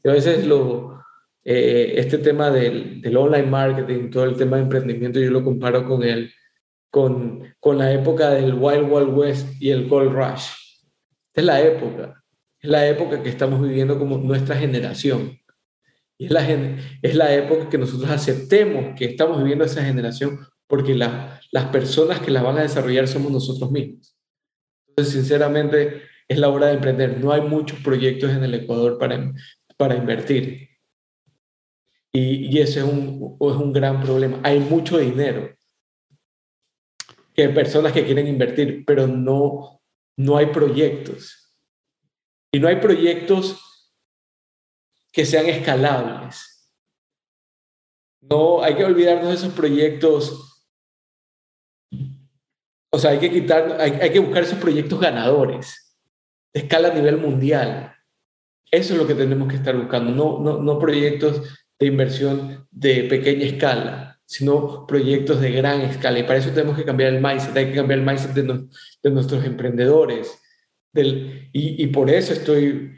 Yo 0.03 0.11
a 0.11 0.13
veces 0.13 0.45
lo, 0.45 1.01
eh, 1.43 1.93
este 1.97 2.17
tema 2.19 2.51
del, 2.51 3.01
del, 3.01 3.17
online 3.17 3.47
marketing, 3.47 4.09
todo 4.09 4.25
el 4.25 4.35
tema 4.35 4.57
de 4.57 4.63
emprendimiento, 4.63 5.19
yo 5.19 5.31
lo 5.31 5.43
comparo 5.43 5.87
con, 5.87 6.03
el, 6.03 6.31
con, 6.89 7.55
con 7.59 7.77
la 7.77 7.91
época 7.91 8.31
del 8.31 8.53
Wild 8.53 8.91
Wild 8.91 9.17
West 9.17 9.61
y 9.61 9.71
el 9.71 9.87
Gold 9.87 10.13
Rush. 10.13 10.49
Esta 11.27 11.41
es 11.41 11.45
la 11.45 11.61
época, 11.61 12.23
es 12.59 12.69
la 12.69 12.87
época 12.87 13.23
que 13.23 13.29
estamos 13.29 13.61
viviendo 13.61 13.97
como 13.97 14.17
nuestra 14.17 14.55
generación. 14.55 15.39
Y 16.19 16.25
es 16.25 16.31
la, 16.31 16.47
es 17.01 17.15
la 17.15 17.33
época 17.33 17.69
que 17.69 17.77
nosotros 17.77 18.09
aceptemos 18.09 18.95
que 18.97 19.05
estamos 19.05 19.37
viviendo 19.37 19.65
esa 19.65 19.83
generación 19.83 20.39
porque 20.65 20.95
la, 20.95 21.39
las 21.51 21.65
personas 21.65 22.19
que 22.19 22.31
la 22.31 22.41
van 22.41 22.57
a 22.57 22.63
desarrollar 22.63 23.07
somos 23.07 23.31
nosotros 23.31 23.71
mismos. 23.71 24.16
Sinceramente, 24.97 26.03
es 26.27 26.39
la 26.39 26.49
hora 26.49 26.67
de 26.67 26.73
emprender. 26.73 27.19
No 27.19 27.31
hay 27.31 27.41
muchos 27.41 27.79
proyectos 27.79 28.31
en 28.31 28.43
el 28.43 28.53
Ecuador 28.53 28.97
para, 28.97 29.33
para 29.77 29.95
invertir. 29.95 30.69
Y, 32.11 32.47
y 32.47 32.59
es 32.59 32.75
un, 32.77 33.37
es 33.39 33.55
un 33.55 33.71
gran 33.71 34.01
problema. 34.01 34.39
Hay 34.43 34.59
mucho 34.59 34.97
dinero. 34.97 35.55
Que 37.33 37.43
hay 37.43 37.53
personas 37.53 37.93
que 37.93 38.05
quieren 38.05 38.27
invertir, 38.27 38.83
pero 38.85 39.05
no, 39.05 39.81
no 40.17 40.37
hay 40.37 40.47
proyectos. 40.47 41.53
Y 42.51 42.59
no 42.59 42.67
hay 42.67 42.77
proyectos 42.77 43.93
que 45.11 45.25
sean 45.25 45.45
escalables. 45.45 46.73
No, 48.21 48.63
hay 48.63 48.75
que 48.75 48.83
olvidarnos 48.83 49.29
de 49.29 49.35
esos 49.35 49.53
proyectos 49.53 50.56
o 52.91 52.97
sea, 52.99 53.11
hay 53.11 53.19
que 53.19 53.31
quitar, 53.31 53.77
hay, 53.79 53.91
hay, 54.01 54.09
que 54.11 54.19
buscar 54.19 54.43
esos 54.43 54.59
proyectos 54.59 54.99
ganadores, 54.99 55.95
de 56.53 56.61
escala 56.61 56.89
a 56.89 56.93
nivel 56.93 57.17
mundial. 57.17 57.93
Eso 58.71 58.93
es 58.93 58.99
lo 58.99 59.07
que 59.07 59.15
tenemos 59.15 59.47
que 59.47 59.55
estar 59.55 59.75
buscando, 59.77 60.11
no, 60.11 60.39
no, 60.43 60.61
no 60.61 60.79
proyectos 60.79 61.41
de 61.79 61.85
inversión 61.87 62.67
de 62.71 63.03
pequeña 63.03 63.45
escala. 63.45 64.19
sino 64.25 64.85
proyectos 64.87 65.39
de 65.39 65.51
gran 65.51 65.81
escala. 65.81 66.19
Y 66.19 66.23
para 66.23 66.39
eso 66.39 66.49
tenemos 66.51 66.75
que 66.77 66.83
cambiar 66.83 67.13
el 67.13 67.21
mindset, 67.21 67.55
hay 67.55 67.67
que 67.69 67.75
cambiar 67.75 67.99
el 67.99 68.05
mindset 68.05 68.33
de, 68.33 68.43
no- 68.43 68.67
de 69.03 69.09
nuestros 69.11 69.45
emprendedores. 69.45 70.37
Del, 70.91 71.49
y, 71.53 71.81
y 71.83 71.87
por 71.87 72.09
eso 72.09 72.33
estoy 72.33 72.91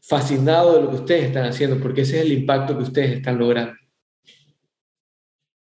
fascinado 0.00 0.76
de 0.76 0.82
lo 0.82 0.90
que 0.90 0.96
ustedes 0.96 1.24
están 1.24 1.44
haciendo, 1.44 1.78
porque 1.78 2.02
ese 2.02 2.18
es 2.20 2.24
el 2.24 2.32
impacto 2.32 2.76
que 2.76 2.84
ustedes 2.84 3.12
están 3.12 3.38
logrando. 3.38 3.74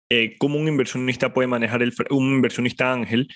Eh, 0.09 0.35
cómo 0.37 0.57
un 0.57 0.67
inversionista 0.67 1.33
puede 1.33 1.47
manejar 1.47 1.83
el, 1.83 1.93
un 2.09 2.35
inversionista 2.35 2.91
ángel, 2.91 3.27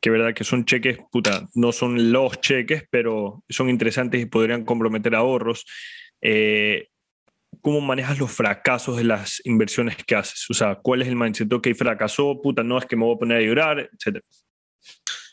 que 0.00 0.10
verdad 0.10 0.34
que 0.34 0.44
son 0.44 0.64
cheques, 0.64 0.98
puta, 1.12 1.46
no 1.54 1.72
son 1.72 2.12
los 2.12 2.40
cheques, 2.40 2.84
pero 2.90 3.44
son 3.48 3.68
interesantes 3.68 4.20
y 4.22 4.26
podrían 4.26 4.64
comprometer 4.64 5.14
ahorros. 5.14 5.64
Eh, 6.22 6.88
¿Cómo 7.62 7.80
manejas 7.80 8.18
los 8.18 8.30
fracasos 8.30 8.96
de 8.96 9.04
las 9.04 9.42
inversiones 9.44 9.96
que 10.06 10.14
haces? 10.14 10.48
O 10.50 10.54
sea, 10.54 10.76
¿cuál 10.76 11.02
es 11.02 11.08
el 11.08 11.16
mindset? 11.16 11.52
Ok, 11.52 11.68
fracasó, 11.76 12.40
puta, 12.40 12.62
no 12.62 12.78
es 12.78 12.86
que 12.86 12.96
me 12.96 13.04
voy 13.04 13.16
a 13.16 13.18
poner 13.18 13.38
a 13.38 13.42
llorar, 13.42 13.90
etcétera. 13.92 14.24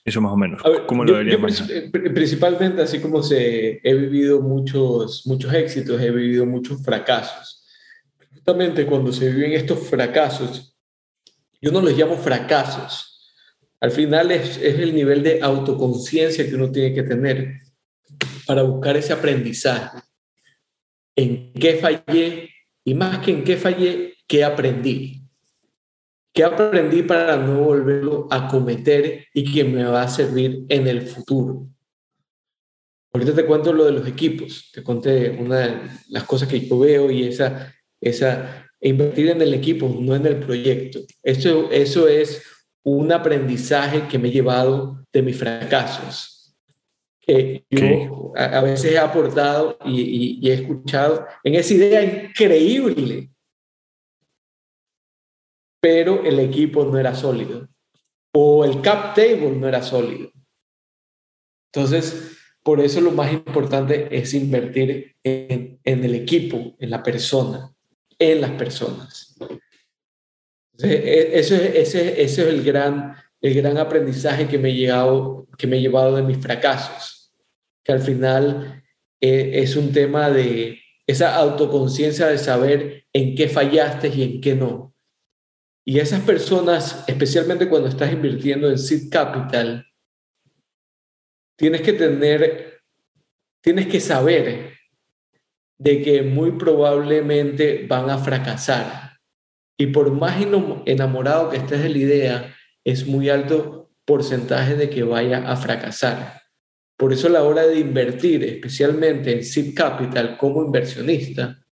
Eso 0.04 0.20
más 0.22 0.32
o 0.32 0.38
menos. 0.38 0.64
Ver, 0.64 0.86
¿Cómo 0.88 1.06
yo- 1.06 1.22
lo 1.22 1.30
yo 1.30 1.38
manejar? 1.40 1.68
princip- 1.68 1.92
pri- 1.92 2.10
principalmente, 2.14 2.82
así 2.82 3.00
como 3.00 3.22
se, 3.22 3.80
he 3.84 3.94
vivido 3.94 4.42
muchos, 4.42 5.26
muchos 5.28 5.54
éxitos, 5.54 6.02
he 6.02 6.12
vivido 6.12 6.46
muchos 6.46 6.84
fracasos. 6.84 7.66
Justamente 8.34 8.86
cuando 8.86 9.12
se 9.14 9.30
viven 9.32 9.52
estos 9.54 9.88
fracasos, 9.88 10.77
yo 11.62 11.72
no 11.72 11.82
los 11.82 11.98
llamo 11.98 12.18
fracasos. 12.18 13.34
Al 13.80 13.92
final 13.92 14.32
es, 14.32 14.58
el 14.58 14.94
nivel 14.94 15.24
de 15.24 15.42
autoconciencia 15.42 16.48
que 16.48 16.56
uno 16.56 16.72
tiene 16.72 16.94
que 16.94 17.04
tener 17.04 17.62
para 18.46 18.64
buscar 18.64 18.98
ese 18.98 19.14
aprendizaje. 19.14 20.00
¿En 21.16 21.54
qué 21.54 21.76
fallé? 21.76 22.50
Y 22.84 22.94
más 22.94 23.20
que 23.20 23.32
en 23.32 23.44
qué 23.44 23.58
fallé, 23.58 24.16
¿qué 24.28 24.44
aprendí? 24.44 25.22
¿Qué 26.34 26.44
aprendí 26.44 27.02
para 27.02 27.36
no 27.38 27.64
volverlo 27.64 28.28
a 28.30 28.48
cometer 28.48 29.26
y 29.34 29.52
que 29.52 29.64
me 29.64 29.84
va 29.84 30.04
a 30.04 30.08
servir 30.08 30.66
en 30.70 30.88
el 30.88 31.02
futuro? 31.02 31.68
Ahorita 33.12 33.34
te 33.34 33.46
cuento 33.46 33.74
lo 33.74 33.86
de 33.86 33.94
los 33.94 34.08
equipos. 34.08 34.70
Te 34.72 34.84
conté 34.84 35.32
una 35.32 35.60
de 35.60 35.90
las 36.10 36.24
cosas 36.24 36.48
que 36.48 36.60
yo 36.60 36.78
veo 36.80 37.10
y 37.10 37.24
esa, 37.24 37.74
esa 38.00 38.67
invertir 38.82 39.30
en 39.30 39.42
el 39.42 39.54
equipo, 39.54 39.88
no 40.00 40.16
en 40.16 40.26
el 40.26 40.38
proyecto. 40.40 41.00
Eso, 41.24 41.72
eso 41.72 42.08
es 42.08 42.44
un 42.84 43.12
aprendizaje 43.12 44.08
que 44.08 44.18
me 44.20 44.30
he 44.30 44.32
llevado 44.32 45.04
de 45.12 45.22
mis 45.22 45.38
fracasos. 45.38 46.56
Que 47.22 47.66
yo 47.70 48.34
a, 48.38 48.60
a 48.60 48.62
veces 48.62 48.94
he 48.94 48.98
aportado 48.98 49.78
y, 49.86 50.00
y- 50.02 50.40
y 50.42 50.50
he 50.50 50.54
escuchado 50.54 51.26
en 51.44 51.56
esa 51.56 51.74
idea 51.74 52.04
increíble 52.04 53.30
pero 55.80 56.24
el 56.24 56.40
equipo 56.40 56.86
no 56.86 56.98
era 56.98 57.14
sólido 57.16 57.68
o 58.34 58.66
el 58.66 58.82
cap 58.82 59.16
table 59.16 59.52
no 59.52 59.68
era 59.68 59.82
sólido. 59.84 60.32
Entonces, 61.72 62.38
por 62.64 62.82
eso 62.82 63.00
lo 63.02 63.12
más 63.12 63.32
importante 63.32 64.08
es 64.16 64.34
invertir 64.34 65.16
en, 65.24 65.80
en 65.84 66.04
el 66.04 66.16
equipo, 66.16 66.76
en 66.80 66.90
la 66.90 67.04
persona, 67.04 67.74
en 68.20 68.42
las 68.42 68.52
personas. 68.52 69.36
Entonces, 70.74 71.02
e- 71.04 71.40
eso 71.40 71.56
es, 71.56 71.76
ese, 71.76 72.22
ese 72.22 72.42
es 72.42 72.48
el 72.48 72.64
gran, 72.64 73.16
el 73.42 73.54
gran 73.54 73.78
aprendizaje 73.78 74.48
que 74.48 74.58
me, 74.58 74.70
he 74.70 74.76
llevado, 74.76 75.48
que 75.58 75.68
me 75.68 75.78
he 75.78 75.82
llevado 75.82 76.16
de 76.16 76.24
mis 76.24 76.38
fracasos, 76.38 77.34
que 77.84 77.92
al 77.92 78.02
final 78.02 78.84
eh, 79.22 79.52
es 79.56 79.76
un 79.76 79.92
tema 79.92 80.30
de 80.30 80.80
esa 81.08 81.36
autoconciencia 81.36 82.28
de 82.28 82.38
saber 82.38 83.06
en 83.14 83.36
qué 83.36 83.48
fallaste 83.48 84.10
y 84.10 84.24
en 84.24 84.42
qué 84.42 84.56
no. 84.56 84.94
Y 85.86 86.00
esas 86.00 86.22
personas, 86.22 87.06
especialmente 87.08 87.70
cuando 87.70 87.88
estás 87.88 88.12
invirtiendo 88.12 88.70
en 88.70 88.78
seed 88.78 89.10
capital, 89.10 89.86
tienes 91.56 91.82
que 91.82 91.94
tener, 91.94 92.82
tienes 93.62 93.88
que 93.88 94.02
saber 94.02 94.77
de 95.78 96.02
que 96.02 96.22
muy 96.24 96.52
probablemente 96.52 97.86
van 97.88 98.10
a 98.10 98.18
fracasar. 98.18 99.18
Y 99.78 99.88
por 99.88 100.12
más 100.12 100.38
enamorado 100.86 101.50
que 101.50 101.58
estés 101.58 101.84
de 101.84 101.90
la 101.90 101.98
idea, 101.98 102.56
es 102.84 103.06
muy 103.06 103.30
alto 103.30 103.92
porcentaje 104.06 104.76
de 104.76 104.90
que 104.90 105.04
vaya 105.04 105.50
a 105.52 105.56
fracasar. 105.56 106.42
Por 106.98 107.14
eso 107.14 107.28
a 107.28 107.32
la 107.32 107.44
hora 107.44 107.68
de 107.68 107.80
invertir, 107.80 108.44
especialmente 108.44 109.34
en 109.34 109.44
seed 109.44 109.76
capital 109.76 110.38
como 110.38 110.64
inversionista, 110.64 111.64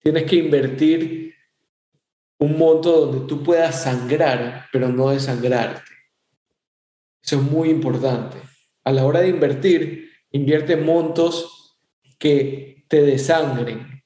tienes 0.00 0.24
que 0.24 0.36
invertir 0.36 1.34
un 2.38 2.56
monto 2.56 3.06
donde 3.06 3.26
tú 3.26 3.42
puedas 3.42 3.82
sangrar, 3.82 4.66
pero 4.72 4.88
no 4.88 5.10
desangrarte. 5.10 5.90
Eso 7.22 7.36
es 7.36 7.42
muy 7.42 7.68
importante. 7.68 8.38
A 8.84 8.92
la 8.92 9.04
hora 9.04 9.20
de 9.20 9.28
invertir, 9.28 10.10
invierte 10.30 10.76
montos 10.76 11.76
que 12.18 12.67
te 12.88 13.02
desangren. 13.02 14.02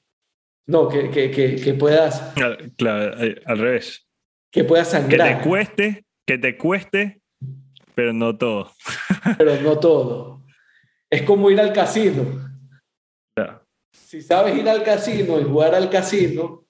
No, 0.67 0.87
que, 0.87 1.09
que, 1.09 1.29
que, 1.31 1.55
que 1.55 1.73
puedas, 1.73 2.21
Ah, 2.37 2.57
Claro, 2.77 3.21
eh, 3.23 3.41
al 3.45 3.57
revés. 3.57 4.07
que 4.51 4.63
puedas 4.63 4.87
Que 4.89 4.97
sangrar, 4.97 5.41
te 5.41 5.47
cueste, 5.47 6.05
que 6.25 6.37
te 6.37 6.57
cueste, 6.57 7.21
pero 7.95 8.13
no 8.13 8.37
todo. 8.37 8.71
pero 9.37 9.59
no 9.61 9.79
todo. 9.79 10.43
Es 11.09 11.23
como 11.23 11.49
ir 11.51 11.59
al 11.59 11.73
casino. 11.73 12.49
Claro. 13.35 13.65
Si 13.91 14.21
sabes 14.21 14.55
ir 14.57 14.67
al 14.69 14.83
casino 14.83 15.39
y 15.39 15.43
jugar 15.43 15.75
al 15.75 15.89
casino, 15.89 16.65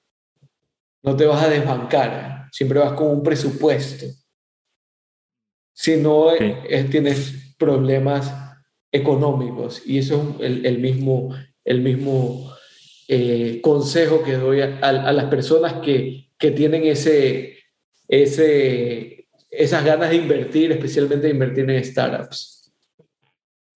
no 1.03 1.15
te 1.15 1.25
vas 1.25 1.43
a 1.43 1.49
desbancar. 1.49 2.47
Siempre 2.51 2.79
vas 2.79 2.93
con 2.93 3.07
un 3.09 3.23
presupuesto. 3.23 4.05
Si 5.75 5.97
no, 5.97 6.31
eh, 6.33 6.87
tienes 6.89 7.55
problemas 7.57 8.31
económicos. 8.91 9.81
Y 9.85 9.97
eso 9.99 10.35
es 10.39 10.45
el, 10.45 10.65
el 10.65 10.79
mismo, 10.79 11.33
el 11.65 11.81
mismo 11.81 12.53
eh, 13.07 13.59
consejo 13.61 14.23
que 14.23 14.33
doy 14.37 14.61
a, 14.61 14.79
a- 14.81 15.09
a 15.09 15.13
las 15.13 15.25
personas 15.25 15.73
que, 15.83 16.29
que 16.37 16.51
tienen 16.51 16.83
ese, 16.85 17.57
ese, 18.07 19.27
esas 19.49 19.83
ganas 19.85 20.09
de 20.09 20.15
invertir, 20.17 20.71
especialmente 20.71 21.27
de 21.27 21.33
invertir 21.33 21.69
en 21.69 21.83
startups, 21.83 22.71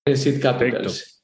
en 0.06 0.18
seed 0.18 0.42
capitals. 0.42 1.24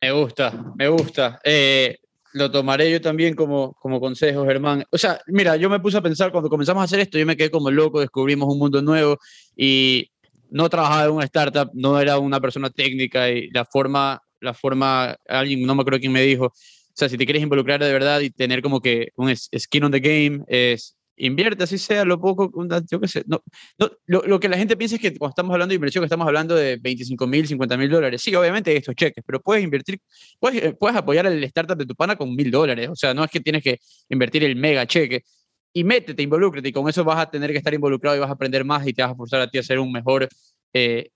Me 0.00 0.12
gusta, 0.12 0.72
me 0.76 0.88
gusta. 0.88 1.40
Eh, 1.42 1.96
lo 2.34 2.50
tomaré 2.50 2.90
yo 2.90 3.00
también 3.00 3.34
como, 3.34 3.74
como 3.74 3.98
consejo, 4.00 4.44
Germán. 4.44 4.84
O 4.90 4.98
sea, 4.98 5.20
mira, 5.26 5.56
yo 5.56 5.68
me 5.68 5.80
puse 5.80 5.96
a 5.96 6.02
pensar 6.02 6.30
cuando 6.30 6.48
comenzamos 6.48 6.82
a 6.82 6.84
hacer 6.84 7.00
esto, 7.00 7.18
yo 7.18 7.26
me 7.26 7.36
quedé 7.36 7.50
como 7.50 7.70
loco, 7.70 8.00
descubrimos 8.00 8.48
un 8.52 8.58
mundo 8.60 8.80
nuevo 8.80 9.18
y 9.56 10.08
no 10.50 10.68
trabajaba 10.68 11.06
en 11.06 11.10
una 11.10 11.24
startup, 11.24 11.70
no 11.74 11.98
era 12.00 12.18
una 12.18 12.40
persona 12.40 12.70
técnica 12.70 13.28
y 13.28 13.50
la 13.50 13.64
forma, 13.64 14.22
la 14.40 14.54
forma, 14.54 15.16
alguien, 15.28 15.62
no 15.62 15.74
me 15.74 15.82
acuerdo 15.82 16.00
quién 16.00 16.12
me 16.12 16.22
dijo, 16.22 16.46
o 16.46 16.52
sea, 16.94 17.08
si 17.08 17.16
te 17.16 17.24
quieres 17.24 17.42
involucrar 17.42 17.80
de 17.82 17.92
verdad 17.92 18.20
y 18.20 18.30
tener 18.30 18.62
como 18.62 18.80
que 18.80 19.10
un 19.16 19.34
skin 19.36 19.84
on 19.84 19.92
the 19.92 20.00
game, 20.00 20.44
es 20.48 20.98
invierte 21.18 21.64
así 21.64 21.78
sea 21.78 22.04
lo 22.04 22.20
poco, 22.20 22.50
yo 22.90 23.00
qué 23.00 23.08
sé, 23.08 23.24
no, 23.26 23.42
no, 23.78 23.90
lo, 24.06 24.40
que 24.40 24.48
la 24.48 24.56
gente 24.56 24.76
piensa 24.76 24.96
es 24.96 25.02
que 25.02 25.16
cuando 25.16 25.30
estamos 25.30 25.52
hablando 25.52 25.72
de 25.72 25.76
inversión, 25.76 26.02
que 26.02 26.06
estamos 26.06 26.26
hablando 26.26 26.54
de 26.54 26.76
25 26.76 27.26
mil, 27.26 27.46
50 27.46 27.76
mil 27.76 27.90
dólares. 27.90 28.22
Sí, 28.22 28.34
obviamente 28.34 28.76
estos 28.76 28.94
cheques, 28.94 29.22
pero 29.26 29.40
puedes 29.40 29.62
invertir, 29.64 30.00
puedes, 30.38 30.62
eh, 30.62 30.72
puedes 30.78 30.96
apoyar 30.96 31.26
el 31.26 31.42
startup 31.44 31.76
de 31.76 31.86
tu 31.86 31.94
pana 31.94 32.16
con 32.16 32.34
mil 32.34 32.50
dólares. 32.50 32.88
O 32.88 32.96
sea, 32.96 33.14
no 33.14 33.24
es 33.24 33.30
que 33.30 33.40
tienes 33.40 33.62
que 33.62 33.78
invertir 34.08 34.44
el 34.44 34.56
mega 34.56 34.86
cheque. 34.86 35.24
Y 35.72 35.84
métete, 35.84 36.22
involúcrate, 36.22 36.68
y 36.68 36.72
con 36.72 36.88
eso 36.88 37.04
vas 37.04 37.18
a 37.18 37.30
tener 37.30 37.52
que 37.52 37.58
estar 37.58 37.74
involucrado 37.74 38.16
y 38.16 38.20
vas 38.20 38.30
a 38.30 38.32
aprender 38.32 38.64
más 38.64 38.86
y 38.86 38.92
te 38.92 39.02
vas 39.02 39.12
a 39.12 39.14
forzar 39.14 39.40
a 39.42 39.50
ti 39.50 39.58
a 39.58 39.62
ser 39.62 39.78
un 39.78 39.92
mejor 39.92 40.28
eh, 40.72 41.10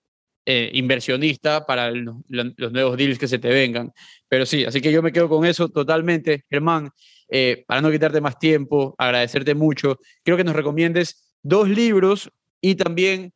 eh, 0.45 0.71
inversionista 0.73 1.65
para 1.65 1.89
los 1.91 2.71
nuevos 2.71 2.97
deals 2.97 3.17
que 3.17 3.27
se 3.29 3.39
te 3.39 3.47
vengan. 3.47 3.93
Pero 4.27 4.45
sí, 4.45 4.65
así 4.65 4.81
que 4.81 4.91
yo 4.91 5.01
me 5.01 5.11
quedo 5.13 5.29
con 5.29 5.45
eso 5.45 5.69
totalmente, 5.69 6.43
Germán. 6.49 6.89
Eh, 7.29 7.63
para 7.65 7.81
no 7.81 7.89
quitarte 7.89 8.19
más 8.19 8.37
tiempo, 8.37 8.93
agradecerte 8.97 9.55
mucho. 9.55 9.99
Quiero 10.21 10.37
que 10.37 10.43
nos 10.43 10.55
recomiendes 10.55 11.33
dos 11.41 11.69
libros 11.69 12.29
y 12.59 12.75
también 12.75 13.31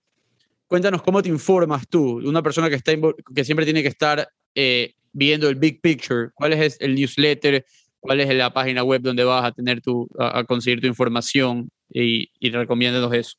cuéntanos 0.68 1.02
cómo 1.02 1.24
te 1.24 1.30
informas 1.30 1.88
tú, 1.88 2.18
una 2.28 2.44
persona 2.44 2.70
que, 2.70 2.76
está 2.76 2.92
que 3.34 3.46
siempre 3.46 3.66
tiene 3.66 3.82
que 3.82 3.88
estar 3.88 4.28
eh, 4.54 4.94
viendo 5.14 5.48
el 5.48 5.56
big 5.56 5.80
picture. 5.82 6.32
¿Cuál 6.34 6.54
es 6.54 6.78
el 6.82 6.94
newsletter? 6.96 7.66
¿Cuál 8.02 8.20
es 8.20 8.36
la 8.36 8.52
página 8.52 8.84
web 8.84 9.02
donde 9.02 9.24
vas 9.24 9.46
a 9.46 9.52
tener 9.52 9.82
tu, 9.82 10.08
a 10.20 10.44
conseguir 10.44 10.82
tu 10.82 10.88
información? 10.88 11.70
Y, 11.90 12.30
y 12.40 12.52
recomiéndanos 12.52 13.14
eso. 13.14 13.38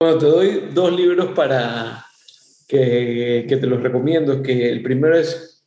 Bueno, 0.00 0.18
te 0.18 0.26
doy 0.26 0.68
dos 0.72 0.92
libros 0.92 1.28
para 1.30 2.04
que, 2.66 3.46
te 3.48 3.66
los 3.66 3.82
recomiendo. 3.82 4.42
Que 4.42 4.70
el 4.70 4.82
primero 4.82 5.16
es 5.16 5.64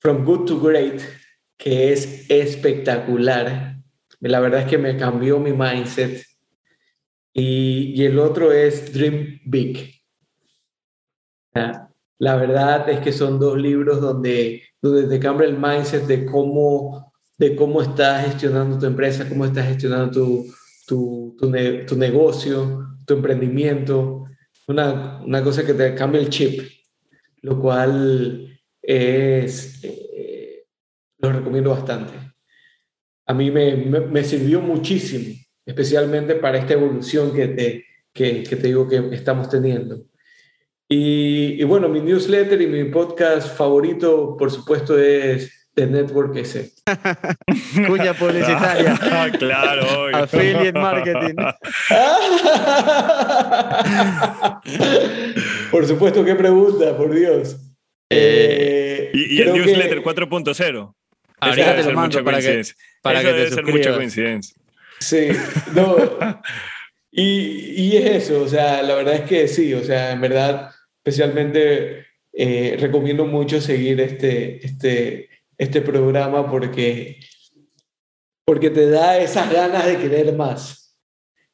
From 0.00 0.24
Good 0.24 0.46
to 0.46 0.60
Great, 0.60 1.00
que 1.56 1.92
es 1.92 2.30
espectacular. 2.30 3.76
La 4.20 4.40
verdad 4.40 4.60
es 4.60 4.66
que 4.66 4.78
me 4.78 4.96
cambió 4.96 5.38
mi 5.38 5.52
mindset. 5.52 6.22
Y, 7.32 7.94
y 7.94 8.04
el 8.04 8.18
otro 8.18 8.52
es 8.52 8.92
Dream 8.92 9.40
Big. 9.44 9.94
Ah, 11.54 11.88
La 12.18 12.36
verdad 12.36 12.88
es 12.88 13.00
que 13.00 13.12
son 13.12 13.38
dos 13.38 13.56
libros 13.56 14.00
donde, 14.00 14.62
donde 14.80 15.08
te 15.08 15.20
cambia 15.20 15.46
el 15.46 15.58
mindset 15.58 16.06
de 16.06 16.26
cómo 16.26 17.10
de 17.40 17.56
cómo 17.56 17.80
estás 17.80 18.26
gestionando 18.26 18.78
tu 18.78 18.84
empresa, 18.84 19.26
cómo 19.26 19.46
estás 19.46 19.66
gestionando 19.66 20.10
tu, 20.10 20.54
tu, 20.86 21.36
tu 21.88 21.96
negocio, 21.96 22.86
tu 23.06 23.14
emprendimiento, 23.14 24.26
una, 24.70 25.20
una 25.24 25.42
cosa 25.42 25.64
que 25.64 25.74
te 25.74 25.94
cambia 25.94 26.20
el 26.20 26.30
chip, 26.30 26.62
lo 27.42 27.60
cual 27.60 28.60
es, 28.80 29.80
eh, 29.82 30.64
lo 31.18 31.32
recomiendo 31.32 31.70
bastante. 31.70 32.12
A 33.26 33.34
mí 33.34 33.50
me, 33.50 33.76
me, 33.76 34.24
sirvió 34.24 34.60
muchísimo, 34.60 35.34
especialmente 35.64 36.34
para 36.34 36.58
esta 36.58 36.74
evolución 36.74 37.32
que 37.32 37.48
te, 37.48 37.84
que, 38.12 38.42
te 38.42 38.66
digo 38.66 38.88
que 38.88 38.96
estamos 39.12 39.48
teniendo. 39.48 40.04
Y 40.88 41.62
bueno, 41.64 41.88
mi 41.88 42.00
newsletter 42.00 42.60
y 42.60 42.66
mi 42.66 42.84
podcast 42.84 43.56
favorito, 43.56 44.36
por 44.36 44.50
supuesto, 44.50 44.98
es 44.98 45.59
The 45.74 45.86
Network 45.86 46.36
S. 46.36 46.72
Cuña 47.86 48.12
publicitaria. 48.14 48.98
Ah, 49.00 49.28
claro, 49.38 50.04
obvio. 50.04 50.16
Affiliate 50.16 50.72
marketing. 50.78 51.36
por 55.70 55.86
supuesto, 55.86 56.24
qué 56.24 56.34
pregunta, 56.34 56.96
por 56.96 57.14
Dios. 57.14 57.56
Eh, 58.10 59.10
Eh, 59.12 59.14
Y, 59.14 59.36
y 59.36 59.42
el 59.42 59.50
creo 59.50 59.54
que- 59.54 59.60
newsletter 59.72 60.02
4.0. 60.02 60.94
Ahorita 61.42 61.70
te 61.70 61.76
lo 61.78 61.82
ser 61.84 61.94
mando 61.94 62.18
mucha 62.18 62.24
para 62.24 62.36
que, 62.38 62.44
coincidencia. 62.44 62.74
para 63.02 63.20
Eso 63.20 63.28
que 63.28 63.32
te 63.34 63.38
debe 63.38 63.50
ser 63.54 63.64
mucha 63.64 63.94
coincidencia. 63.94 64.54
Sí, 64.98 65.28
no. 65.74 65.96
Y, 67.10 67.82
y 67.82 67.96
es 67.96 68.24
eso, 68.28 68.42
o 68.42 68.48
sea, 68.48 68.82
la 68.82 68.94
verdad 68.94 69.14
es 69.14 69.22
que 69.22 69.48
sí, 69.48 69.72
o 69.72 69.82
sea, 69.82 70.12
en 70.12 70.20
verdad, 70.20 70.70
especialmente 70.98 72.04
eh, 72.34 72.76
recomiendo 72.78 73.24
mucho 73.24 73.58
seguir 73.62 74.00
este, 74.00 74.64
este, 74.66 75.30
este 75.60 75.82
programa 75.82 76.50
porque, 76.50 77.20
porque 78.46 78.70
te 78.70 78.88
da 78.88 79.18
esas 79.18 79.52
ganas 79.52 79.84
de 79.84 79.98
querer 79.98 80.34
más. 80.34 80.96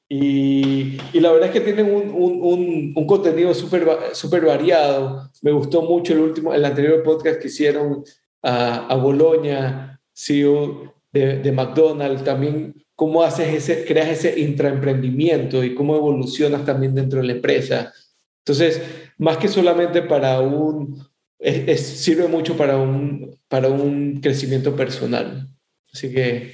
Y, 0.09 0.97
y 1.13 1.19
la 1.19 1.33
verdad 1.33 1.49
es 1.49 1.53
que 1.53 1.61
tienen 1.61 1.93
un, 1.93 2.11
un, 2.15 2.93
un, 2.95 3.07
contenido 3.09 3.53
súper 3.53 3.85
súper 4.13 4.45
variado. 4.45 5.29
Me 5.43 5.51
gustó 5.51 5.83
mucho 5.83 6.13
el 6.13 6.21
último, 6.21 6.55
el 6.55 6.65
anterior 6.65 7.03
podcast 7.03 7.41
que 7.41 7.49
hicieron 7.49 8.05
a, 8.43 8.87
a 8.87 8.95
Boloña, 8.95 10.01
CEO 10.15 10.95
de, 11.13 11.41
de 11.41 11.51
McDonald's, 11.51 12.23
también 12.23 12.87
cómo 12.95 13.25
haces 13.25 13.49
ese, 13.55 13.85
creas 13.85 14.11
ese 14.11 14.39
intraemprendimiento 14.39 15.65
y 15.65 15.75
cómo 15.75 15.97
evolucionas 15.97 16.65
también 16.65 16.95
dentro 16.95 17.21
de 17.21 17.27
la 17.27 17.33
empresa. 17.33 17.93
Entonces, 18.39 18.81
más 19.19 19.39
que 19.39 19.49
solamente 19.49 20.01
para 20.03 20.41
un, 20.41 21.05
es- 21.39 21.69
es- 21.69 21.87
sirve 22.05 22.29
mucho 22.29 22.57
para 22.57 22.77
un, 22.77 23.39
para 23.49 23.69
un 23.69 24.21
crecimiento 24.21 24.75
personal. 24.77 25.49
Así 25.93 26.13
que, 26.13 26.53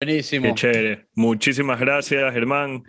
Buenísimo. 0.00 0.46
Qué 0.46 0.54
chévere. 0.54 1.06
Muchísimas 1.14 1.80
gracias, 1.80 2.32
Germán. 2.32 2.82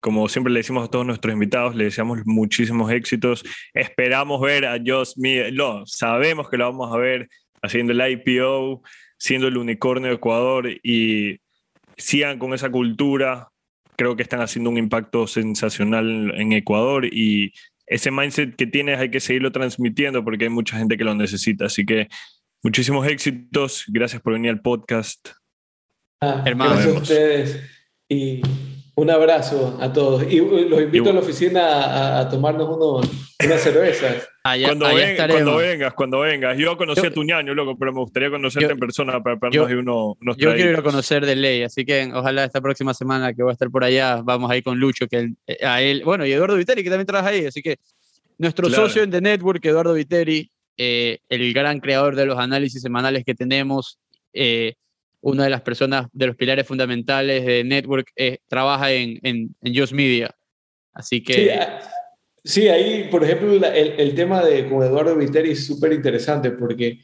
Como 0.00 0.28
siempre 0.28 0.52
le 0.52 0.60
decimos 0.60 0.86
a 0.86 0.90
todos 0.90 1.06
nuestros 1.06 1.32
invitados, 1.32 1.74
le 1.76 1.84
deseamos 1.84 2.20
muchísimos 2.24 2.90
éxitos. 2.90 3.44
Esperamos 3.74 4.40
ver 4.40 4.64
a 4.66 4.76
Miguel. 5.16 5.54
No, 5.54 5.86
sabemos 5.86 6.48
que 6.50 6.56
lo 6.56 6.64
vamos 6.64 6.92
a 6.92 6.98
ver 6.98 7.28
haciendo 7.62 7.92
el 7.92 8.10
IPO, 8.12 8.82
siendo 9.18 9.46
el 9.48 9.56
unicornio 9.56 10.08
de 10.08 10.16
Ecuador 10.16 10.68
y 10.82 11.38
sigan 11.96 12.38
con 12.40 12.54
esa 12.54 12.70
cultura. 12.70 13.48
Creo 13.96 14.16
que 14.16 14.22
están 14.22 14.40
haciendo 14.40 14.70
un 14.70 14.78
impacto 14.78 15.26
sensacional 15.28 16.32
en 16.36 16.52
Ecuador 16.52 17.04
y 17.04 17.52
ese 17.88 18.10
mindset 18.10 18.54
que 18.56 18.66
tienes 18.66 18.98
hay 18.98 19.10
que 19.10 19.20
seguirlo 19.20 19.52
transmitiendo 19.52 20.24
porque 20.24 20.44
hay 20.44 20.50
mucha 20.50 20.78
gente 20.78 20.96
que 20.96 21.04
lo 21.04 21.14
necesita. 21.14 21.66
Así 21.66 21.84
que 21.84 22.08
muchísimos 22.62 23.06
éxitos. 23.06 23.84
Gracias 23.88 24.22
por 24.22 24.34
venir 24.34 24.50
al 24.50 24.60
podcast. 24.60 25.30
ah, 26.20 26.42
Hermano, 26.46 26.72
gracias 26.72 26.94
a 26.94 26.98
ustedes 26.98 27.60
y 28.08 28.42
un 29.00 29.10
abrazo 29.10 29.78
a 29.80 29.92
todos. 29.92 30.24
Y 30.30 30.40
uh, 30.40 30.68
los 30.68 30.80
invito 30.82 31.06
Y- 31.06 31.08
a 31.10 31.12
la 31.12 31.20
oficina 31.20 31.60
a, 31.66 32.20
a 32.20 32.28
tomarnos 32.28 32.68
unos, 32.68 33.08
unas 33.44 33.60
cervezas. 33.62 34.28
Allá, 34.44 34.68
cuando, 34.68 34.86
allá 34.86 34.96
ven- 34.98 35.10
estaremos. 35.10 35.42
cuando 35.42 35.56
vengas, 35.58 35.92
cuando 35.94 36.20
vengas. 36.20 36.58
Yo 36.58 36.76
conocí 36.78 37.02
Yo- 37.02 37.08
a 37.08 37.10
tu 37.12 37.22
ñaño, 37.22 37.54
loco, 37.54 37.76
pero 37.78 37.92
me 37.92 38.00
gustaría 38.00 38.30
conocerte 38.30 38.66
Yo- 38.68 38.72
en 38.72 38.78
persona 38.78 39.22
para 39.22 39.36
yo- 39.36 39.40
perdernos 39.40 39.68
ahí 39.68 39.74
uno- 39.76 40.16
unos 40.20 40.36
Yo 40.38 40.54
quiero 40.54 40.70
ir 40.70 40.76
a 40.76 40.82
conocer 40.82 41.24
de 41.26 41.36
ley, 41.36 41.62
así 41.62 41.84
que 41.84 42.10
ojalá 42.14 42.44
esta 42.44 42.60
próxima 42.60 42.94
semana 42.94 43.32
que 43.34 43.42
voy 43.42 43.50
a 43.50 43.52
estar 43.52 43.70
por 43.70 43.84
allá, 43.84 44.22
vamos 44.22 44.50
ahí 44.50 44.62
con 44.62 44.78
Lucho, 44.80 45.06
que 45.06 45.18
él- 45.18 45.36
eh, 45.46 45.64
a 45.64 45.82
él, 45.82 46.02
bueno, 46.04 46.24
y 46.26 46.32
Eduardo 46.32 46.56
Viteri, 46.56 46.82
que 46.82 46.88
también 46.90 47.06
trabaja 47.06 47.28
ahí, 47.28 47.44
así 47.46 47.60
que 47.62 47.76
nuestro 48.38 48.68
Claro. 48.68 48.86
socio 48.86 49.02
en 49.02 49.10
The 49.10 49.20
Network, 49.20 49.62
Eduardo 49.64 49.92
Viteri, 49.92 50.50
eh, 50.78 51.18
el 51.28 51.52
gran 51.52 51.78
creador 51.80 52.16
de 52.16 52.24
los 52.26 52.38
análisis 52.38 52.80
semanales 52.80 53.24
que 53.24 53.34
tenemos, 53.34 53.98
eh, 54.32 54.74
una 55.20 55.44
de 55.44 55.50
las 55.50 55.62
personas, 55.62 56.06
de 56.12 56.26
los 56.28 56.36
pilares 56.36 56.66
fundamentales 56.66 57.44
de 57.44 57.64
Network, 57.64 58.10
eh, 58.16 58.38
trabaja 58.48 58.92
en, 58.92 59.18
en, 59.22 59.54
en 59.62 59.74
Just 59.76 59.92
Media. 59.92 60.30
Así 60.92 61.22
que 61.22 61.32
Sí, 61.34 61.48
ah, 61.50 61.80
sí, 62.44 62.68
ahí, 62.68 63.08
por 63.10 63.24
ejemplo, 63.24 63.52
la- 63.54 63.74
el, 63.76 63.98
el 63.98 64.14
tema 64.14 64.44
de 64.44 64.68
con 64.68 64.82
Eduardo 64.82 65.16
Viteri 65.16 65.50
es 65.52 65.66
súper 65.66 65.92
interesante 65.92 66.50
porque 66.52 66.98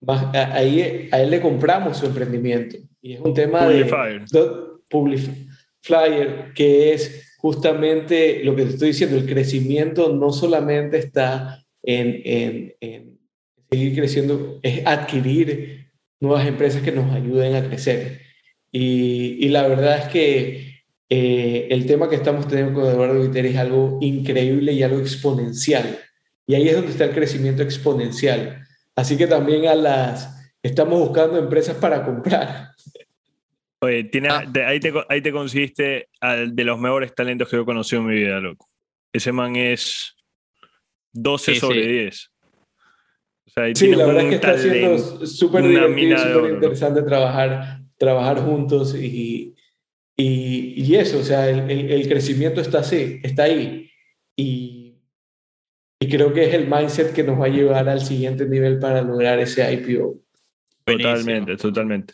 más- 0.00 0.34
a- 0.34 0.54
ahí 0.54 1.08
a 1.10 1.20
él 1.22 1.30
le 1.30 1.40
compramos 1.40 1.96
su 1.98 2.06
emprendimiento 2.06 2.76
y 3.02 3.14
es 3.14 3.20
un 3.20 3.34
tema 3.34 3.64
Publifier. 3.66 4.24
de 4.26 4.38
do- 4.38 4.82
Publiflyer, 4.88 6.52
que 6.54 6.92
es 6.92 7.34
justamente 7.38 8.42
lo 8.44 8.54
que 8.56 8.64
te 8.64 8.70
estoy 8.70 8.88
diciendo, 8.88 9.16
el 9.16 9.26
crecimiento 9.26 10.12
no 10.14 10.32
solamente 10.32 10.98
está 10.98 11.62
en, 11.82 12.20
en- 12.24 12.74
en 12.80 13.18
seguir 13.70 13.94
creciendo, 13.96 14.60
es 14.62 14.86
adquirir 14.86 15.85
nuevas 16.20 16.46
empresas 16.46 16.82
que 16.82 16.92
nos 16.92 17.12
ayuden 17.14 17.54
a 17.54 17.66
crecer. 17.66 18.20
Y, 18.72 19.44
y 19.44 19.48
la 19.48 19.66
verdad 19.68 19.98
es 19.98 20.04
que 20.08 20.82
eh, 21.08 21.68
el 21.70 21.86
tema 21.86 22.08
que 22.08 22.16
estamos 22.16 22.48
teniendo 22.48 22.74
con 22.80 22.90
Eduardo 22.90 23.20
Viteri 23.22 23.48
es 23.48 23.56
algo 23.56 23.98
increíble 24.02 24.72
y 24.72 24.82
algo 24.82 24.98
exponencial. 25.00 25.98
Y 26.46 26.54
ahí 26.54 26.68
es 26.68 26.74
donde 26.76 26.90
está 26.92 27.04
el 27.04 27.14
crecimiento 27.14 27.62
exponencial. 27.62 28.64
Así 28.94 29.16
que 29.16 29.26
también 29.26 29.66
a 29.66 29.74
las, 29.74 30.52
estamos 30.62 30.98
buscando 31.00 31.38
empresas 31.38 31.76
para 31.76 32.04
comprar. 32.04 32.70
Oye, 33.80 34.04
tiene- 34.04 34.28
Ah. 34.30 34.44
te- 34.50 34.64
ahí, 34.64 34.80
te, 34.80 34.92
ahí 35.08 35.20
te 35.20 35.32
conseguiste 35.32 36.08
al 36.20 36.56
de 36.56 36.64
los 36.64 36.78
mejores 36.78 37.14
talentos 37.14 37.48
que 37.48 37.56
yo 37.56 37.62
he 37.62 37.66
conocido 37.66 38.02
en 38.02 38.08
mi 38.08 38.14
vida, 38.14 38.40
loco. 38.40 38.68
Ese 39.12 39.32
man 39.32 39.54
es 39.56 40.14
12 41.12 41.54
Sí, 41.54 41.60
sobre 41.60 41.82
sí. 41.82 41.88
10. 41.88 42.30
Sea, 43.56 43.66
Sí, 43.68 43.72
tiene 43.86 43.96
la 43.96 44.06
verdad 44.06 44.22
es 44.24 44.28
que 44.28 44.34
está 44.34 44.58
siendo 44.58 44.98
súper 45.26 45.62
divertido 45.66 46.18
súper 46.34 46.50
interesante 46.54 47.02
trabajar, 47.02 47.80
trabajar 47.96 48.38
juntos 48.40 48.94
y, 48.94 49.54
y, 50.16 50.74
y 50.84 50.94
eso, 50.96 51.18
o 51.20 51.22
sea, 51.22 51.48
el, 51.48 51.70
el- 51.70 51.90
el 51.90 52.08
crecimiento 52.08 52.60
está 52.60 52.80
así, 52.80 53.18
está 53.22 53.44
ahí. 53.44 53.88
Y, 54.36 54.98
y 55.98 56.08
creo 56.08 56.34
que 56.34 56.44
es 56.44 56.52
el 56.54 56.68
mindset 56.68 57.14
que 57.14 57.22
nos 57.22 57.40
va 57.40 57.46
a 57.46 57.48
llevar 57.48 57.88
al 57.88 58.00
siguiente 58.02 58.44
nivel 58.46 58.78
para 58.78 59.00
lograr 59.00 59.38
ese 59.38 59.72
IPO. 59.72 60.16
Totalmente, 60.84 61.56
totalmente. 61.56 62.12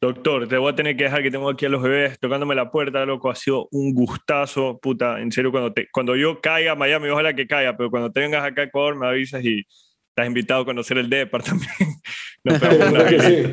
Doctor, 0.00 0.48
te 0.48 0.56
voy 0.58 0.72
a 0.72 0.74
tener 0.74 0.96
que 0.96 1.04
dejar 1.04 1.22
que 1.22 1.30
tengo 1.30 1.48
aquí 1.48 1.64
a 1.64 1.68
los 1.68 1.82
bebés 1.82 2.18
tocándome 2.18 2.54
la 2.56 2.70
puerta, 2.70 3.06
loco. 3.06 3.30
Ha 3.30 3.34
sido 3.36 3.68
un 3.70 3.94
gustazo, 3.94 4.78
puta. 4.82 5.20
En 5.20 5.30
serio, 5.30 5.50
cuando, 5.52 5.72
te, 5.72 5.88
cuando 5.92 6.14
yo 6.16 6.40
caiga 6.40 6.72
a 6.72 6.74
Miami, 6.74 7.08
ojalá 7.08 7.32
que 7.32 7.46
caiga, 7.46 7.76
pero 7.76 7.90
cuando 7.90 8.10
te 8.10 8.20
vengas 8.20 8.44
acá 8.44 8.62
a 8.62 8.64
Ecuador, 8.64 8.96
me 8.96 9.06
avisas 9.06 9.42
y 9.44 9.62
estás 10.14 10.28
invitado 10.28 10.62
a 10.62 10.64
conocer 10.64 10.96
el 10.98 11.10
Depar 11.10 11.42
también. 11.42 11.70
Nos 12.44 12.60
vez. 12.60 13.22
sí. 13.24 13.44